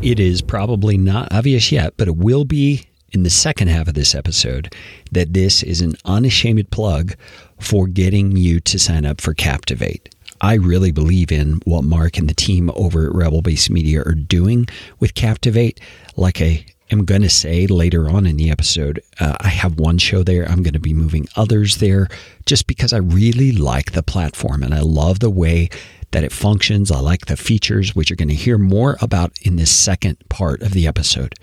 It 0.00 0.20
is 0.20 0.42
probably 0.42 0.96
not 0.96 1.32
obvious 1.32 1.72
yet, 1.72 1.94
but 1.96 2.08
it 2.08 2.16
will 2.16 2.44
be 2.44 2.86
in 3.12 3.24
the 3.24 3.30
second 3.30 3.68
half 3.68 3.88
of 3.88 3.94
this 3.94 4.14
episode 4.14 4.74
that 5.10 5.32
this 5.32 5.62
is 5.62 5.80
an 5.80 5.94
unashamed 6.04 6.70
plug 6.70 7.14
for 7.58 7.86
getting 7.86 8.36
you 8.36 8.60
to 8.60 8.78
sign 8.78 9.04
up 9.04 9.20
for 9.20 9.34
Captivate. 9.34 10.14
I 10.42 10.54
really 10.54 10.90
believe 10.90 11.30
in 11.30 11.60
what 11.64 11.84
Mark 11.84 12.18
and 12.18 12.28
the 12.28 12.34
team 12.34 12.68
over 12.74 13.06
at 13.06 13.14
Rebel 13.14 13.42
Base 13.42 13.70
Media 13.70 14.02
are 14.02 14.14
doing 14.14 14.66
with 14.98 15.14
Captivate. 15.14 15.80
Like 16.16 16.42
I 16.42 16.66
am 16.90 17.04
going 17.04 17.22
to 17.22 17.30
say 17.30 17.68
later 17.68 18.10
on 18.10 18.26
in 18.26 18.36
the 18.36 18.50
episode, 18.50 19.00
uh, 19.20 19.36
I 19.40 19.48
have 19.48 19.78
one 19.78 19.98
show 19.98 20.24
there. 20.24 20.44
I'm 20.48 20.64
going 20.64 20.74
to 20.74 20.80
be 20.80 20.94
moving 20.94 21.28
others 21.36 21.76
there 21.76 22.08
just 22.44 22.66
because 22.66 22.92
I 22.92 22.96
really 22.96 23.52
like 23.52 23.92
the 23.92 24.02
platform 24.02 24.64
and 24.64 24.74
I 24.74 24.80
love 24.80 25.20
the 25.20 25.30
way 25.30 25.70
that 26.10 26.24
it 26.24 26.32
functions. 26.32 26.90
I 26.90 26.98
like 26.98 27.26
the 27.26 27.36
features, 27.36 27.94
which 27.94 28.10
you're 28.10 28.16
going 28.16 28.28
to 28.28 28.34
hear 28.34 28.58
more 28.58 28.96
about 29.00 29.38
in 29.42 29.54
this 29.54 29.70
second 29.70 30.18
part 30.28 30.60
of 30.62 30.72
the 30.72 30.88
episode. 30.88 31.34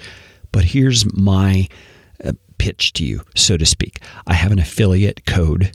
But 0.51 0.65
here's 0.65 1.11
my 1.17 1.69
uh, 2.21 2.33
pitch 2.57 2.91
to 2.93 3.05
you, 3.05 3.21
so 3.33 3.55
to 3.55 3.65
speak. 3.65 4.01
I 4.27 4.33
have 4.33 4.51
an 4.51 4.59
affiliate 4.59 5.25
code 5.25 5.71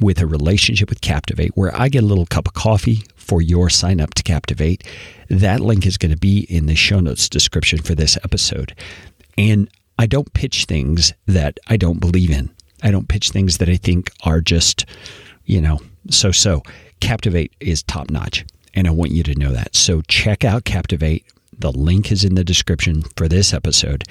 with 0.00 0.20
a 0.20 0.26
relationship 0.26 0.88
with 0.88 1.00
Captivate 1.00 1.56
where 1.56 1.74
I 1.74 1.88
get 1.88 2.02
a 2.02 2.06
little 2.06 2.26
cup 2.26 2.46
of 2.48 2.54
coffee 2.54 3.04
for 3.16 3.40
your 3.40 3.70
sign 3.70 4.00
up 4.00 4.14
to 4.14 4.22
Captivate. 4.22 4.84
That 5.28 5.60
link 5.60 5.86
is 5.86 5.96
going 5.96 6.12
to 6.12 6.18
be 6.18 6.40
in 6.48 6.66
the 6.66 6.74
show 6.74 7.00
notes 7.00 7.28
description 7.28 7.78
for 7.80 7.94
this 7.94 8.16
episode. 8.24 8.74
And 9.38 9.68
I 9.98 10.06
don't 10.06 10.32
pitch 10.34 10.64
things 10.64 11.12
that 11.26 11.58
I 11.68 11.76
don't 11.76 12.00
believe 12.00 12.30
in. 12.30 12.50
I 12.82 12.90
don't 12.90 13.08
pitch 13.08 13.30
things 13.30 13.58
that 13.58 13.68
I 13.68 13.76
think 13.76 14.10
are 14.24 14.40
just, 14.40 14.84
you 15.44 15.60
know, 15.60 15.80
so 16.10 16.32
so. 16.32 16.62
Captivate 17.00 17.52
is 17.60 17.82
top 17.82 18.10
notch. 18.10 18.44
And 18.74 18.86
I 18.86 18.90
want 18.90 19.12
you 19.12 19.22
to 19.24 19.34
know 19.34 19.52
that. 19.52 19.74
So 19.74 20.02
check 20.02 20.44
out 20.44 20.64
Captivate. 20.64 21.24
The 21.58 21.72
link 21.72 22.10
is 22.10 22.24
in 22.24 22.34
the 22.34 22.44
description 22.44 23.02
for 23.16 23.28
this 23.28 23.52
episode. 23.52 24.04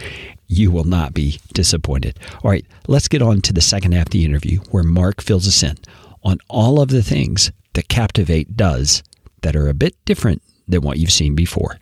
You 0.54 0.70
will 0.70 0.84
not 0.84 1.14
be 1.14 1.40
disappointed. 1.54 2.20
All 2.44 2.52
right, 2.52 2.66
let's 2.86 3.08
get 3.08 3.22
on 3.22 3.40
to 3.44 3.54
the 3.54 3.62
second 3.62 3.94
half 3.94 4.08
of 4.08 4.12
the 4.12 4.26
interview 4.26 4.60
where 4.70 4.84
Mark 4.84 5.22
fills 5.22 5.48
us 5.48 5.64
in 5.64 5.78
on 6.24 6.40
all 6.50 6.82
of 6.82 6.90
the 6.90 7.02
things 7.02 7.54
that 7.74 7.88
Captivate 7.88 8.58
does 8.58 9.02
that 9.44 9.56
are 9.56 9.70
a 9.70 9.74
bit 9.74 9.96
different 10.04 10.42
than 10.68 10.82
what 10.82 11.00
you've 11.00 11.10
seen 11.10 11.36
before. 11.36 11.80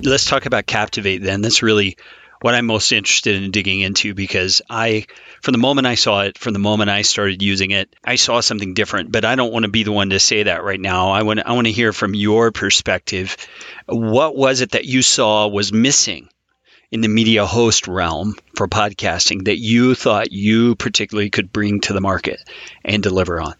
Let's 0.00 0.24
talk 0.24 0.46
about 0.46 0.64
Captivate 0.66 1.18
then. 1.18 1.42
That's 1.42 1.62
really 1.62 1.98
what 2.40 2.54
I'm 2.54 2.66
most 2.66 2.92
interested 2.92 3.42
in 3.42 3.50
digging 3.50 3.80
into 3.80 4.14
because 4.14 4.62
I, 4.70 5.06
from 5.42 5.52
the 5.52 5.58
moment 5.58 5.86
I 5.86 5.96
saw 5.96 6.22
it, 6.22 6.38
from 6.38 6.52
the 6.52 6.58
moment 6.58 6.90
I 6.90 7.02
started 7.02 7.42
using 7.42 7.70
it, 7.72 7.94
I 8.04 8.16
saw 8.16 8.40
something 8.40 8.74
different. 8.74 9.10
But 9.10 9.24
I 9.24 9.34
don't 9.34 9.52
want 9.52 9.64
to 9.64 9.70
be 9.70 9.82
the 9.82 9.92
one 9.92 10.10
to 10.10 10.20
say 10.20 10.44
that 10.44 10.62
right 10.62 10.80
now. 10.80 11.10
I 11.10 11.22
want 11.22 11.40
I 11.40 11.52
want 11.52 11.66
to 11.66 11.72
hear 11.72 11.92
from 11.92 12.14
your 12.14 12.52
perspective. 12.52 13.36
What 13.86 14.36
was 14.36 14.60
it 14.60 14.72
that 14.72 14.84
you 14.84 15.02
saw 15.02 15.48
was 15.48 15.72
missing 15.72 16.28
in 16.90 17.00
the 17.00 17.08
media 17.08 17.44
host 17.44 17.88
realm 17.88 18.34
for 18.56 18.68
podcasting 18.68 19.44
that 19.44 19.58
you 19.58 19.94
thought 19.94 20.32
you 20.32 20.74
particularly 20.76 21.30
could 21.30 21.52
bring 21.52 21.80
to 21.82 21.92
the 21.92 22.00
market 22.00 22.40
and 22.84 23.02
deliver 23.02 23.40
on? 23.40 23.54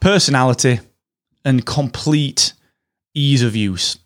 Personality 0.00 0.80
and 1.44 1.64
complete 1.64 2.52
ease 3.14 3.42
of 3.42 3.56
use. 3.56 3.98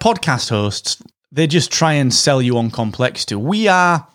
Podcast 0.00 0.50
hosts 0.50 1.02
they 1.30 1.46
just 1.46 1.70
try 1.70 1.94
and 1.94 2.12
sell 2.12 2.40
you 2.40 2.56
on 2.58 2.70
complexity. 2.70 3.34
We 3.34 3.68
are 3.68 4.06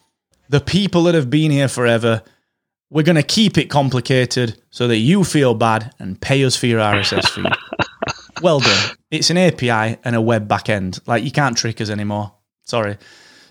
the 0.49 0.59
people 0.59 1.03
that 1.03 1.15
have 1.15 1.29
been 1.29 1.51
here 1.51 1.67
forever. 1.67 2.23
We're 2.89 3.03
going 3.03 3.15
to 3.15 3.23
keep 3.23 3.57
it 3.57 3.69
complicated 3.69 4.61
so 4.69 4.87
that 4.87 4.97
you 4.97 5.23
feel 5.23 5.53
bad 5.53 5.93
and 5.99 6.19
pay 6.19 6.43
us 6.43 6.55
for 6.55 6.67
your 6.67 6.79
RSS 6.79 7.29
feed. 7.29 7.51
well 8.41 8.59
done. 8.59 8.95
It's 9.09 9.29
an 9.29 9.37
API 9.37 9.97
and 10.03 10.15
a 10.15 10.21
web 10.21 10.47
backend. 10.47 10.99
Like 11.07 11.23
you 11.23 11.31
can't 11.31 11.57
trick 11.57 11.81
us 11.81 11.89
anymore. 11.89 12.33
Sorry. 12.63 12.97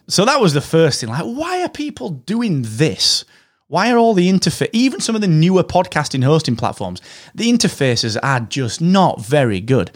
So 0.08 0.24
that 0.24 0.40
was 0.40 0.54
the 0.54 0.60
first 0.60 1.00
thing. 1.00 1.10
Like, 1.10 1.24
why 1.24 1.62
are 1.62 1.68
people 1.68 2.10
doing 2.10 2.64
this? 2.66 3.24
Why 3.68 3.90
are 3.90 3.96
all 3.96 4.12
the 4.12 4.30
interface, 4.30 4.68
even 4.72 5.00
some 5.00 5.14
of 5.14 5.22
the 5.22 5.28
newer 5.28 5.64
podcasting 5.64 6.24
hosting 6.24 6.56
platforms, 6.56 7.00
the 7.34 7.50
interfaces 7.50 8.18
are 8.22 8.40
just 8.40 8.80
not 8.80 9.24
very 9.24 9.60
good. 9.60 9.90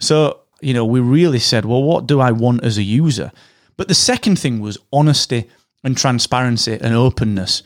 So, 0.00 0.40
you 0.64 0.72
know, 0.72 0.84
we 0.84 1.00
really 1.00 1.38
said, 1.38 1.64
well, 1.64 1.82
what 1.82 2.06
do 2.06 2.20
I 2.20 2.32
want 2.32 2.64
as 2.64 2.78
a 2.78 2.82
user? 2.82 3.30
But 3.76 3.88
the 3.88 3.94
second 3.94 4.38
thing 4.38 4.60
was 4.60 4.78
honesty 4.92 5.50
and 5.82 5.96
transparency 5.96 6.78
and 6.80 6.94
openness. 6.94 7.62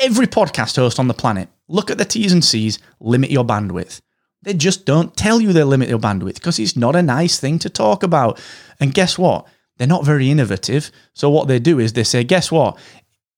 Every 0.00 0.26
podcast 0.26 0.76
host 0.76 0.98
on 0.98 1.06
the 1.06 1.14
planet, 1.14 1.48
look 1.68 1.90
at 1.90 1.98
the 1.98 2.04
T's 2.04 2.32
and 2.32 2.44
C's, 2.44 2.80
limit 2.98 3.30
your 3.30 3.44
bandwidth. 3.44 4.00
They 4.42 4.54
just 4.54 4.84
don't 4.84 5.16
tell 5.16 5.40
you 5.40 5.52
they 5.52 5.62
limit 5.62 5.88
your 5.88 6.00
bandwidth 6.00 6.34
because 6.34 6.58
it's 6.58 6.76
not 6.76 6.96
a 6.96 7.02
nice 7.02 7.38
thing 7.38 7.60
to 7.60 7.70
talk 7.70 8.02
about. 8.02 8.40
And 8.80 8.92
guess 8.92 9.16
what? 9.16 9.46
They're 9.76 9.86
not 9.86 10.04
very 10.04 10.28
innovative. 10.28 10.90
So 11.14 11.30
what 11.30 11.46
they 11.46 11.60
do 11.60 11.78
is 11.78 11.92
they 11.92 12.02
say, 12.02 12.24
guess 12.24 12.50
what? 12.50 12.76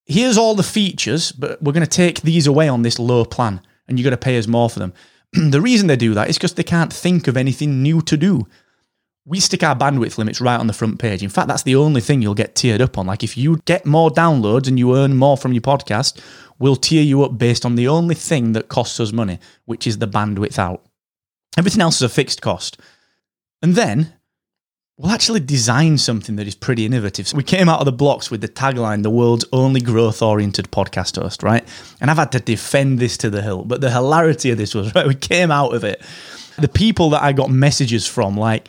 Here's 0.06 0.38
all 0.38 0.54
the 0.54 0.62
features, 0.62 1.30
but 1.32 1.62
we're 1.62 1.72
going 1.72 1.86
to 1.86 1.90
take 1.90 2.22
these 2.22 2.46
away 2.46 2.68
on 2.68 2.82
this 2.82 2.98
low 2.98 3.26
plan 3.26 3.60
and 3.86 3.98
you're 3.98 4.04
going 4.04 4.12
to 4.12 4.16
pay 4.16 4.38
us 4.38 4.46
more 4.46 4.70
for 4.70 4.78
them. 4.78 4.94
the 5.32 5.60
reason 5.60 5.88
they 5.88 5.96
do 5.96 6.14
that 6.14 6.30
is 6.30 6.38
because 6.38 6.54
they 6.54 6.62
can't 6.62 6.92
think 6.92 7.28
of 7.28 7.36
anything 7.36 7.82
new 7.82 8.00
to 8.00 8.16
do. 8.16 8.46
We 9.26 9.40
stick 9.40 9.62
our 9.62 9.74
bandwidth 9.74 10.18
limits 10.18 10.40
right 10.40 10.60
on 10.60 10.66
the 10.66 10.74
front 10.74 10.98
page. 10.98 11.22
In 11.22 11.30
fact, 11.30 11.48
that's 11.48 11.62
the 11.62 11.76
only 11.76 12.02
thing 12.02 12.20
you'll 12.20 12.34
get 12.34 12.54
tiered 12.54 12.82
up 12.82 12.98
on. 12.98 13.06
Like 13.06 13.22
if 13.22 13.38
you 13.38 13.56
get 13.64 13.86
more 13.86 14.10
downloads 14.10 14.68
and 14.68 14.78
you 14.78 14.96
earn 14.96 15.16
more 15.16 15.38
from 15.38 15.54
your 15.54 15.62
podcast, 15.62 16.20
we'll 16.58 16.76
tier 16.76 17.02
you 17.02 17.22
up 17.24 17.38
based 17.38 17.64
on 17.64 17.74
the 17.74 17.88
only 17.88 18.14
thing 18.14 18.52
that 18.52 18.68
costs 18.68 19.00
us 19.00 19.12
money, 19.12 19.38
which 19.64 19.86
is 19.86 19.98
the 19.98 20.08
bandwidth 20.08 20.58
out. 20.58 20.84
Everything 21.56 21.80
else 21.80 21.96
is 21.96 22.02
a 22.02 22.08
fixed 22.08 22.42
cost. 22.42 22.78
And 23.62 23.74
then 23.74 24.12
we'll 24.98 25.12
actually 25.12 25.40
design 25.40 25.98
something 25.98 26.36
that 26.36 26.46
is 26.46 26.54
pretty 26.54 26.84
innovative. 26.84 27.26
So 27.26 27.36
we 27.36 27.42
came 27.42 27.68
out 27.68 27.80
of 27.80 27.86
the 27.86 27.92
blocks 27.92 28.30
with 28.30 28.40
the 28.40 28.48
tagline, 28.48 29.02
the 29.02 29.10
world's 29.10 29.44
only 29.52 29.80
growth 29.80 30.22
oriented 30.22 30.70
podcast 30.70 31.20
host, 31.20 31.42
right? 31.42 31.66
And 32.00 32.10
I've 32.10 32.18
had 32.18 32.32
to 32.32 32.40
defend 32.40 32.98
this 32.98 33.16
to 33.18 33.30
the 33.30 33.42
hill. 33.42 33.64
But 33.64 33.80
the 33.80 33.90
hilarity 33.90 34.50
of 34.50 34.58
this 34.58 34.74
was, 34.74 34.94
right, 34.94 35.06
we 35.06 35.14
came 35.14 35.50
out 35.50 35.74
of 35.74 35.82
it. 35.82 36.02
The 36.58 36.68
people 36.68 37.10
that 37.10 37.22
I 37.22 37.32
got 37.32 37.50
messages 37.50 38.06
from, 38.06 38.36
like, 38.36 38.68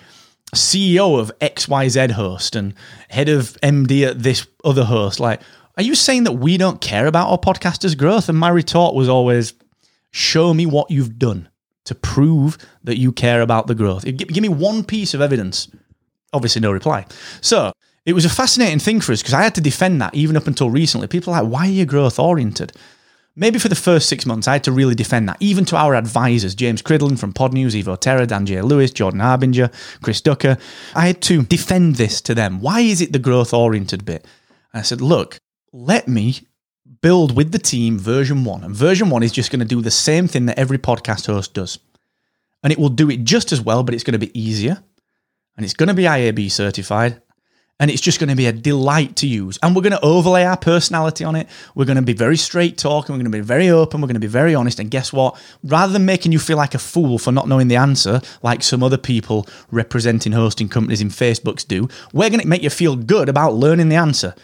CEO 0.55 1.19
of 1.19 1.31
XYZ 1.39 2.11
host 2.11 2.55
and 2.55 2.73
head 3.09 3.29
of 3.29 3.57
MD 3.61 4.07
at 4.07 4.23
this 4.23 4.47
other 4.63 4.85
host, 4.85 5.19
like, 5.19 5.41
are 5.77 5.83
you 5.83 5.95
saying 5.95 6.23
that 6.23 6.33
we 6.33 6.57
don't 6.57 6.81
care 6.81 7.05
about 7.05 7.29
our 7.29 7.37
podcasters' 7.37 7.97
growth? 7.97 8.29
And 8.29 8.37
my 8.37 8.49
retort 8.49 8.95
was 8.95 9.09
always, 9.09 9.53
show 10.11 10.53
me 10.53 10.65
what 10.65 10.89
you've 10.89 11.19
done 11.19 11.49
to 11.85 11.95
prove 11.95 12.57
that 12.83 12.97
you 12.97 13.11
care 13.11 13.41
about 13.41 13.67
the 13.67 13.75
growth. 13.75 14.05
Give, 14.05 14.41
me 14.41 14.49
one 14.49 14.83
piece 14.83 15.13
of 15.13 15.21
evidence. 15.21 15.69
Obviously, 16.33 16.61
no 16.61 16.71
reply. 16.71 17.05
So 17.41 17.71
it 18.05 18.13
was 18.13 18.25
a 18.25 18.29
fascinating 18.29 18.79
thing 18.79 19.01
for 19.01 19.11
us 19.11 19.21
because 19.21 19.33
I 19.33 19.43
had 19.43 19.55
to 19.55 19.61
defend 19.61 20.01
that 20.01 20.15
even 20.15 20.37
up 20.37 20.47
until 20.47 20.69
recently. 20.69 21.07
People 21.07 21.33
are 21.33 21.43
like, 21.43 21.51
why 21.51 21.67
are 21.67 21.71
you 21.71 21.85
growth 21.85 22.19
oriented? 22.19 22.71
Maybe 23.37 23.59
for 23.59 23.67
the 23.67 23.75
first 23.75 24.07
six 24.07 24.25
months, 24.25 24.47
I 24.47 24.53
had 24.53 24.63
to 24.63 24.71
really 24.71 24.95
defend 24.95 25.27
that, 25.27 25.37
even 25.41 25.65
to 25.65 25.75
our 25.75 25.93
advisors, 25.93 26.55
James 26.55 26.81
Cridland 26.81 27.19
from 27.19 27.33
Pod 27.33 27.53
News, 27.53 27.75
Evo 27.75 27.99
Terra, 27.99 28.25
Dan 28.25 28.45
J. 28.45 28.61
Lewis, 28.61 28.91
Jordan 28.91 29.19
Harbinger, 29.19 29.69
Chris 30.01 30.21
Ducker. 30.21 30.57
I 30.95 31.07
had 31.07 31.21
to 31.23 31.43
defend 31.43 31.95
this 31.95 32.21
to 32.21 32.33
them. 32.33 32.61
Why 32.61 32.79
is 32.79 33.01
it 33.01 33.11
the 33.11 33.19
growth 33.19 33.53
oriented 33.53 34.05
bit? 34.05 34.25
And 34.71 34.79
I 34.79 34.83
said, 34.83 35.01
look, 35.01 35.37
let 35.73 36.07
me 36.07 36.47
build 37.01 37.35
with 37.35 37.51
the 37.51 37.59
team 37.59 37.99
version 37.99 38.45
one. 38.45 38.63
And 38.63 38.73
version 38.73 39.09
one 39.09 39.21
is 39.21 39.33
just 39.33 39.51
going 39.51 39.59
to 39.59 39.65
do 39.65 39.81
the 39.81 39.91
same 39.91 40.29
thing 40.29 40.45
that 40.45 40.57
every 40.57 40.77
podcast 40.77 41.25
host 41.25 41.53
does. 41.53 41.77
And 42.63 42.71
it 42.71 42.79
will 42.79 42.89
do 42.89 43.09
it 43.09 43.25
just 43.25 43.51
as 43.51 43.59
well, 43.59 43.83
but 43.83 43.93
it's 43.93 44.03
going 44.05 44.19
to 44.19 44.25
be 44.25 44.39
easier. 44.39 44.81
And 45.57 45.65
it's 45.65 45.73
going 45.73 45.87
to 45.87 45.93
be 45.93 46.03
IAB 46.03 46.49
certified. 46.51 47.21
And 47.77 47.91
it's 47.91 48.01
just 48.01 48.19
going 48.19 48.29
to 48.29 48.37
be 48.37 48.45
a 48.45 48.53
delight 48.53 49.17
to 49.17 49.27
use. 49.27 49.59
And 49.61 49.75
we're 49.75 49.81
going 49.81 49.91
to 49.91 50.05
overlay 50.05 50.45
our 50.45 50.55
personality 50.55 51.25
on 51.25 51.35
it. 51.35 51.49
We're 51.75 51.85
going 51.85 51.97
to 51.97 52.01
be 52.01 52.13
very 52.13 52.37
straight 52.37 52.77
talking. 52.77 53.13
We're 53.13 53.21
going 53.21 53.31
to 53.31 53.37
be 53.37 53.41
very 53.41 53.69
open. 53.69 53.99
We're 53.99 54.07
going 54.07 54.13
to 54.13 54.21
be 54.21 54.27
very 54.27 54.55
honest. 54.55 54.79
And 54.79 54.89
guess 54.89 55.11
what? 55.11 55.37
Rather 55.61 55.91
than 55.91 56.05
making 56.05 56.31
you 56.31 56.39
feel 56.39 56.55
like 56.55 56.73
a 56.73 56.79
fool 56.79 57.17
for 57.17 57.33
not 57.33 57.49
knowing 57.49 57.67
the 57.67 57.75
answer, 57.75 58.21
like 58.41 58.63
some 58.63 58.81
other 58.81 58.97
people 58.97 59.45
representing 59.71 60.31
hosting 60.31 60.69
companies 60.69 61.01
in 61.01 61.09
Facebooks 61.09 61.67
do, 61.67 61.89
we're 62.13 62.29
going 62.29 62.39
to 62.39 62.47
make 62.47 62.63
you 62.63 62.69
feel 62.69 62.95
good 62.95 63.27
about 63.27 63.55
learning 63.55 63.89
the 63.89 63.97
answer. 63.97 64.35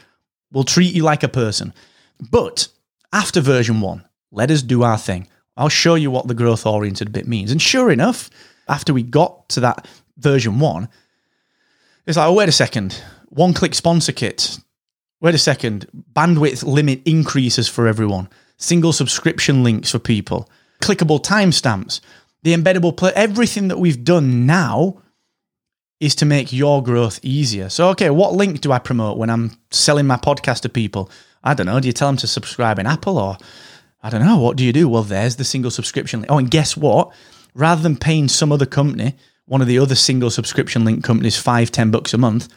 We'll 0.51 0.65
treat 0.65 0.93
you 0.93 1.03
like 1.03 1.23
a 1.23 1.29
person. 1.29 1.73
But 2.19 2.67
after 3.13 3.39
version 3.39 3.79
one, 3.79 4.05
let 4.31 4.51
us 4.51 4.61
do 4.61 4.83
our 4.83 4.97
thing. 4.97 5.29
I'll 5.55 5.69
show 5.69 5.95
you 5.95 6.11
what 6.11 6.27
the 6.27 6.33
growth 6.33 6.65
oriented 6.65 7.13
bit 7.13 7.29
means. 7.29 7.51
And 7.51 7.61
sure 7.61 7.91
enough, 7.91 8.29
after 8.67 8.93
we 8.93 9.03
got 9.03 9.47
to 9.49 9.61
that 9.61 9.87
version 10.17 10.59
one, 10.59 10.89
it's 12.05 12.17
like, 12.17 12.27
oh, 12.27 12.33
wait 12.33 12.49
a 12.49 12.53
second. 12.53 13.01
One 13.31 13.53
click 13.53 13.73
sponsor 13.73 14.11
kit. 14.11 14.59
Wait 15.21 15.35
a 15.35 15.39
second. 15.39 15.87
Bandwidth 16.13 16.63
limit 16.63 17.01
increases 17.05 17.67
for 17.67 17.87
everyone. 17.87 18.29
Single 18.57 18.93
subscription 18.93 19.63
links 19.63 19.91
for 19.91 19.99
people. 19.99 20.49
Clickable 20.81 21.23
timestamps. 21.23 22.01
The 22.43 22.53
embeddable 22.53 22.95
play. 22.95 23.11
Everything 23.15 23.69
that 23.69 23.79
we've 23.79 24.03
done 24.03 24.45
now 24.45 25.01
is 25.99 26.15
to 26.15 26.25
make 26.25 26.51
your 26.51 26.83
growth 26.83 27.19
easier. 27.23 27.69
So, 27.69 27.89
okay, 27.89 28.09
what 28.09 28.33
link 28.33 28.61
do 28.61 28.71
I 28.71 28.79
promote 28.79 29.17
when 29.17 29.29
I'm 29.29 29.57
selling 29.69 30.07
my 30.07 30.17
podcast 30.17 30.61
to 30.61 30.69
people? 30.69 31.09
I 31.43 31.53
don't 31.53 31.67
know. 31.67 31.79
Do 31.79 31.87
you 31.87 31.93
tell 31.93 32.09
them 32.09 32.17
to 32.17 32.27
subscribe 32.27 32.79
in 32.79 32.87
Apple 32.87 33.17
or 33.17 33.37
I 34.03 34.09
don't 34.09 34.25
know. 34.25 34.39
What 34.39 34.57
do 34.57 34.65
you 34.65 34.73
do? 34.73 34.89
Well, 34.89 35.03
there's 35.03 35.35
the 35.35 35.43
single 35.43 35.71
subscription 35.71 36.21
link. 36.21 36.31
Oh, 36.31 36.37
and 36.37 36.49
guess 36.49 36.75
what? 36.75 37.13
Rather 37.53 37.81
than 37.81 37.97
paying 37.97 38.27
some 38.27 38.51
other 38.51 38.65
company, 38.65 39.15
one 39.45 39.61
of 39.61 39.67
the 39.67 39.77
other 39.79 39.95
single 39.95 40.31
subscription 40.31 40.85
link 40.85 41.03
companies, 41.03 41.37
five, 41.37 41.71
ten 41.71 41.91
bucks 41.91 42.13
a 42.13 42.17
month, 42.17 42.47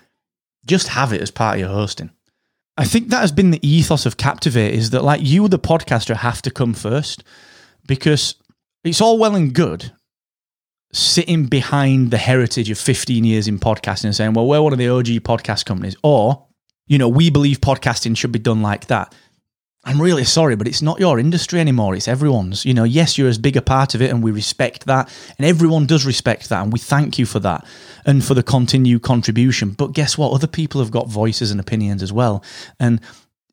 just 0.67 0.89
have 0.89 1.13
it 1.13 1.21
as 1.21 1.31
part 1.31 1.57
of 1.57 1.61
your 1.61 1.71
hosting. 1.71 2.11
I 2.77 2.85
think 2.85 3.09
that 3.09 3.21
has 3.21 3.33
been 3.33 3.53
the 3.53 3.67
ethos 3.67 4.05
of 4.07 4.17
Captivate 4.17 4.75
is 4.75 4.91
that 4.91 5.05
like 5.05 5.21
you, 5.23 5.47
the 5.49 5.59
podcaster, 5.59 6.17
have 6.17 6.43
to 6.43 6.51
come 6.51 6.75
first 6.75 7.23
because 7.87 8.35
it's 8.83 9.01
all 9.01 9.19
well 9.19 9.37
and 9.37 9.55
good 9.55 9.93
sitting 10.93 11.47
behind 11.47 12.11
the 12.11 12.19
heritage 12.19 12.71
of 12.71 12.79
15 12.79 13.25
years 13.25 13.49
in 13.49 13.59
podcasting 13.59 14.05
and 14.05 14.17
saying, 14.17 14.33
well, 14.33 14.47
we're 14.47 14.63
one 14.63 14.73
of 14.73 14.79
the 14.79 14.89
OG 14.89 15.07
podcast 15.23 15.65
companies, 15.65 15.97
or 16.03 16.47
you 16.87 16.99
know, 16.99 17.09
we 17.09 17.31
believe 17.31 17.61
podcasting 17.61 18.17
should 18.17 18.33
be 18.33 18.39
done 18.39 18.63
like 18.63 18.87
that. 18.87 19.15
I'm 19.87 20.01
really 20.01 20.25
sorry, 20.25 20.57
but 20.57 20.67
it's 20.67 20.81
not 20.81 20.99
your 20.99 21.19
industry 21.19 21.61
anymore. 21.61 21.95
It's 21.95 22.09
everyone's. 22.09 22.65
You 22.65 22.73
know, 22.73 22.85
yes, 22.85 23.19
you're 23.19 23.29
as 23.29 23.37
big 23.37 23.57
a 23.57 23.63
part 23.63 23.95
of 23.95 24.01
it, 24.01 24.11
and 24.11 24.23
we 24.23 24.31
respect 24.31 24.87
that. 24.87 25.13
And 25.37 25.47
everyone 25.47 25.87
does 25.87 26.07
respect 26.07 26.49
that. 26.49 26.63
And 26.63 26.73
we 26.73 26.79
thank 26.79 27.19
you 27.19 27.27
for 27.27 27.39
that 27.41 27.67
and 28.07 28.25
for 28.25 28.33
the 28.33 28.43
continued 28.43 29.03
contribution. 29.03 29.71
But 29.71 29.93
guess 29.93 30.17
what? 30.17 30.33
Other 30.33 30.47
people 30.47 30.81
have 30.81 30.91
got 30.91 31.09
voices 31.09 31.51
and 31.51 31.61
opinions 31.61 32.03
as 32.03 32.13
well. 32.13 32.43
And 32.81 33.01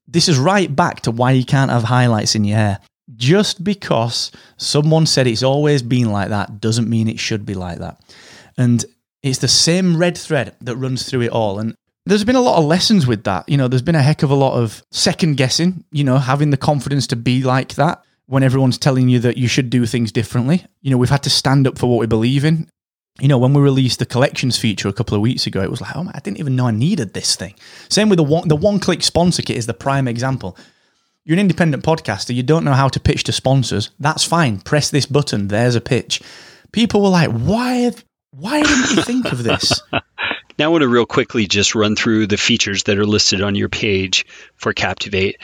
this 0.08 0.30
is 0.30 0.40
right 0.40 0.74
back 0.74 1.02
to 1.02 1.12
why 1.12 1.32
you 1.32 1.46
can't 1.46 1.72
have 1.72 1.84
highlights 1.84 2.34
in 2.36 2.46
your 2.46 2.58
hair. 2.58 2.80
Just 3.16 3.64
because 3.64 4.32
someone 4.56 5.06
said 5.06 5.28
it's 5.28 5.44
always 5.44 5.82
been 5.82 6.12
like 6.12 6.30
that 6.30 6.62
doesn't 6.62 6.90
mean 6.90 7.10
it 7.10 7.20
should 7.20 7.46
be 7.46 7.56
like 7.56 7.80
that. 7.80 8.00
And 8.58 8.86
it's 9.22 9.40
the 9.40 9.50
same 9.50 9.98
red 9.98 10.18
thread 10.18 10.56
that 10.62 10.78
runs 10.78 11.04
through 11.04 11.22
it 11.22 11.32
all. 11.32 11.60
And 11.60 11.76
there's 12.06 12.24
been 12.24 12.36
a 12.36 12.42
lot 12.42 12.58
of 12.58 12.66
lessons 12.66 13.06
with 13.06 13.24
that. 13.26 13.48
You 13.48 13.58
know, 13.58 13.68
there's 13.68 13.82
been 13.82 13.96
a 13.96 14.02
heck 14.02 14.24
of 14.24 14.32
a 14.32 14.36
lot 14.36 14.54
of 14.54 14.84
second 14.92 15.38
guessing, 15.38 15.84
you 15.92 16.04
know, 16.04 16.18
having 16.18 16.50
the 16.50 16.58
confidence 16.58 17.08
to 17.08 17.16
be 17.16 17.44
like 17.44 17.76
that 17.76 18.04
when 18.26 18.44
everyone's 18.44 18.78
telling 18.78 19.10
you 19.10 19.20
that 19.20 19.38
you 19.38 19.48
should 19.48 19.70
do 19.70 19.86
things 19.86 20.12
differently. 20.12 20.66
You 20.82 20.92
know, 20.92 20.98
we've 20.98 21.10
had 21.10 21.24
to 21.24 21.30
stand 21.30 21.68
up 21.68 21.78
for 21.78 21.90
what 21.90 22.00
we 22.00 22.08
believe 22.08 22.46
in. 22.46 22.70
You 23.20 23.28
know, 23.28 23.38
when 23.38 23.54
we 23.54 23.62
released 23.62 24.00
the 24.00 24.06
collections 24.06 24.58
feature 24.58 24.88
a 24.88 24.94
couple 24.94 25.16
of 25.16 25.22
weeks 25.22 25.46
ago, 25.46 25.62
it 25.62 25.70
was 25.70 25.82
like, 25.82 25.96
oh, 25.96 26.04
man, 26.04 26.14
I 26.16 26.22
didn't 26.22 26.40
even 26.40 26.56
know 26.56 26.68
I 26.68 26.72
needed 26.72 27.14
this 27.14 27.36
thing. 27.36 27.54
Same 27.90 28.10
with 28.10 28.18
the 28.18 28.24
one, 28.24 28.48
the 28.48 28.56
one 28.56 28.80
click 28.80 29.04
sponsor 29.04 29.42
kit 29.42 29.58
is 29.58 29.68
the 29.68 29.74
prime 29.74 30.08
example. 30.08 30.58
You're 31.24 31.36
an 31.36 31.42
independent 31.42 31.84
podcaster, 31.84 32.34
you 32.34 32.42
don't 32.42 32.64
know 32.64 32.74
how 32.74 32.88
to 32.88 33.00
pitch 33.00 33.26
to 33.26 33.32
sponsors. 33.32 33.92
That's 34.00 34.24
fine. 34.24 34.60
Press 34.60 34.90
this 34.90 35.06
button, 35.06 35.50
there's 35.50 35.76
a 35.76 35.82
pitch. 35.82 36.22
People 36.72 37.04
were 37.04 37.10
like, 37.10 37.30
why, 37.30 37.92
why 38.32 38.64
didn't 38.64 38.96
you 38.96 39.04
think 39.04 39.32
of 39.32 39.44
this? 39.44 39.82
Now, 40.58 40.66
I 40.66 40.68
want 40.70 40.82
to 40.82 40.88
real 40.88 41.06
quickly 41.06 41.48
just 41.48 41.76
run 41.76 41.96
through 41.96 42.28
the 42.28 42.38
features 42.38 42.84
that 42.84 42.98
are 42.98 43.06
listed 43.06 43.42
on 43.42 43.56
your 43.56 43.70
page 43.70 44.26
for 44.56 44.74
Captivate 44.74 45.38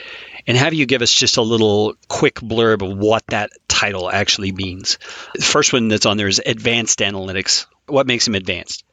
and 0.46 0.56
have 0.56 0.74
you 0.74 0.86
give 0.86 1.02
us 1.02 1.12
just 1.12 1.36
a 1.36 1.42
little 1.42 1.94
quick 2.08 2.36
blurb 2.36 2.82
of 2.82 2.96
what 2.96 3.26
that 3.28 3.50
title 3.68 4.10
actually 4.10 4.50
means. 4.50 4.98
The 5.34 5.42
first 5.42 5.72
one 5.72 5.88
that's 5.88 6.06
on 6.06 6.16
there 6.16 6.26
is 6.26 6.40
Advanced 6.44 7.00
Analytics. 7.00 7.66
What 7.86 8.06
makes 8.06 8.24
them 8.24 8.34
advanced? 8.34 8.84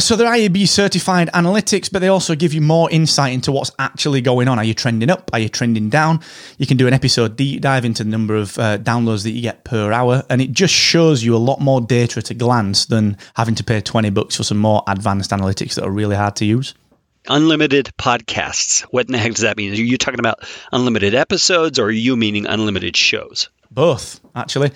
So 0.00 0.14
they're 0.16 0.30
IAB 0.30 0.68
certified 0.68 1.28
analytics, 1.34 1.90
but 1.92 1.98
they 1.98 2.08
also 2.08 2.34
give 2.34 2.54
you 2.54 2.60
more 2.60 2.88
insight 2.90 3.32
into 3.32 3.50
what's 3.50 3.72
actually 3.78 4.20
going 4.20 4.46
on. 4.46 4.58
Are 4.58 4.64
you 4.64 4.72
trending 4.72 5.10
up? 5.10 5.28
Are 5.32 5.40
you 5.40 5.48
trending 5.48 5.90
down? 5.90 6.20
You 6.56 6.66
can 6.66 6.76
do 6.76 6.86
an 6.86 6.94
episode 6.94 7.36
deep 7.36 7.60
dive 7.60 7.84
into 7.84 8.04
the 8.04 8.10
number 8.10 8.36
of 8.36 8.56
uh, 8.58 8.78
downloads 8.78 9.24
that 9.24 9.32
you 9.32 9.42
get 9.42 9.64
per 9.64 9.92
hour, 9.92 10.22
and 10.30 10.40
it 10.40 10.52
just 10.52 10.72
shows 10.72 11.24
you 11.24 11.34
a 11.34 11.38
lot 11.38 11.60
more 11.60 11.80
data 11.80 12.20
at 12.20 12.30
a 12.30 12.34
glance 12.34 12.86
than 12.86 13.18
having 13.34 13.56
to 13.56 13.64
pay 13.64 13.80
20 13.80 14.08
bucks 14.10 14.36
for 14.36 14.44
some 14.44 14.58
more 14.58 14.82
advanced 14.86 15.30
analytics 15.32 15.74
that 15.74 15.84
are 15.84 15.90
really 15.90 16.16
hard 16.16 16.36
to 16.36 16.44
use. 16.44 16.74
Unlimited 17.26 17.92
podcasts. 17.98 18.82
What 18.82 19.06
in 19.06 19.12
the 19.12 19.18
heck 19.18 19.32
does 19.32 19.42
that 19.42 19.56
mean? 19.56 19.72
Are 19.72 19.76
you 19.76 19.98
talking 19.98 20.20
about 20.20 20.48
unlimited 20.72 21.14
episodes 21.14 21.78
or 21.78 21.86
are 21.86 21.90
you 21.90 22.16
meaning 22.16 22.46
unlimited 22.46 22.96
shows? 22.96 23.50
Both, 23.70 24.20
actually. 24.34 24.70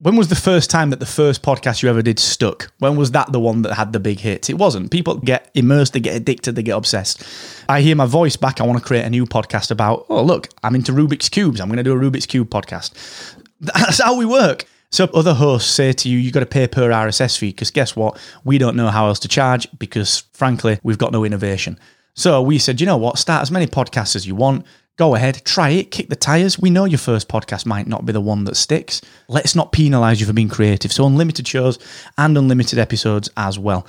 When 0.00 0.14
was 0.14 0.28
the 0.28 0.36
first 0.36 0.70
time 0.70 0.90
that 0.90 1.00
the 1.00 1.06
first 1.06 1.42
podcast 1.42 1.82
you 1.82 1.88
ever 1.88 2.02
did 2.02 2.20
stuck? 2.20 2.70
When 2.78 2.96
was 2.96 3.10
that 3.12 3.32
the 3.32 3.40
one 3.40 3.62
that 3.62 3.74
had 3.74 3.92
the 3.92 3.98
big 3.98 4.20
hit? 4.20 4.48
It 4.48 4.54
wasn't. 4.54 4.92
People 4.92 5.16
get 5.16 5.50
immersed, 5.54 5.92
they 5.92 6.00
get 6.00 6.14
addicted, 6.14 6.54
they 6.54 6.62
get 6.62 6.76
obsessed. 6.76 7.24
I 7.68 7.80
hear 7.80 7.96
my 7.96 8.06
voice 8.06 8.36
back. 8.36 8.60
I 8.60 8.64
want 8.64 8.78
to 8.78 8.84
create 8.84 9.04
a 9.04 9.10
new 9.10 9.26
podcast 9.26 9.72
about, 9.72 10.06
oh, 10.08 10.22
look, 10.22 10.48
I'm 10.62 10.76
into 10.76 10.92
Rubik's 10.92 11.28
Cubes. 11.28 11.60
I'm 11.60 11.68
going 11.68 11.78
to 11.78 11.82
do 11.82 11.92
a 11.92 11.96
Rubik's 11.96 12.26
Cube 12.26 12.48
podcast. 12.48 12.92
That's 13.60 14.00
how 14.00 14.16
we 14.16 14.24
work. 14.24 14.66
So 14.90 15.04
other 15.12 15.34
hosts 15.34 15.70
say 15.70 15.92
to 15.92 16.08
you, 16.08 16.18
you've 16.18 16.32
got 16.32 16.40
to 16.40 16.46
pay 16.46 16.68
per 16.68 16.90
RSS 16.90 17.36
fee 17.36 17.50
because 17.50 17.72
guess 17.72 17.96
what? 17.96 18.18
We 18.44 18.56
don't 18.56 18.76
know 18.76 18.88
how 18.88 19.08
else 19.08 19.18
to 19.20 19.28
charge 19.28 19.66
because, 19.78 20.20
frankly, 20.32 20.78
we've 20.84 20.96
got 20.96 21.12
no 21.12 21.24
innovation. 21.24 21.78
So 22.14 22.40
we 22.40 22.58
said, 22.58 22.80
you 22.80 22.86
know 22.86 22.96
what? 22.96 23.18
Start 23.18 23.42
as 23.42 23.50
many 23.50 23.66
podcasts 23.66 24.16
as 24.16 24.26
you 24.26 24.34
want. 24.34 24.64
Go 24.98 25.14
ahead, 25.14 25.42
try 25.44 25.70
it, 25.70 25.92
kick 25.92 26.08
the 26.08 26.16
tires. 26.16 26.58
We 26.58 26.70
know 26.70 26.84
your 26.84 26.98
first 26.98 27.28
podcast 27.28 27.64
might 27.64 27.86
not 27.86 28.04
be 28.04 28.12
the 28.12 28.20
one 28.20 28.42
that 28.44 28.56
sticks. 28.56 29.00
Let's 29.28 29.54
not 29.54 29.70
penalize 29.70 30.20
you 30.20 30.26
for 30.26 30.32
being 30.32 30.48
creative. 30.48 30.92
So, 30.92 31.06
unlimited 31.06 31.46
shows 31.46 31.78
and 32.18 32.36
unlimited 32.36 32.80
episodes 32.80 33.30
as 33.36 33.60
well. 33.60 33.86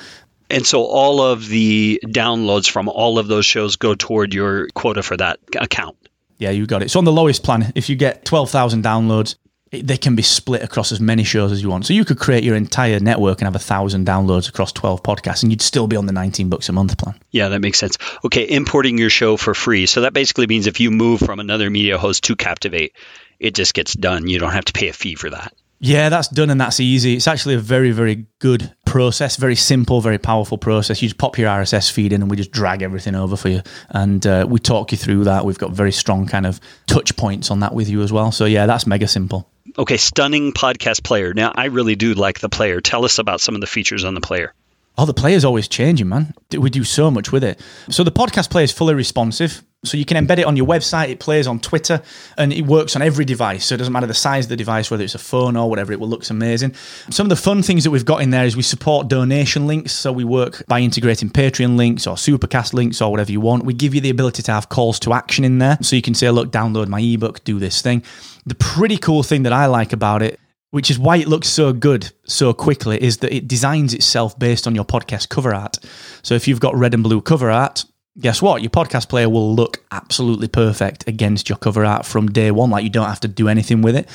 And 0.52 0.68
so, 0.68 0.84
all 0.84 1.20
of 1.20 1.48
the 1.48 2.00
downloads 2.06 2.70
from 2.70 2.88
all 2.88 3.18
of 3.18 3.28
those 3.28 3.48
shows 3.48 3.76
go 3.76 3.96
toward 3.96 4.36
your 4.36 4.68
quota 4.76 5.02
for 5.02 5.18
that 5.18 5.40
account. 5.58 5.98
Yeah, 6.38 6.52
you 6.52 6.68
got 6.68 6.84
it. 6.84 6.92
So, 6.92 7.00
on 7.00 7.06
the 7.06 7.12
lowest 7.12 7.44
plan, 7.44 7.74
if 7.74 7.90
you 7.90 7.96
get 7.96 8.24
12,000 8.26 8.84
downloads, 8.84 9.36
they 9.72 9.98
can 9.98 10.16
be 10.16 10.24
split 10.24 10.64
across 10.64 10.92
as 10.92 11.00
many 11.00 11.24
shows 11.24 11.52
as 11.52 11.62
you 11.62 11.70
want. 11.70 11.86
So 11.86 11.94
you 11.94 12.06
could 12.06 12.20
create 12.20 12.44
your 12.44 12.56
entire 12.56 13.00
network 13.00 13.40
and 13.40 13.46
have 13.46 13.56
a 13.56 13.60
thousand 13.60 14.08
downloads 14.08 14.50
across 14.50 14.72
12 14.72 15.04
podcasts 15.04 15.44
and 15.44 15.52
you'd 15.52 15.62
still 15.62 15.88
be 15.88 15.96
on 15.96 16.06
the 16.06 16.12
19 16.12 16.50
bucks 16.50 16.70
a 16.70 16.74
month 16.74 16.98
plan. 16.98 17.20
Yeah, 17.32 17.50
that 17.50 17.60
makes 17.60 17.78
sense. 17.78 17.98
Okay, 18.26 18.50
importing 18.50 18.98
your 18.98 19.10
show 19.10 19.38
for 19.38 19.54
free. 19.54 19.86
So 19.86 20.02
that 20.02 20.14
basically 20.14 20.48
means 20.48 20.68
if 20.68 20.80
you 20.80 20.90
move 20.90 21.20
from 21.20 21.40
another 21.40 21.70
media 21.70 21.98
host 21.98 22.24
to 22.26 22.36
Captivate, 22.36 22.94
it 23.40 23.54
just 23.54 23.74
gets 23.74 23.94
done. 23.94 24.28
You 24.28 24.40
don't 24.40 24.52
have 24.52 24.66
to 24.66 24.74
pay 24.74 24.90
a 24.90 24.94
fee 24.94 25.16
for 25.16 25.30
that. 25.30 25.54
Yeah, 25.80 26.10
that's 26.10 26.28
done 26.28 26.50
and 26.50 26.60
that's 26.60 26.80
easy. 26.80 27.16
It's 27.16 27.28
actually 27.28 27.56
a 27.56 27.60
very, 27.60 27.92
very 27.92 28.26
good 28.40 28.74
process, 28.90 29.36
very 29.36 29.56
simple, 29.56 30.02
very 30.02 30.18
powerful 30.18 30.58
process. 30.58 31.00
You 31.02 31.08
just 31.08 31.20
pop 31.20 31.38
your 31.38 31.48
RSS 31.48 31.92
feed 31.92 32.12
in 32.12 32.24
and 32.24 32.30
we 32.30 32.36
just 32.36 32.52
drag 32.52 32.82
everything 32.82 33.14
over 33.14 33.38
for 33.38 33.50
you. 33.50 33.62
And 33.90 34.26
uh, 34.26 34.48
we 34.50 34.60
talk 34.60 34.92
you 34.92 34.98
through 34.98 35.26
that. 35.26 35.46
We've 35.46 35.60
got 35.60 35.72
very 35.72 35.92
strong 35.92 36.26
kind 36.26 36.48
of 36.48 36.60
touch 36.88 37.16
points 37.16 37.52
on 37.52 37.60
that 37.60 37.76
with 37.76 37.88
you 37.88 38.02
as 38.02 38.12
well. 38.12 38.32
So, 38.32 38.46
yeah, 38.46 38.66
that's 38.66 38.88
mega 38.88 39.08
simple. 39.08 39.48
Okay, 39.78 39.98
stunning 39.98 40.54
podcast 40.54 41.04
player. 41.04 41.36
Now, 41.36 41.52
I 41.54 41.66
really 41.66 41.96
do 41.96 42.16
like 42.16 42.40
the 42.40 42.50
player. 42.50 42.82
Tell 42.82 43.06
us 43.06 43.20
about 43.20 43.42
some 43.42 43.54
of 43.54 43.62
the 43.62 43.68
features 43.68 44.04
on 44.04 44.16
the 44.16 44.22
player. 44.22 44.56
Oh, 44.98 45.06
the 45.06 45.14
player's 45.14 45.46
always 45.46 45.68
changing, 45.68 46.10
man. 46.10 46.34
We 46.52 46.72
do 46.72 46.84
so 46.84 47.12
much 47.12 47.32
with 47.32 47.44
it. 47.44 47.62
So 47.92 48.04
the 48.04 48.12
podcast 48.12 48.50
player 48.50 48.64
is 48.64 48.72
fully 48.72 48.96
responsive. 48.96 49.64
So 49.86 49.96
you 49.96 50.04
can 50.04 50.26
embed 50.26 50.40
it 50.40 50.46
on 50.46 50.58
your 50.58 50.68
website. 50.68 51.08
It 51.08 51.22
plays 51.22 51.48
on 51.48 51.62
Twitter, 51.62 52.02
and 52.38 52.52
it 52.52 52.64
works 52.64 52.98
on 52.98 53.02
every 53.02 53.24
device. 53.24 53.66
So 53.66 53.76
it 53.76 53.78
doesn't 53.78 53.94
matter 53.94 54.08
the 54.08 54.14
size 54.14 54.46
of 54.46 54.50
the 54.50 54.58
device, 54.58 54.92
whether 54.92 55.06
it's 55.06 55.16
a 55.16 55.20
phone 55.20 55.56
or 55.56 55.70
whatever. 55.70 55.94
It 55.94 56.02
will 56.02 56.10
looks 56.10 56.30
amazing. 56.30 56.74
Some 57.10 57.26
of 57.26 57.30
the 57.30 57.38
fun 57.38 57.64
things 57.64 57.86
that 57.86 57.92
we've 57.92 58.04
got 58.04 58.22
in 58.22 58.30
there 58.30 58.46
is 58.46 58.58
we 58.58 58.64
support 58.64 59.08
donation 59.08 59.68
links. 59.68 59.94
So 59.94 60.12
we 60.12 60.26
work 60.26 60.64
by 60.68 60.82
integrating 60.82 61.30
Patreon 61.30 61.78
links 61.78 62.08
or 62.08 62.16
Supercast 62.16 62.74
links 62.74 63.02
or 63.02 63.10
whatever 63.10 63.32
you 63.32 63.40
want. 63.40 63.64
We 63.64 63.74
give 63.74 63.96
you 63.96 64.02
the 64.02 64.10
ability 64.10 64.44
to 64.44 64.52
have 64.52 64.68
calls 64.68 65.00
to 65.00 65.14
action 65.14 65.46
in 65.46 65.60
there, 65.60 65.78
so 65.82 65.96
you 65.96 66.02
can 66.02 66.14
say, 66.14 66.30
"Look, 66.30 66.52
download 66.52 66.90
my 66.90 67.00
ebook, 67.00 67.46
do 67.46 67.58
this 67.58 67.82
thing." 67.82 68.04
The 68.46 68.56
pretty 68.56 68.98
cool 68.98 69.24
thing 69.24 69.44
that 69.44 69.54
I 69.54 69.68
like 69.68 69.94
about 69.94 70.22
it 70.22 70.40
which 70.72 70.92
is 70.92 71.00
why 71.00 71.18
it 71.18 71.28
looks 71.28 71.48
so 71.48 71.74
good 71.74 72.12
so 72.26 72.54
quickly, 72.54 73.02
is 73.02 73.18
that 73.18 73.34
it 73.34 73.48
designs 73.48 73.94
itself 73.94 74.38
based 74.38 74.68
on 74.68 74.76
your 74.76 74.86
podcast 74.86 75.30
cover 75.30 75.54
art. 75.54 75.80
So 76.22 76.36
if 76.36 76.48
you've 76.48 76.60
got 76.60 76.76
red 76.76 76.94
and 76.94 77.02
blue 77.02 77.22
cover 77.22 77.50
art, 77.50 77.86
guess 78.20 78.42
what? 78.42 78.62
Your 78.62 78.70
podcast 78.70 79.10
player 79.10 79.30
will 79.30 79.54
look 79.54 79.84
absolutely 79.92 80.48
perfect 80.48 81.08
against 81.08 81.50
your 81.50 81.58
cover 81.58 81.86
art 81.86 82.06
from 82.06 82.28
day 82.28 82.52
one. 82.52 82.70
Like 82.70 82.84
you 82.84 82.90
don't 82.90 83.08
have 83.08 83.20
to 83.22 83.28
do 83.28 83.48
anything 83.48 83.82
with 83.82 83.96
it. 83.96 84.08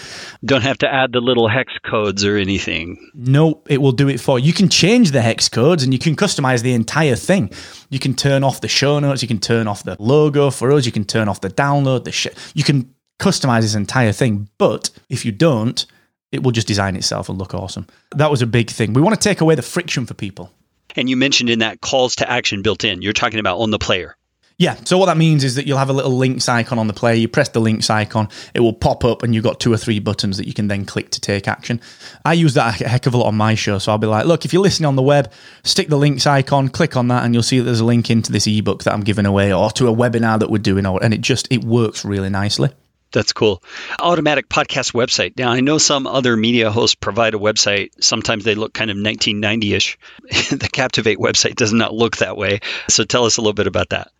Don't 0.44 0.62
have 0.62 0.78
to 0.78 0.92
add 0.92 1.12
the 1.12 1.20
little 1.20 1.48
hex 1.48 1.72
codes 1.88 2.24
or 2.24 2.36
anything. 2.36 3.10
Nope, 3.14 3.66
it 3.70 3.80
will 3.80 3.92
do 3.92 4.08
it 4.08 4.20
for 4.20 4.38
you. 4.38 4.46
You 4.46 4.52
can 4.52 4.68
change 4.68 5.10
the 5.12 5.22
hex 5.22 5.48
codes 5.48 5.82
and 5.82 5.92
you 5.92 5.98
can 5.98 6.16
customize 6.16 6.62
the 6.62 6.74
entire 6.74 7.16
thing. 7.16 7.50
You 7.90 7.98
can 7.98 8.14
turn 8.14 8.44
off 8.44 8.60
the 8.60 8.68
show 8.68 8.98
notes, 8.98 9.22
you 9.22 9.28
can 9.28 9.40
turn 9.40 9.66
off 9.66 9.84
the 9.84 9.96
logo 9.98 10.50
for 10.50 10.72
us, 10.72 10.86
you 10.86 10.92
can 10.92 11.04
turn 11.04 11.28
off 11.28 11.40
the 11.40 11.50
download, 11.50 12.04
the 12.04 12.12
shit. 12.12 12.36
You 12.54 12.64
can 12.64 12.94
customize 13.18 13.62
this 13.62 13.74
entire 13.74 14.12
thing. 14.12 14.48
But 14.58 14.90
if 15.08 15.24
you 15.24 15.32
don't, 15.32 15.84
it 16.32 16.42
will 16.42 16.52
just 16.52 16.66
design 16.66 16.96
itself 16.96 17.28
and 17.28 17.38
look 17.38 17.54
awesome. 17.54 17.86
That 18.14 18.30
was 18.30 18.42
a 18.42 18.46
big 18.46 18.68
thing. 18.68 18.92
We 18.92 19.02
want 19.02 19.14
to 19.14 19.28
take 19.28 19.40
away 19.40 19.54
the 19.54 19.62
friction 19.62 20.04
for 20.04 20.14
people. 20.14 20.50
And 20.96 21.08
you 21.08 21.16
mentioned 21.16 21.50
in 21.50 21.60
that 21.60 21.80
calls 21.80 22.16
to 22.16 22.30
action 22.30 22.62
built 22.62 22.84
in, 22.84 23.02
you're 23.02 23.12
talking 23.12 23.40
about 23.40 23.58
on 23.58 23.70
the 23.70 23.78
player. 23.78 24.16
Yeah. 24.56 24.76
So 24.84 24.98
what 24.98 25.06
that 25.06 25.16
means 25.16 25.42
is 25.42 25.56
that 25.56 25.66
you'll 25.66 25.78
have 25.78 25.90
a 25.90 25.92
little 25.92 26.16
links 26.16 26.48
icon 26.48 26.78
on 26.78 26.86
the 26.86 26.92
player. 26.92 27.14
You 27.14 27.26
press 27.26 27.48
the 27.48 27.60
links 27.60 27.90
icon, 27.90 28.28
it 28.54 28.60
will 28.60 28.72
pop 28.72 29.04
up, 29.04 29.24
and 29.24 29.34
you've 29.34 29.42
got 29.42 29.58
two 29.58 29.72
or 29.72 29.76
three 29.76 29.98
buttons 29.98 30.36
that 30.36 30.46
you 30.46 30.54
can 30.54 30.68
then 30.68 30.84
click 30.84 31.10
to 31.10 31.20
take 31.20 31.48
action. 31.48 31.80
I 32.24 32.34
use 32.34 32.54
that 32.54 32.80
a 32.80 32.88
heck 32.88 33.06
of 33.06 33.14
a 33.14 33.16
lot 33.16 33.26
on 33.26 33.34
my 33.34 33.56
show. 33.56 33.78
So 33.78 33.90
I'll 33.90 33.98
be 33.98 34.06
like, 34.06 34.26
look, 34.26 34.44
if 34.44 34.52
you're 34.52 34.62
listening 34.62 34.86
on 34.86 34.94
the 34.94 35.02
web, 35.02 35.32
stick 35.64 35.88
the 35.88 35.98
links 35.98 36.24
icon, 36.26 36.68
click 36.68 36.96
on 36.96 37.08
that, 37.08 37.24
and 37.24 37.34
you'll 37.34 37.42
see 37.42 37.58
that 37.58 37.64
there's 37.64 37.80
a 37.80 37.84
link 37.84 38.10
into 38.10 38.30
this 38.30 38.46
ebook 38.46 38.84
that 38.84 38.94
I'm 38.94 39.02
giving 39.02 39.26
away, 39.26 39.52
or 39.52 39.70
to 39.72 39.88
a 39.88 39.94
webinar 39.94 40.38
that 40.38 40.50
we're 40.50 40.58
doing, 40.58 40.86
or 40.86 41.02
and 41.02 41.12
it 41.12 41.20
just 41.20 41.48
it 41.50 41.64
works 41.64 42.04
really 42.04 42.30
nicely. 42.30 42.70
That's 43.14 43.32
cool. 43.32 43.62
Automatic 44.00 44.48
podcast 44.48 44.92
website. 44.92 45.38
Now, 45.38 45.52
I 45.52 45.60
know 45.60 45.78
some 45.78 46.08
other 46.08 46.36
media 46.36 46.72
hosts 46.72 46.96
provide 46.96 47.34
a 47.34 47.38
website. 47.38 47.90
Sometimes 48.00 48.42
they 48.42 48.56
look 48.56 48.74
kind 48.74 48.90
of 48.90 48.96
1990 48.96 49.74
ish. 49.74 49.98
the 50.50 50.68
Captivate 50.70 51.18
website 51.18 51.54
does 51.54 51.72
not 51.72 51.94
look 51.94 52.16
that 52.16 52.36
way. 52.36 52.58
So 52.88 53.04
tell 53.04 53.24
us 53.24 53.36
a 53.36 53.40
little 53.40 53.54
bit 53.54 53.68
about 53.68 53.90
that. 53.90 54.10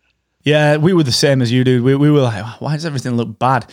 Yeah, 0.43 0.77
we 0.77 0.93
were 0.93 1.03
the 1.03 1.11
same 1.11 1.41
as 1.41 1.51
you, 1.51 1.65
dude. 1.65 1.83
We, 1.83 1.95
we 1.95 2.09
were 2.09 2.21
like, 2.21 2.61
why 2.61 2.75
does 2.75 2.85
everything 2.85 3.17
look 3.17 3.37
bad? 3.37 3.69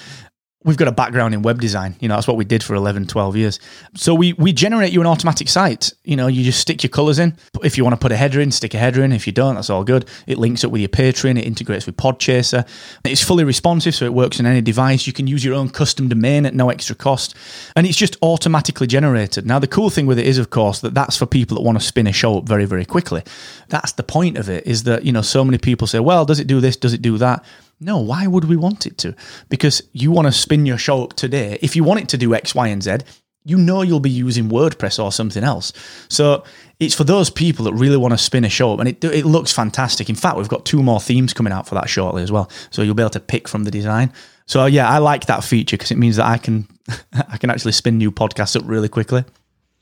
We've 0.64 0.76
got 0.76 0.88
a 0.88 0.92
background 0.92 1.34
in 1.34 1.42
web 1.42 1.60
design. 1.60 1.96
You 2.00 2.08
know, 2.08 2.14
that's 2.14 2.26
what 2.26 2.36
we 2.36 2.44
did 2.44 2.62
for 2.62 2.74
11, 2.74 3.06
12 3.06 3.36
years. 3.36 3.60
So 3.94 4.14
we, 4.14 4.32
we 4.34 4.52
generate 4.52 4.92
you 4.92 5.00
an 5.00 5.06
automatic 5.06 5.48
site. 5.48 5.92
You 6.04 6.16
know, 6.16 6.26
you 6.26 6.44
just 6.44 6.60
stick 6.60 6.82
your 6.82 6.90
colors 6.90 7.18
in. 7.18 7.36
If 7.62 7.76
you 7.76 7.84
want 7.84 7.94
to 7.94 8.00
put 8.00 8.12
a 8.12 8.16
header 8.16 8.40
in, 8.40 8.50
stick 8.52 8.74
a 8.74 8.78
header 8.78 9.02
in. 9.02 9.12
If 9.12 9.26
you 9.26 9.32
don't, 9.32 9.56
that's 9.56 9.70
all 9.70 9.84
good. 9.84 10.08
It 10.26 10.38
links 10.38 10.64
up 10.64 10.70
with 10.70 10.80
your 10.80 10.88
Patreon. 10.88 11.38
It 11.38 11.44
integrates 11.44 11.86
with 11.86 11.96
Podchaser. 11.96 12.66
It's 13.04 13.22
fully 13.22 13.44
responsive, 13.44 13.94
so 13.94 14.04
it 14.04 14.14
works 14.14 14.38
on 14.40 14.46
any 14.46 14.60
device. 14.60 15.06
You 15.06 15.12
can 15.12 15.26
use 15.26 15.44
your 15.44 15.54
own 15.54 15.68
custom 15.68 16.08
domain 16.08 16.46
at 16.46 16.54
no 16.54 16.70
extra 16.70 16.94
cost. 16.94 17.34
And 17.76 17.86
it's 17.86 17.98
just 17.98 18.16
automatically 18.22 18.86
generated. 18.86 19.46
Now, 19.46 19.58
the 19.58 19.66
cool 19.66 19.90
thing 19.90 20.06
with 20.06 20.18
it 20.18 20.26
is, 20.26 20.38
of 20.38 20.50
course, 20.50 20.80
that 20.80 20.94
that's 20.94 21.16
for 21.16 21.26
people 21.26 21.56
that 21.56 21.62
want 21.62 21.78
to 21.80 21.84
spin 21.84 22.06
a 22.06 22.12
show 22.12 22.38
up 22.38 22.44
very, 22.44 22.64
very 22.64 22.84
quickly. 22.84 23.22
That's 23.68 23.92
the 23.92 24.02
point 24.02 24.36
of 24.36 24.48
it, 24.48 24.66
is 24.66 24.84
that, 24.84 25.04
you 25.04 25.12
know, 25.12 25.22
so 25.22 25.44
many 25.44 25.58
people 25.58 25.86
say, 25.86 26.00
well, 26.00 26.24
does 26.24 26.40
it 26.40 26.46
do 26.46 26.60
this? 26.60 26.76
Does 26.76 26.92
it 26.92 27.02
do 27.02 27.18
that? 27.18 27.44
No, 27.82 27.98
why 27.98 28.26
would 28.26 28.44
we 28.44 28.56
want 28.56 28.86
it 28.86 28.96
to? 28.98 29.14
Because 29.48 29.82
you 29.92 30.12
want 30.12 30.26
to 30.26 30.32
spin 30.32 30.66
your 30.66 30.78
show 30.78 31.02
up 31.02 31.14
today. 31.14 31.58
If 31.60 31.74
you 31.74 31.82
want 31.82 32.00
it 32.00 32.08
to 32.10 32.18
do 32.18 32.34
X, 32.34 32.54
Y, 32.54 32.68
and 32.68 32.82
Z, 32.82 32.98
you 33.44 33.58
know 33.58 33.82
you'll 33.82 33.98
be 33.98 34.10
using 34.10 34.48
WordPress 34.48 35.02
or 35.02 35.10
something 35.10 35.42
else. 35.42 35.72
So 36.08 36.44
it's 36.78 36.94
for 36.94 37.02
those 37.02 37.28
people 37.28 37.64
that 37.64 37.74
really 37.74 37.96
want 37.96 38.12
to 38.12 38.18
spin 38.18 38.44
a 38.44 38.48
show 38.48 38.72
up, 38.72 38.78
and 38.78 38.88
it 38.88 39.02
it 39.02 39.26
looks 39.26 39.52
fantastic. 39.52 40.08
In 40.08 40.14
fact, 40.14 40.36
we've 40.36 40.48
got 40.48 40.64
two 40.64 40.82
more 40.82 41.00
themes 41.00 41.32
coming 41.32 41.52
out 41.52 41.66
for 41.66 41.74
that 41.74 41.88
shortly 41.88 42.22
as 42.22 42.30
well, 42.30 42.48
so 42.70 42.82
you'll 42.82 42.94
be 42.94 43.02
able 43.02 43.10
to 43.10 43.20
pick 43.20 43.48
from 43.48 43.64
the 43.64 43.70
design. 43.70 44.12
So 44.46 44.66
yeah, 44.66 44.88
I 44.88 44.98
like 44.98 45.26
that 45.26 45.42
feature 45.42 45.76
because 45.76 45.90
it 45.90 45.98
means 45.98 46.16
that 46.16 46.26
I 46.26 46.38
can 46.38 46.68
I 47.12 47.36
can 47.36 47.50
actually 47.50 47.72
spin 47.72 47.98
new 47.98 48.12
podcasts 48.12 48.54
up 48.54 48.62
really 48.64 48.88
quickly 48.88 49.24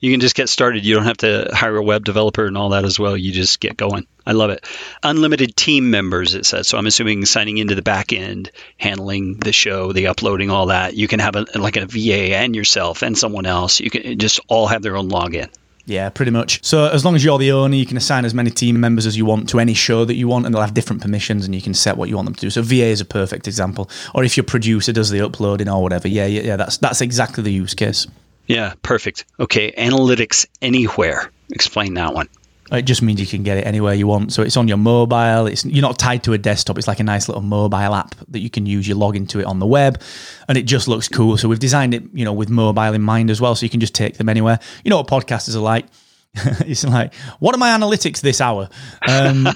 you 0.00 0.10
can 0.10 0.20
just 0.20 0.34
get 0.34 0.48
started. 0.48 0.84
You 0.84 0.94
don't 0.94 1.04
have 1.04 1.18
to 1.18 1.50
hire 1.52 1.76
a 1.76 1.82
web 1.82 2.04
developer 2.04 2.46
and 2.46 2.56
all 2.56 2.70
that 2.70 2.84
as 2.84 2.98
well. 2.98 3.16
You 3.16 3.32
just 3.32 3.60
get 3.60 3.76
going. 3.76 4.06
I 4.26 4.32
love 4.32 4.50
it. 4.50 4.64
Unlimited 5.02 5.54
team 5.56 5.90
members, 5.90 6.34
it 6.34 6.46
says. 6.46 6.68
So 6.68 6.78
I'm 6.78 6.86
assuming 6.86 7.26
signing 7.26 7.58
into 7.58 7.74
the 7.74 7.82
back 7.82 8.12
end, 8.12 8.50
handling 8.78 9.34
the 9.34 9.52
show, 9.52 9.92
the 9.92 10.06
uploading, 10.06 10.50
all 10.50 10.66
that. 10.66 10.94
You 10.94 11.06
can 11.06 11.20
have 11.20 11.36
a, 11.36 11.46
like 11.54 11.76
a 11.76 11.86
VA 11.86 12.34
and 12.34 12.56
yourself 12.56 13.02
and 13.02 13.16
someone 13.16 13.46
else. 13.46 13.78
You 13.80 13.90
can 13.90 14.18
just 14.18 14.40
all 14.48 14.66
have 14.68 14.82
their 14.82 14.96
own 14.96 15.10
login. 15.10 15.50
Yeah, 15.86 16.08
pretty 16.08 16.30
much. 16.30 16.64
So 16.64 16.86
as 16.86 17.04
long 17.04 17.16
as 17.16 17.24
you're 17.24 17.38
the 17.38 17.52
owner, 17.52 17.74
you 17.74 17.86
can 17.86 17.96
assign 17.96 18.24
as 18.24 18.32
many 18.32 18.50
team 18.50 18.78
members 18.80 19.06
as 19.06 19.16
you 19.16 19.24
want 19.24 19.48
to 19.48 19.58
any 19.58 19.74
show 19.74 20.04
that 20.04 20.14
you 20.14 20.28
want, 20.28 20.46
and 20.46 20.54
they'll 20.54 20.62
have 20.62 20.74
different 20.74 21.02
permissions, 21.02 21.44
and 21.44 21.54
you 21.54 21.60
can 21.60 21.74
set 21.74 21.96
what 21.96 22.08
you 22.08 22.16
want 22.16 22.26
them 22.26 22.34
to 22.34 22.40
do. 22.40 22.50
So 22.50 22.62
VA 22.62 22.86
is 22.86 23.00
a 23.00 23.04
perfect 23.04 23.48
example. 23.48 23.90
Or 24.14 24.22
if 24.22 24.36
your 24.36 24.44
producer 24.44 24.92
does 24.92 25.10
the 25.10 25.20
uploading 25.20 25.68
or 25.68 25.82
whatever, 25.82 26.06
yeah, 26.06 26.26
yeah, 26.26 26.42
yeah, 26.42 26.56
that's 26.56 26.76
that's 26.78 27.00
exactly 27.00 27.42
the 27.42 27.52
use 27.52 27.74
case. 27.74 28.06
Yeah, 28.50 28.74
perfect. 28.82 29.26
Okay, 29.38 29.70
analytics 29.70 30.44
anywhere. 30.60 31.30
Explain 31.52 31.94
that 31.94 32.14
one. 32.14 32.28
It 32.72 32.82
just 32.82 33.00
means 33.00 33.20
you 33.20 33.26
can 33.26 33.44
get 33.44 33.58
it 33.58 33.64
anywhere 33.64 33.94
you 33.94 34.08
want. 34.08 34.32
So 34.32 34.42
it's 34.42 34.56
on 34.56 34.66
your 34.66 34.76
mobile. 34.76 35.46
It's 35.46 35.64
you're 35.64 35.82
not 35.82 36.00
tied 36.00 36.24
to 36.24 36.32
a 36.32 36.38
desktop. 36.38 36.76
It's 36.76 36.88
like 36.88 36.98
a 36.98 37.04
nice 37.04 37.28
little 37.28 37.42
mobile 37.42 37.94
app 37.94 38.16
that 38.26 38.40
you 38.40 38.50
can 38.50 38.66
use. 38.66 38.88
You 38.88 38.96
log 38.96 39.14
into 39.14 39.38
it 39.38 39.44
on 39.44 39.60
the 39.60 39.66
web, 39.66 40.02
and 40.48 40.58
it 40.58 40.62
just 40.62 40.88
looks 40.88 41.06
cool. 41.06 41.38
So 41.38 41.48
we've 41.48 41.60
designed 41.60 41.94
it, 41.94 42.02
you 42.12 42.24
know, 42.24 42.32
with 42.32 42.48
mobile 42.48 42.92
in 42.92 43.02
mind 43.02 43.30
as 43.30 43.40
well. 43.40 43.54
So 43.54 43.66
you 43.66 43.70
can 43.70 43.78
just 43.78 43.94
take 43.94 44.18
them 44.18 44.28
anywhere. 44.28 44.58
You 44.82 44.90
know 44.90 44.96
what 44.96 45.06
podcasters 45.06 45.54
are 45.54 45.60
like. 45.60 45.86
it's 46.34 46.82
like, 46.82 47.14
what 47.38 47.54
are 47.54 47.58
my 47.58 47.68
analytics 47.68 48.20
this 48.20 48.40
hour? 48.40 48.68
Um, 49.06 49.48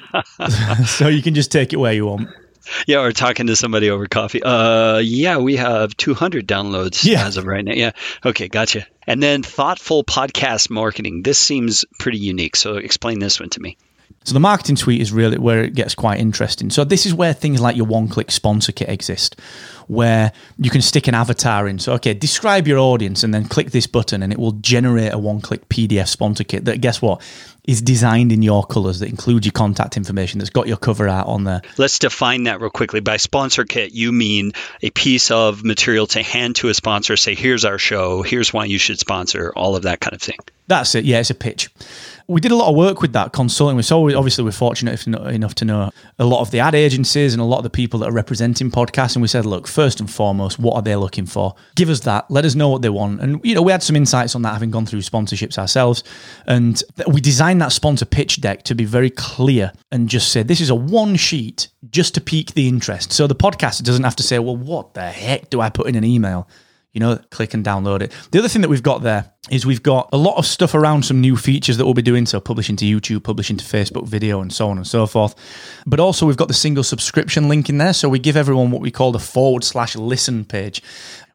so 0.86 1.08
you 1.08 1.20
can 1.22 1.34
just 1.34 1.50
take 1.50 1.72
it 1.72 1.76
where 1.78 1.92
you 1.92 2.06
want 2.06 2.28
yeah, 2.86 3.00
or 3.00 3.12
talking 3.12 3.46
to 3.46 3.56
somebody 3.56 3.90
over 3.90 4.06
coffee. 4.06 4.42
Uh, 4.42 4.98
yeah, 4.98 5.38
we 5.38 5.56
have 5.56 5.96
200 5.96 6.46
downloads 6.46 7.04
yeah. 7.04 7.26
as 7.26 7.36
of 7.36 7.46
right 7.46 7.64
now. 7.64 7.72
Yeah. 7.72 7.92
Okay, 8.24 8.48
gotcha. 8.48 8.86
And 9.06 9.22
then 9.22 9.42
thoughtful 9.42 10.04
podcast 10.04 10.70
marketing. 10.70 11.22
This 11.22 11.38
seems 11.38 11.84
pretty 11.98 12.18
unique. 12.18 12.56
So 12.56 12.76
explain 12.76 13.18
this 13.18 13.40
one 13.40 13.50
to 13.50 13.60
me. 13.60 13.76
So 14.24 14.32
the 14.32 14.40
marketing 14.40 14.76
suite 14.76 15.02
is 15.02 15.12
really 15.12 15.36
where 15.36 15.62
it 15.62 15.74
gets 15.74 15.94
quite 15.94 16.18
interesting. 16.18 16.70
So 16.70 16.82
this 16.84 17.04
is 17.04 17.12
where 17.12 17.34
things 17.34 17.60
like 17.60 17.76
your 17.76 17.86
one-click 17.86 18.30
sponsor 18.30 18.72
kit 18.72 18.88
exist, 18.88 19.38
where 19.86 20.32
you 20.58 20.70
can 20.70 20.80
stick 20.80 21.06
an 21.06 21.14
avatar 21.14 21.68
in. 21.68 21.78
So 21.78 21.92
okay, 21.94 22.14
describe 22.14 22.66
your 22.66 22.78
audience 22.78 23.22
and 23.22 23.34
then 23.34 23.44
click 23.44 23.70
this 23.70 23.86
button 23.86 24.22
and 24.22 24.32
it 24.32 24.38
will 24.38 24.52
generate 24.52 25.12
a 25.12 25.18
one-click 25.18 25.68
PDF 25.68 26.08
sponsor 26.08 26.44
kit 26.44 26.64
that 26.64 26.80
guess 26.80 27.02
what? 27.02 27.20
Is 27.64 27.80
designed 27.80 28.32
in 28.32 28.42
your 28.42 28.64
colors 28.64 29.00
that 29.00 29.08
includes 29.08 29.46
your 29.46 29.52
contact 29.52 29.96
information 29.96 30.38
that's 30.38 30.50
got 30.50 30.68
your 30.68 30.76
cover 30.76 31.08
art 31.08 31.26
on 31.26 31.44
there. 31.44 31.62
Let's 31.78 31.98
define 31.98 32.44
that 32.44 32.60
real 32.60 32.70
quickly. 32.70 33.00
By 33.00 33.16
sponsor 33.16 33.64
kit, 33.64 33.92
you 33.92 34.12
mean 34.12 34.52
a 34.82 34.90
piece 34.90 35.30
of 35.30 35.64
material 35.64 36.06
to 36.08 36.22
hand 36.22 36.56
to 36.56 36.68
a 36.68 36.74
sponsor, 36.74 37.16
say, 37.16 37.34
here's 37.34 37.64
our 37.64 37.78
show, 37.78 38.22
here's 38.22 38.52
why 38.52 38.66
you 38.66 38.78
should 38.78 38.98
sponsor, 38.98 39.52
all 39.56 39.76
of 39.76 39.84
that 39.84 40.00
kind 40.00 40.14
of 40.14 40.20
thing. 40.20 40.38
That's 40.66 40.94
it. 40.94 41.04
Yeah, 41.04 41.20
it's 41.20 41.30
a 41.30 41.34
pitch 41.34 41.70
we 42.26 42.40
did 42.40 42.52
a 42.52 42.56
lot 42.56 42.70
of 42.70 42.76
work 42.76 43.02
with 43.02 43.12
that 43.12 43.32
consulting. 43.32 43.80
So 43.82 44.16
obviously 44.16 44.44
we're 44.44 44.52
fortunate 44.52 45.06
enough 45.06 45.54
to 45.56 45.64
know 45.64 45.90
a 46.18 46.24
lot 46.24 46.40
of 46.40 46.50
the 46.50 46.60
ad 46.60 46.74
agencies 46.74 47.34
and 47.34 47.40
a 47.40 47.44
lot 47.44 47.58
of 47.58 47.64
the 47.64 47.70
people 47.70 48.00
that 48.00 48.08
are 48.08 48.12
representing 48.12 48.70
podcasts. 48.70 49.14
And 49.14 49.22
we 49.22 49.28
said, 49.28 49.44
look, 49.44 49.66
first 49.66 50.00
and 50.00 50.10
foremost, 50.10 50.58
what 50.58 50.74
are 50.74 50.82
they 50.82 50.96
looking 50.96 51.26
for? 51.26 51.54
Give 51.76 51.90
us 51.90 52.00
that. 52.00 52.30
Let 52.30 52.44
us 52.44 52.54
know 52.54 52.68
what 52.68 52.82
they 52.82 52.88
want. 52.88 53.20
And 53.20 53.40
you 53.44 53.54
know, 53.54 53.62
we 53.62 53.72
had 53.72 53.82
some 53.82 53.96
insights 53.96 54.34
on 54.34 54.42
that, 54.42 54.52
having 54.52 54.70
gone 54.70 54.86
through 54.86 55.00
sponsorships 55.00 55.58
ourselves. 55.58 56.02
And 56.46 56.82
we 57.06 57.20
designed 57.20 57.60
that 57.60 57.72
sponsor 57.72 58.04
pitch 58.06 58.40
deck 58.40 58.62
to 58.64 58.74
be 58.74 58.84
very 58.84 59.10
clear 59.10 59.72
and 59.90 60.08
just 60.08 60.32
say 60.32 60.42
this 60.42 60.60
is 60.60 60.70
a 60.70 60.74
one 60.74 61.16
sheet 61.16 61.68
just 61.90 62.14
to 62.14 62.20
pique 62.20 62.54
the 62.54 62.68
interest. 62.68 63.12
So 63.12 63.26
the 63.26 63.34
podcaster 63.34 63.82
doesn't 63.82 64.04
have 64.04 64.16
to 64.16 64.22
say, 64.22 64.38
well, 64.38 64.56
what 64.56 64.94
the 64.94 65.02
heck 65.02 65.50
do 65.50 65.60
I 65.60 65.68
put 65.68 65.88
in 65.88 65.94
an 65.94 66.04
email? 66.04 66.48
You 66.94 67.00
know, 67.00 67.16
click 67.30 67.52
and 67.52 67.64
download 67.64 68.00
it. 68.00 68.12
The 68.30 68.38
other 68.38 68.48
thing 68.48 68.62
that 68.62 68.68
we've 68.68 68.82
got 68.82 69.02
there 69.02 69.30
is 69.50 69.66
we've 69.66 69.82
got 69.82 70.08
a 70.12 70.16
lot 70.16 70.38
of 70.38 70.46
stuff 70.46 70.74
around 70.74 71.04
some 71.04 71.20
new 71.20 71.36
features 71.36 71.76
that 71.76 71.84
we'll 71.84 71.92
be 71.92 72.02
doing. 72.02 72.24
So 72.24 72.40
publishing 72.40 72.76
to 72.76 72.84
YouTube, 72.84 73.24
publishing 73.24 73.56
to 73.56 73.64
Facebook 73.64 74.06
video, 74.06 74.40
and 74.40 74.52
so 74.52 74.70
on 74.70 74.78
and 74.78 74.86
so 74.86 75.06
forth. 75.06 75.34
But 75.86 76.00
also 76.00 76.24
we've 76.24 76.36
got 76.36 76.48
the 76.48 76.54
single 76.54 76.84
subscription 76.84 77.48
link 77.48 77.68
in 77.68 77.78
there. 77.78 77.92
So 77.92 78.08
we 78.08 78.20
give 78.20 78.36
everyone 78.36 78.70
what 78.70 78.80
we 78.80 78.92
call 78.92 79.10
the 79.10 79.18
forward 79.18 79.64
slash 79.64 79.96
listen 79.96 80.44
page. 80.44 80.82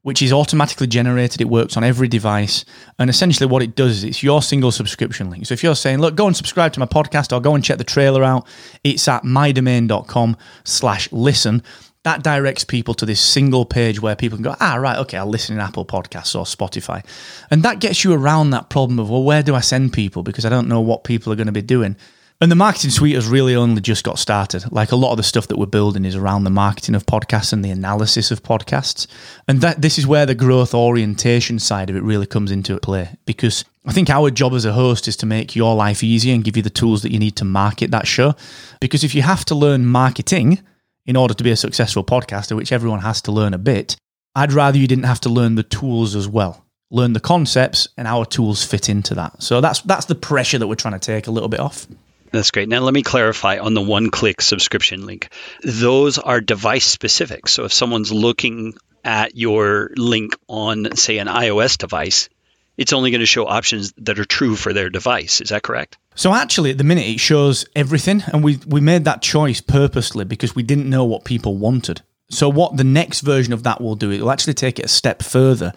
Which 0.02 0.22
is 0.22 0.32
automatically 0.32 0.88
generated. 0.88 1.42
It 1.42 1.50
works 1.50 1.76
on 1.76 1.84
every 1.84 2.08
device. 2.08 2.64
And 2.98 3.10
essentially, 3.10 3.46
what 3.48 3.62
it 3.62 3.76
does 3.76 3.98
is 3.98 4.04
it's 4.06 4.24
your 4.24 4.42
single 4.42 4.72
subscription 4.72 5.30
link. 5.30 5.46
So 5.46 5.54
if 5.54 5.62
you're 5.62 5.76
saying, 5.76 6.00
look, 6.00 6.16
go 6.16 6.26
and 6.26 6.36
subscribe 6.36 6.72
to 6.74 6.80
my 6.80 6.86
podcast 6.86 7.36
or 7.36 7.42
go 7.42 7.54
and 7.54 7.62
check 7.62 7.80
the 7.80 7.84
trailer 7.84 8.24
out, 8.24 8.48
it's 8.82 9.10
at 9.10 9.24
mydomain.com 9.24 10.38
slash 10.64 11.12
listen 11.12 11.64
that 12.04 12.24
directs 12.24 12.64
people 12.64 12.94
to 12.94 13.06
this 13.06 13.20
single 13.20 13.66
page 13.66 14.02
where 14.02 14.16
people 14.16 14.38
can 14.38 14.44
go, 14.44 14.56
ah, 14.60 14.76
right, 14.76 14.98
okay, 14.98 15.18
I'll 15.18 15.28
listen 15.28 15.56
in 15.56 15.62
Apple 15.62 15.86
Podcasts 15.86 16.34
or 16.34 16.46
Spotify. 16.46 17.06
And 17.52 17.64
that 17.64 17.80
gets 17.80 18.04
you 18.04 18.14
around 18.14 18.52
that 18.52 18.70
problem 18.70 19.00
of, 19.00 19.10
well, 19.10 19.24
where 19.24 19.44
do 19.44 19.54
I 19.54 19.60
send 19.60 19.92
people? 19.92 20.24
Because 20.24 20.46
I 20.46 20.50
don't 20.50 20.70
know 20.70 20.80
what 20.80 21.04
people 21.04 21.34
are 21.34 21.36
going 21.36 21.48
to 21.48 21.54
be 21.54 21.62
doing. 21.62 21.98
And 22.42 22.50
the 22.50 22.56
marketing 22.56 22.92
suite 22.92 23.16
has 23.16 23.28
really 23.28 23.54
only 23.54 23.82
just 23.82 24.06
got 24.06 24.18
started. 24.18 24.72
Like 24.72 24.94
a 24.94 24.96
lot 24.96 25.12
of 25.12 25.18
the 25.18 25.24
stuff 25.24 25.48
that 25.48 25.58
we're 25.58 25.66
building 25.66 26.06
is 26.06 26.16
around 26.16 26.46
the 26.46 26.50
marketing 26.50 26.96
of 26.96 27.06
podcasts 27.06 27.52
and 27.52 27.66
the 27.66 27.70
analysis 27.70 28.32
of 28.32 28.44
podcasts. 28.44 29.08
And 29.46 29.60
that 29.60 29.82
this 29.82 29.98
is 29.98 30.08
where 30.08 30.26
the 30.26 30.36
growth 30.36 30.74
orientation 30.74 31.60
side 31.60 31.90
of 31.90 31.98
it 31.98 32.04
really 32.04 32.26
comes 32.26 32.50
into 32.50 32.80
play. 32.80 33.10
Because 33.26 33.66
I 33.86 33.92
think 33.92 34.10
our 34.10 34.32
job 34.32 34.54
as 34.54 34.64
a 34.64 34.72
host 34.72 35.10
is 35.10 35.18
to 35.18 35.26
make 35.26 35.54
your 35.54 35.76
life 35.76 36.02
easier 36.02 36.34
and 36.34 36.46
give 36.46 36.56
you 36.56 36.64
the 36.64 36.70
tools 36.70 37.02
that 37.02 37.12
you 37.12 37.20
need 37.20 37.36
to 37.36 37.46
market 37.46 37.92
that 37.92 38.08
show. 38.08 38.36
Because 38.80 39.04
if 39.04 39.14
you 39.14 39.22
have 39.22 39.44
to 39.46 39.56
learn 39.56 39.86
marketing, 39.86 40.60
in 41.06 41.16
order 41.16 41.34
to 41.34 41.44
be 41.44 41.52
a 41.52 41.56
successful 41.56 42.04
podcaster, 42.04 42.56
which 42.56 42.72
everyone 42.72 43.00
has 43.02 43.22
to 43.24 43.32
learn 43.32 43.54
a 43.54 43.58
bit, 43.58 43.96
I'd 44.36 44.54
rather 44.54 44.78
you 44.78 44.88
didn't 44.88 45.06
have 45.06 45.20
to 45.22 45.30
learn 45.30 45.56
the 45.56 45.64
tools 45.64 46.16
as 46.16 46.28
well. 46.28 46.66
Learn 46.92 47.14
the 47.14 47.20
concepts, 47.20 47.88
and 47.98 48.08
our 48.08 48.26
tools 48.26 48.64
fit 48.64 48.90
into 48.90 49.14
that. 49.16 49.44
So 49.44 49.62
that's 49.62 49.82
that's 49.82 50.06
the 50.06 50.16
pressure 50.16 50.58
that 50.58 50.68
we're 50.68 50.76
trying 50.76 51.00
to 51.00 51.00
take 51.00 51.28
a 51.28 51.32
little 51.32 51.50
bit 51.50 51.60
off. 51.60 51.88
That's 52.32 52.52
great. 52.52 52.70
Now, 52.70 52.82
let 52.82 52.94
me 52.94 53.02
clarify 53.02 53.58
on 53.58 53.74
the 53.74 53.82
one 53.82 54.12
click 54.12 54.42
subscription 54.42 55.06
link. 55.06 55.30
Those 55.64 56.20
are 56.20 56.42
device 56.42 56.86
specific. 56.86 57.48
So, 57.48 57.66
if 57.66 57.74
someone's 57.74 58.12
looking 58.12 58.76
at 59.04 59.36
your 59.36 59.92
link 59.96 60.36
on, 60.48 60.96
say, 60.96 61.18
an 61.18 61.28
iOS 61.28 61.78
device, 61.78 62.30
it's 62.78 62.94
only 62.94 63.12
going 63.12 63.22
to 63.22 63.26
show 63.26 63.46
options 63.46 63.94
that 63.98 64.20
are 64.20 64.26
true 64.26 64.56
for 64.56 64.74
their 64.74 64.90
device. 64.90 65.42
Is 65.42 65.50
that 65.50 65.64
correct? 65.64 65.98
So 66.20 66.34
actually, 66.34 66.72
at 66.72 66.78
the 66.78 66.84
minute, 66.84 67.08
it 67.08 67.22
shows 67.22 67.66
everything, 67.78 68.26
and 68.28 68.44
we 68.44 68.60
we 68.68 68.82
made 68.82 69.06
that 69.06 69.22
choice 69.22 69.62
purposely 69.62 70.26
because 70.26 70.54
we 70.54 70.64
didn't 70.64 70.90
know 70.90 71.06
what 71.06 71.24
people 71.24 71.56
wanted. 71.56 72.02
So 72.30 72.50
what 72.50 72.76
the 72.76 72.84
next 72.84 73.22
version 73.22 73.54
of 73.54 73.64
that 73.64 73.80
will 73.80 73.96
do, 73.96 74.12
it 74.12 74.20
will 74.20 74.30
actually 74.30 74.56
take 74.56 74.80
it 74.80 74.86
a 74.86 74.90
step 74.90 75.24
further 75.24 75.72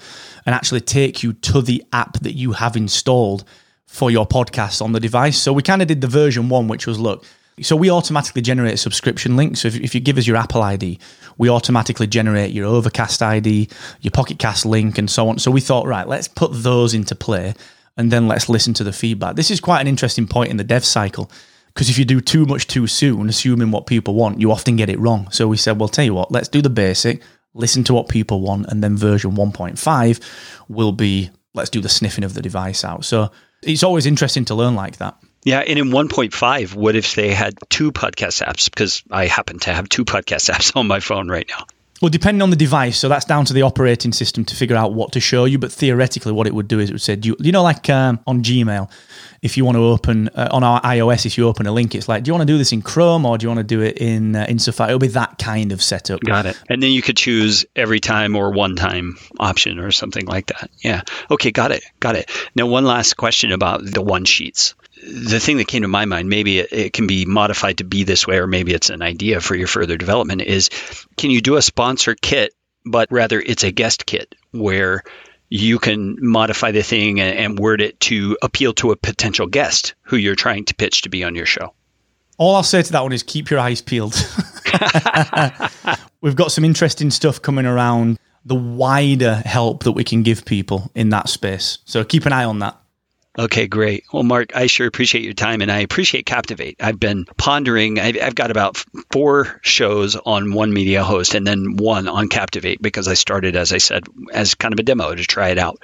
and 0.44 0.52
actually 0.52 0.80
take 0.80 1.22
you 1.22 1.32
to 1.32 1.62
the 1.62 1.84
app 1.92 2.18
that 2.22 2.32
you 2.32 2.54
have 2.54 2.76
installed 2.76 3.44
for 3.86 4.10
your 4.10 4.26
podcast 4.26 4.82
on 4.82 4.90
the 4.90 4.98
device. 4.98 5.38
So 5.38 5.52
we 5.52 5.62
kind 5.62 5.80
of 5.80 5.86
did 5.86 6.00
the 6.00 6.08
version 6.08 6.48
one, 6.48 6.66
which 6.66 6.88
was 6.88 6.98
look, 6.98 7.24
so 7.60 7.76
we 7.76 7.88
automatically 7.88 8.42
generate 8.42 8.74
a 8.74 8.78
subscription 8.78 9.36
link. 9.36 9.56
So 9.58 9.68
if, 9.68 9.76
if 9.76 9.94
you 9.94 10.00
give 10.00 10.18
us 10.18 10.26
your 10.26 10.36
Apple 10.36 10.62
ID, 10.62 10.98
we 11.38 11.50
automatically 11.50 12.08
generate 12.08 12.50
your 12.50 12.66
Overcast 12.66 13.22
ID, 13.22 13.68
your 14.00 14.10
Pocket 14.10 14.40
Cast 14.40 14.66
link, 14.66 14.98
and 14.98 15.08
so 15.08 15.28
on. 15.28 15.38
So 15.38 15.52
we 15.52 15.60
thought, 15.60 15.86
right, 15.86 16.08
let's 16.08 16.26
put 16.26 16.50
those 16.52 16.94
into 16.94 17.14
play 17.14 17.54
and 17.96 18.10
then 18.10 18.28
let's 18.28 18.48
listen 18.48 18.74
to 18.74 18.84
the 18.84 18.92
feedback. 18.92 19.36
This 19.36 19.50
is 19.50 19.60
quite 19.60 19.80
an 19.80 19.88
interesting 19.88 20.26
point 20.26 20.50
in 20.50 20.56
the 20.56 20.64
dev 20.64 20.84
cycle 20.84 21.30
because 21.74 21.88
if 21.88 21.98
you 21.98 22.04
do 22.04 22.20
too 22.20 22.44
much 22.44 22.66
too 22.66 22.86
soon, 22.86 23.28
assuming 23.28 23.70
what 23.70 23.86
people 23.86 24.14
want, 24.14 24.40
you 24.40 24.52
often 24.52 24.76
get 24.76 24.90
it 24.90 24.98
wrong. 24.98 25.30
So 25.30 25.48
we 25.48 25.56
said, 25.56 25.78
well, 25.78 25.88
tell 25.88 26.04
you 26.04 26.14
what, 26.14 26.30
let's 26.30 26.48
do 26.48 26.60
the 26.62 26.70
basic, 26.70 27.22
listen 27.54 27.84
to 27.84 27.94
what 27.94 28.08
people 28.08 28.40
want, 28.40 28.66
and 28.68 28.82
then 28.82 28.96
version 28.96 29.32
1.5 29.32 30.20
will 30.68 30.92
be 30.92 31.30
let's 31.54 31.70
do 31.70 31.80
the 31.80 31.88
sniffing 31.88 32.24
of 32.24 32.34
the 32.34 32.42
device 32.42 32.84
out. 32.84 33.04
So 33.04 33.30
it's 33.62 33.82
always 33.82 34.06
interesting 34.06 34.44
to 34.46 34.54
learn 34.54 34.74
like 34.74 34.98
that. 34.98 35.16
Yeah, 35.44 35.58
and 35.58 35.78
in 35.78 35.88
1.5, 35.88 36.74
what 36.74 36.94
if 36.94 37.14
they 37.14 37.34
had 37.34 37.54
two 37.68 37.90
podcast 37.90 38.46
apps? 38.46 38.66
Because 38.66 39.02
I 39.10 39.26
happen 39.26 39.58
to 39.60 39.72
have 39.72 39.88
two 39.88 40.04
podcast 40.04 40.50
apps 40.50 40.76
on 40.76 40.86
my 40.86 41.00
phone 41.00 41.28
right 41.28 41.48
now. 41.48 41.66
Well, 42.02 42.08
depending 42.08 42.42
on 42.42 42.50
the 42.50 42.56
device, 42.56 42.98
so 42.98 43.08
that's 43.08 43.24
down 43.24 43.44
to 43.44 43.52
the 43.52 43.62
operating 43.62 44.12
system 44.12 44.44
to 44.46 44.56
figure 44.56 44.74
out 44.74 44.92
what 44.92 45.12
to 45.12 45.20
show 45.20 45.44
you. 45.44 45.56
But 45.56 45.70
theoretically, 45.70 46.32
what 46.32 46.48
it 46.48 46.54
would 46.54 46.66
do 46.66 46.80
is 46.80 46.90
it 46.90 46.94
would 46.94 47.00
say, 47.00 47.14
do 47.14 47.28
you, 47.28 47.36
you 47.38 47.52
know, 47.52 47.62
like 47.62 47.88
um, 47.88 48.18
on 48.26 48.42
Gmail, 48.42 48.90
if 49.40 49.56
you 49.56 49.64
want 49.64 49.76
to 49.76 49.84
open 49.84 50.28
uh, 50.30 50.48
on 50.50 50.64
our 50.64 50.80
iOS, 50.80 51.26
if 51.26 51.38
you 51.38 51.46
open 51.46 51.64
a 51.68 51.70
link, 51.70 51.94
it's 51.94 52.08
like, 52.08 52.24
do 52.24 52.30
you 52.30 52.32
want 52.32 52.42
to 52.42 52.52
do 52.52 52.58
this 52.58 52.72
in 52.72 52.82
Chrome 52.82 53.24
or 53.24 53.38
do 53.38 53.44
you 53.44 53.48
want 53.48 53.58
to 53.58 53.64
do 53.64 53.82
it 53.82 53.98
in 53.98 54.34
uh, 54.34 54.46
in 54.48 54.58
Safari? 54.58 54.90
It'll 54.90 54.98
be 54.98 55.06
that 55.08 55.38
kind 55.38 55.70
of 55.70 55.80
setup. 55.80 56.20
Got 56.22 56.46
it. 56.46 56.60
And 56.68 56.82
then 56.82 56.90
you 56.90 57.02
could 57.02 57.16
choose 57.16 57.64
every 57.76 58.00
time 58.00 58.34
or 58.34 58.50
one 58.50 58.74
time 58.74 59.16
option 59.38 59.78
or 59.78 59.92
something 59.92 60.26
like 60.26 60.46
that. 60.46 60.70
Yeah. 60.82 61.02
Okay. 61.30 61.52
Got 61.52 61.70
it. 61.70 61.84
Got 62.00 62.16
it. 62.16 62.28
Now, 62.56 62.66
one 62.66 62.84
last 62.84 63.16
question 63.16 63.52
about 63.52 63.84
the 63.84 64.02
one 64.02 64.24
sheets 64.24 64.74
the 65.02 65.40
thing 65.40 65.58
that 65.58 65.66
came 65.66 65.82
to 65.82 65.88
my 65.88 66.04
mind, 66.04 66.28
maybe 66.28 66.60
it, 66.60 66.72
it, 66.72 66.92
can 66.92 67.06
be 67.06 67.24
modified 67.24 67.78
to 67.78 67.84
be 67.84 68.04
this 68.04 68.26
way, 68.26 68.38
or 68.38 68.46
maybe 68.46 68.72
it's 68.72 68.90
an 68.90 69.02
idea 69.02 69.40
for 69.40 69.54
your 69.54 69.66
further 69.66 69.96
development, 69.96 70.42
is 70.42 70.70
can 71.16 71.30
you 71.30 71.40
do 71.40 71.56
a 71.56 71.62
sponsor 71.62 72.14
kit, 72.14 72.54
but 72.84 73.08
rather 73.10 73.40
it's 73.40 73.64
a 73.64 73.72
guest 73.72 74.06
kit 74.06 74.34
where 74.52 75.02
you 75.48 75.78
can 75.78 76.16
modify 76.20 76.70
the 76.70 76.82
thing 76.82 77.20
and, 77.20 77.36
and 77.36 77.58
word 77.58 77.80
it 77.80 77.98
to 78.00 78.38
appeal 78.42 78.72
to 78.72 78.90
a 78.90 78.96
potential 78.96 79.46
guest 79.46 79.94
who 80.02 80.16
you're 80.16 80.34
trying 80.34 80.64
to 80.64 80.74
pitch 80.74 81.02
to 81.02 81.10
be 81.10 81.24
on 81.24 81.34
your 81.34 81.46
show? 81.46 81.74
All 82.38 82.56
I'll 82.56 82.62
say 82.62 82.82
to 82.82 82.92
that 82.92 83.02
one 83.02 83.12
is 83.12 83.22
keep 83.22 83.50
your 83.50 83.60
eyes 83.60 83.82
peeled. 83.82 84.14
We've 86.22 86.36
got 86.36 86.52
some 86.52 86.64
interesting 86.64 87.10
stuff 87.10 87.42
coming 87.42 87.66
around 87.66 88.18
the 88.44 88.54
wider 88.54 89.42
help 89.44 89.84
that 89.84 89.92
we 89.92 90.04
can 90.04 90.22
give 90.22 90.44
people 90.44 90.90
in 90.94 91.10
that 91.10 91.28
space. 91.28 91.78
So 91.84 92.04
keep 92.04 92.26
an 92.26 92.32
eye 92.32 92.44
on 92.44 92.60
that. 92.60 92.81
Okay, 93.38 93.66
great. 93.66 94.04
Well, 94.12 94.24
Mark, 94.24 94.54
I 94.54 94.66
sure 94.66 94.86
appreciate 94.86 95.24
your 95.24 95.32
time 95.32 95.62
and 95.62 95.72
I 95.72 95.78
appreciate 95.78 96.26
Captivate. 96.26 96.76
I've 96.82 97.00
been 97.00 97.24
pondering, 97.24 97.98
I've 97.98 98.34
got 98.34 98.50
about 98.50 98.84
four 99.10 99.58
shows 99.62 100.16
on 100.16 100.52
one 100.52 100.74
media 100.74 101.02
host 101.02 101.34
and 101.34 101.46
then 101.46 101.76
one 101.76 102.08
on 102.08 102.28
Captivate 102.28 102.82
because 102.82 103.08
I 103.08 103.14
started, 103.14 103.56
as 103.56 103.72
I 103.72 103.78
said, 103.78 104.04
as 104.34 104.54
kind 104.54 104.74
of 104.74 104.80
a 104.80 104.82
demo 104.82 105.14
to 105.14 105.24
try 105.24 105.48
it 105.48 105.58
out. 105.58 105.82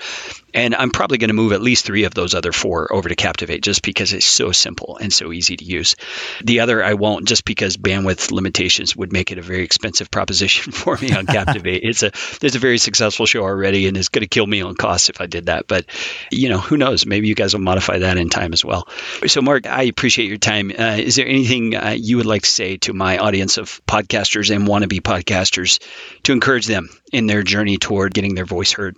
And 0.55 0.75
I'm 0.75 0.91
probably 0.91 1.19
going 1.19 1.29
to 1.29 1.35
move 1.35 1.53
at 1.53 1.61
least 1.61 1.85
three 1.85 2.05
of 2.05 2.15
those 2.15 2.35
other 2.35 2.53
four 2.53 2.93
over 2.93 3.09
to 3.09 3.15
Captivate 3.15 3.63
just 3.63 3.83
because 3.83 4.13
it's 4.13 4.27
so 4.27 4.53
simple 4.53 4.97
and 4.97 5.13
so 5.13 5.33
easy 5.33 5.57
to 5.57 5.65
use. 5.65 5.97
The 6.43 6.61
other 6.61 6.83
I 6.83 6.95
won't 6.95 7.29
just 7.29 7.45
because 7.45 7.77
bandwidth 7.77 8.33
limitations 8.33 8.97
would 8.97 9.13
make 9.13 9.31
it 9.31 9.39
a 9.39 9.43
very 9.43 9.63
expensive 9.63 10.11
proposition 10.11 10.73
for 10.73 10.97
me 10.97 11.13
on 11.13 11.27
Captivate. 11.27 11.83
it's 11.83 12.03
a 12.03 12.13
there's 12.41 12.55
a 12.55 12.61
very 12.61 12.79
successful 12.79 13.27
show 13.27 13.43
already 13.43 13.89
and 13.89 13.97
it's 13.97 14.09
going 14.09 14.23
to 14.23 14.29
kill 14.29 14.47
me 14.47 14.63
on 14.63 14.75
costs 14.75 15.11
if 15.11 15.21
I 15.21 15.27
did 15.27 15.47
that. 15.47 15.67
But 15.67 15.87
you 16.31 16.49
know, 16.49 16.59
who 16.59 16.77
knows? 16.77 17.05
Maybe 17.05 17.29
you 17.29 17.35
guys 17.35 17.53
will 17.53 17.61
modify 17.61 17.99
that 17.99 18.17
in 18.17 18.31
time 18.31 18.53
as 18.53 18.65
well. 18.65 18.89
So 19.27 19.43
Mark, 19.43 19.67
I 19.67 19.85
appreciate 19.85 20.29
your 20.29 20.39
time. 20.39 20.71
Uh, 20.71 20.97
is 20.99 21.17
there 21.17 21.27
anything 21.27 21.77
uh, 21.77 21.95
you 21.97 22.17
would 22.17 22.27
like 22.27 22.43
to 22.43 22.51
say 22.51 22.79
to 22.79 22.93
my 22.93 23.19
audience 23.19 23.59
of 23.59 23.81
podcasters 23.87 24.55
and 24.55 24.67
wannabe 24.67 25.01
podcasters 25.01 25.81
to 26.25 26.33
encourage 26.33 26.67
them 26.67 26.89
in 27.13 27.27
their 27.27 27.43
journey 27.43 27.77
toward 27.77 28.15
getting 28.15 28.35
their 28.35 28.47
voice 28.47 28.73
heard? 28.73 28.97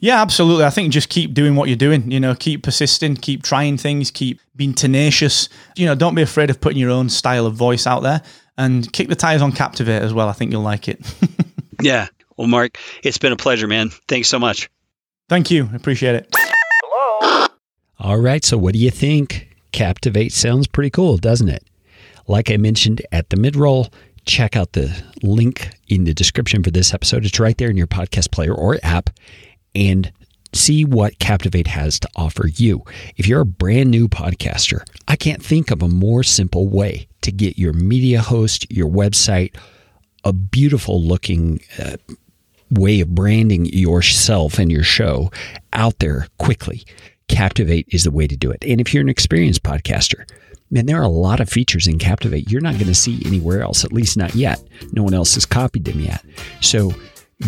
Yeah, 0.00 0.20
absolutely. 0.20 0.64
I 0.64 0.70
think 0.70 0.92
just 0.92 1.08
keep 1.08 1.34
doing 1.34 1.56
what 1.56 1.68
you're 1.68 1.76
doing. 1.76 2.10
You 2.10 2.20
know, 2.20 2.34
keep 2.34 2.62
persisting, 2.62 3.16
keep 3.16 3.42
trying 3.42 3.76
things, 3.76 4.10
keep 4.10 4.40
being 4.54 4.74
tenacious. 4.74 5.48
You 5.76 5.86
know, 5.86 5.94
don't 5.94 6.14
be 6.14 6.22
afraid 6.22 6.50
of 6.50 6.60
putting 6.60 6.78
your 6.78 6.90
own 6.90 7.08
style 7.08 7.46
of 7.46 7.54
voice 7.54 7.86
out 7.86 8.02
there 8.02 8.22
and 8.56 8.92
kick 8.92 9.08
the 9.08 9.16
tires 9.16 9.42
on 9.42 9.52
Captivate 9.52 10.02
as 10.02 10.14
well. 10.14 10.28
I 10.28 10.32
think 10.32 10.52
you'll 10.52 10.62
like 10.62 10.88
it. 10.88 11.00
yeah. 11.82 12.08
Well, 12.36 12.46
Mark, 12.46 12.78
it's 13.02 13.18
been 13.18 13.32
a 13.32 13.36
pleasure, 13.36 13.66
man. 13.66 13.90
Thanks 14.06 14.28
so 14.28 14.38
much. 14.38 14.70
Thank 15.28 15.50
you. 15.50 15.68
I 15.72 15.76
appreciate 15.76 16.14
it. 16.14 16.28
Hello. 16.32 17.48
All 17.98 18.18
right. 18.18 18.44
So, 18.44 18.56
what 18.56 18.74
do 18.74 18.78
you 18.78 18.90
think? 18.90 19.46
Captivate 19.72 20.32
sounds 20.32 20.66
pretty 20.66 20.90
cool, 20.90 21.18
doesn't 21.18 21.48
it? 21.48 21.62
Like 22.26 22.50
I 22.50 22.56
mentioned 22.56 23.02
at 23.12 23.30
the 23.30 23.36
mid 23.36 23.54
roll, 23.54 23.88
check 24.24 24.56
out 24.56 24.72
the 24.72 25.02
link 25.22 25.70
in 25.88 26.04
the 26.04 26.14
description 26.14 26.62
for 26.62 26.70
this 26.70 26.94
episode. 26.94 27.24
It's 27.24 27.38
right 27.40 27.56
there 27.58 27.70
in 27.70 27.76
your 27.76 27.86
podcast 27.86 28.30
player 28.30 28.54
or 28.54 28.78
app. 28.82 29.10
And 29.74 30.12
see 30.54 30.84
what 30.84 31.18
Captivate 31.18 31.66
has 31.66 32.00
to 32.00 32.08
offer 32.16 32.48
you. 32.48 32.82
If 33.16 33.26
you're 33.26 33.42
a 33.42 33.46
brand 33.46 33.90
new 33.90 34.08
podcaster, 34.08 34.82
I 35.06 35.16
can't 35.16 35.42
think 35.42 35.70
of 35.70 35.82
a 35.82 35.88
more 35.88 36.22
simple 36.22 36.68
way 36.68 37.08
to 37.22 37.32
get 37.32 37.58
your 37.58 37.72
media 37.72 38.20
host, 38.20 38.70
your 38.70 38.88
website, 38.88 39.54
a 40.24 40.32
beautiful 40.32 41.02
looking 41.02 41.60
uh, 41.78 41.96
way 42.70 43.00
of 43.00 43.14
branding 43.14 43.66
yourself 43.66 44.58
and 44.58 44.70
your 44.70 44.82
show 44.82 45.30
out 45.72 45.98
there 45.98 46.26
quickly. 46.38 46.84
Captivate 47.28 47.86
is 47.90 48.04
the 48.04 48.10
way 48.10 48.26
to 48.26 48.36
do 48.36 48.50
it. 48.50 48.64
And 48.66 48.80
if 48.80 48.92
you're 48.92 49.02
an 49.02 49.08
experienced 49.08 49.62
podcaster, 49.62 50.28
man, 50.70 50.86
there 50.86 50.98
are 50.98 51.02
a 51.02 51.08
lot 51.08 51.40
of 51.40 51.48
features 51.48 51.86
in 51.86 51.98
Captivate 51.98 52.50
you're 52.50 52.60
not 52.60 52.74
going 52.74 52.86
to 52.86 52.94
see 52.94 53.22
anywhere 53.26 53.62
else, 53.62 53.84
at 53.84 53.92
least 53.92 54.16
not 54.16 54.34
yet. 54.34 54.62
No 54.92 55.02
one 55.02 55.14
else 55.14 55.34
has 55.34 55.46
copied 55.46 55.84
them 55.84 56.00
yet. 56.00 56.24
So 56.60 56.94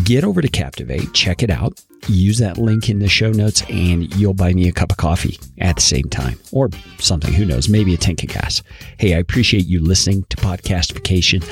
get 0.04 0.22
over 0.22 0.42
to 0.42 0.48
Captivate, 0.48 1.12
check 1.14 1.42
it 1.42 1.50
out, 1.50 1.82
use 2.08 2.38
that 2.38 2.58
link 2.58 2.88
in 2.88 2.98
the 2.98 3.08
show 3.08 3.30
notes, 3.30 3.62
and 3.68 4.14
you'll 4.14 4.34
buy 4.34 4.52
me 4.52 4.68
a 4.68 4.72
cup 4.72 4.90
of 4.90 4.96
coffee 4.96 5.38
at 5.58 5.76
the 5.76 5.82
same 5.82 6.08
time 6.08 6.38
or 6.52 6.70
something. 6.98 7.32
Who 7.32 7.44
knows? 7.44 7.68
Maybe 7.68 7.94
a 7.94 7.96
tank 7.96 8.22
of 8.22 8.30
gas. 8.30 8.62
Hey, 8.98 9.14
I 9.14 9.18
appreciate 9.18 9.66
you 9.66 9.80
listening 9.80 10.24
to 10.30 10.36
Podcastification. 10.36 11.44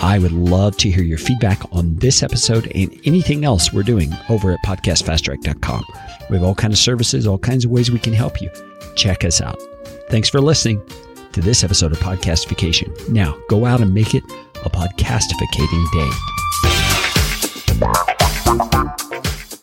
I 0.00 0.18
would 0.18 0.32
love 0.32 0.76
to 0.78 0.90
hear 0.90 1.04
your 1.04 1.18
feedback 1.18 1.60
on 1.72 1.96
this 1.96 2.22
episode 2.22 2.72
and 2.74 2.98
anything 3.04 3.44
else 3.44 3.72
we're 3.72 3.82
doing 3.82 4.10
over 4.30 4.52
at 4.52 4.62
podcastfasttrack.com. 4.64 5.84
We 6.30 6.36
have 6.36 6.44
all 6.44 6.54
kinds 6.54 6.74
of 6.74 6.78
services, 6.78 7.26
all 7.26 7.38
kinds 7.38 7.64
of 7.66 7.70
ways 7.70 7.90
we 7.90 7.98
can 7.98 8.14
help 8.14 8.40
you. 8.40 8.50
Check 8.96 9.24
us 9.24 9.40
out. 9.40 9.60
Thanks 10.08 10.28
for 10.28 10.40
listening 10.40 10.82
to 11.32 11.40
this 11.40 11.62
episode 11.62 11.92
of 11.92 11.98
Podcastification. 11.98 13.08
Now, 13.10 13.38
go 13.48 13.66
out 13.66 13.80
and 13.80 13.92
make 13.92 14.14
it 14.14 14.24
a 14.64 14.70
podcastificating 14.70 15.90
day. 19.20 19.29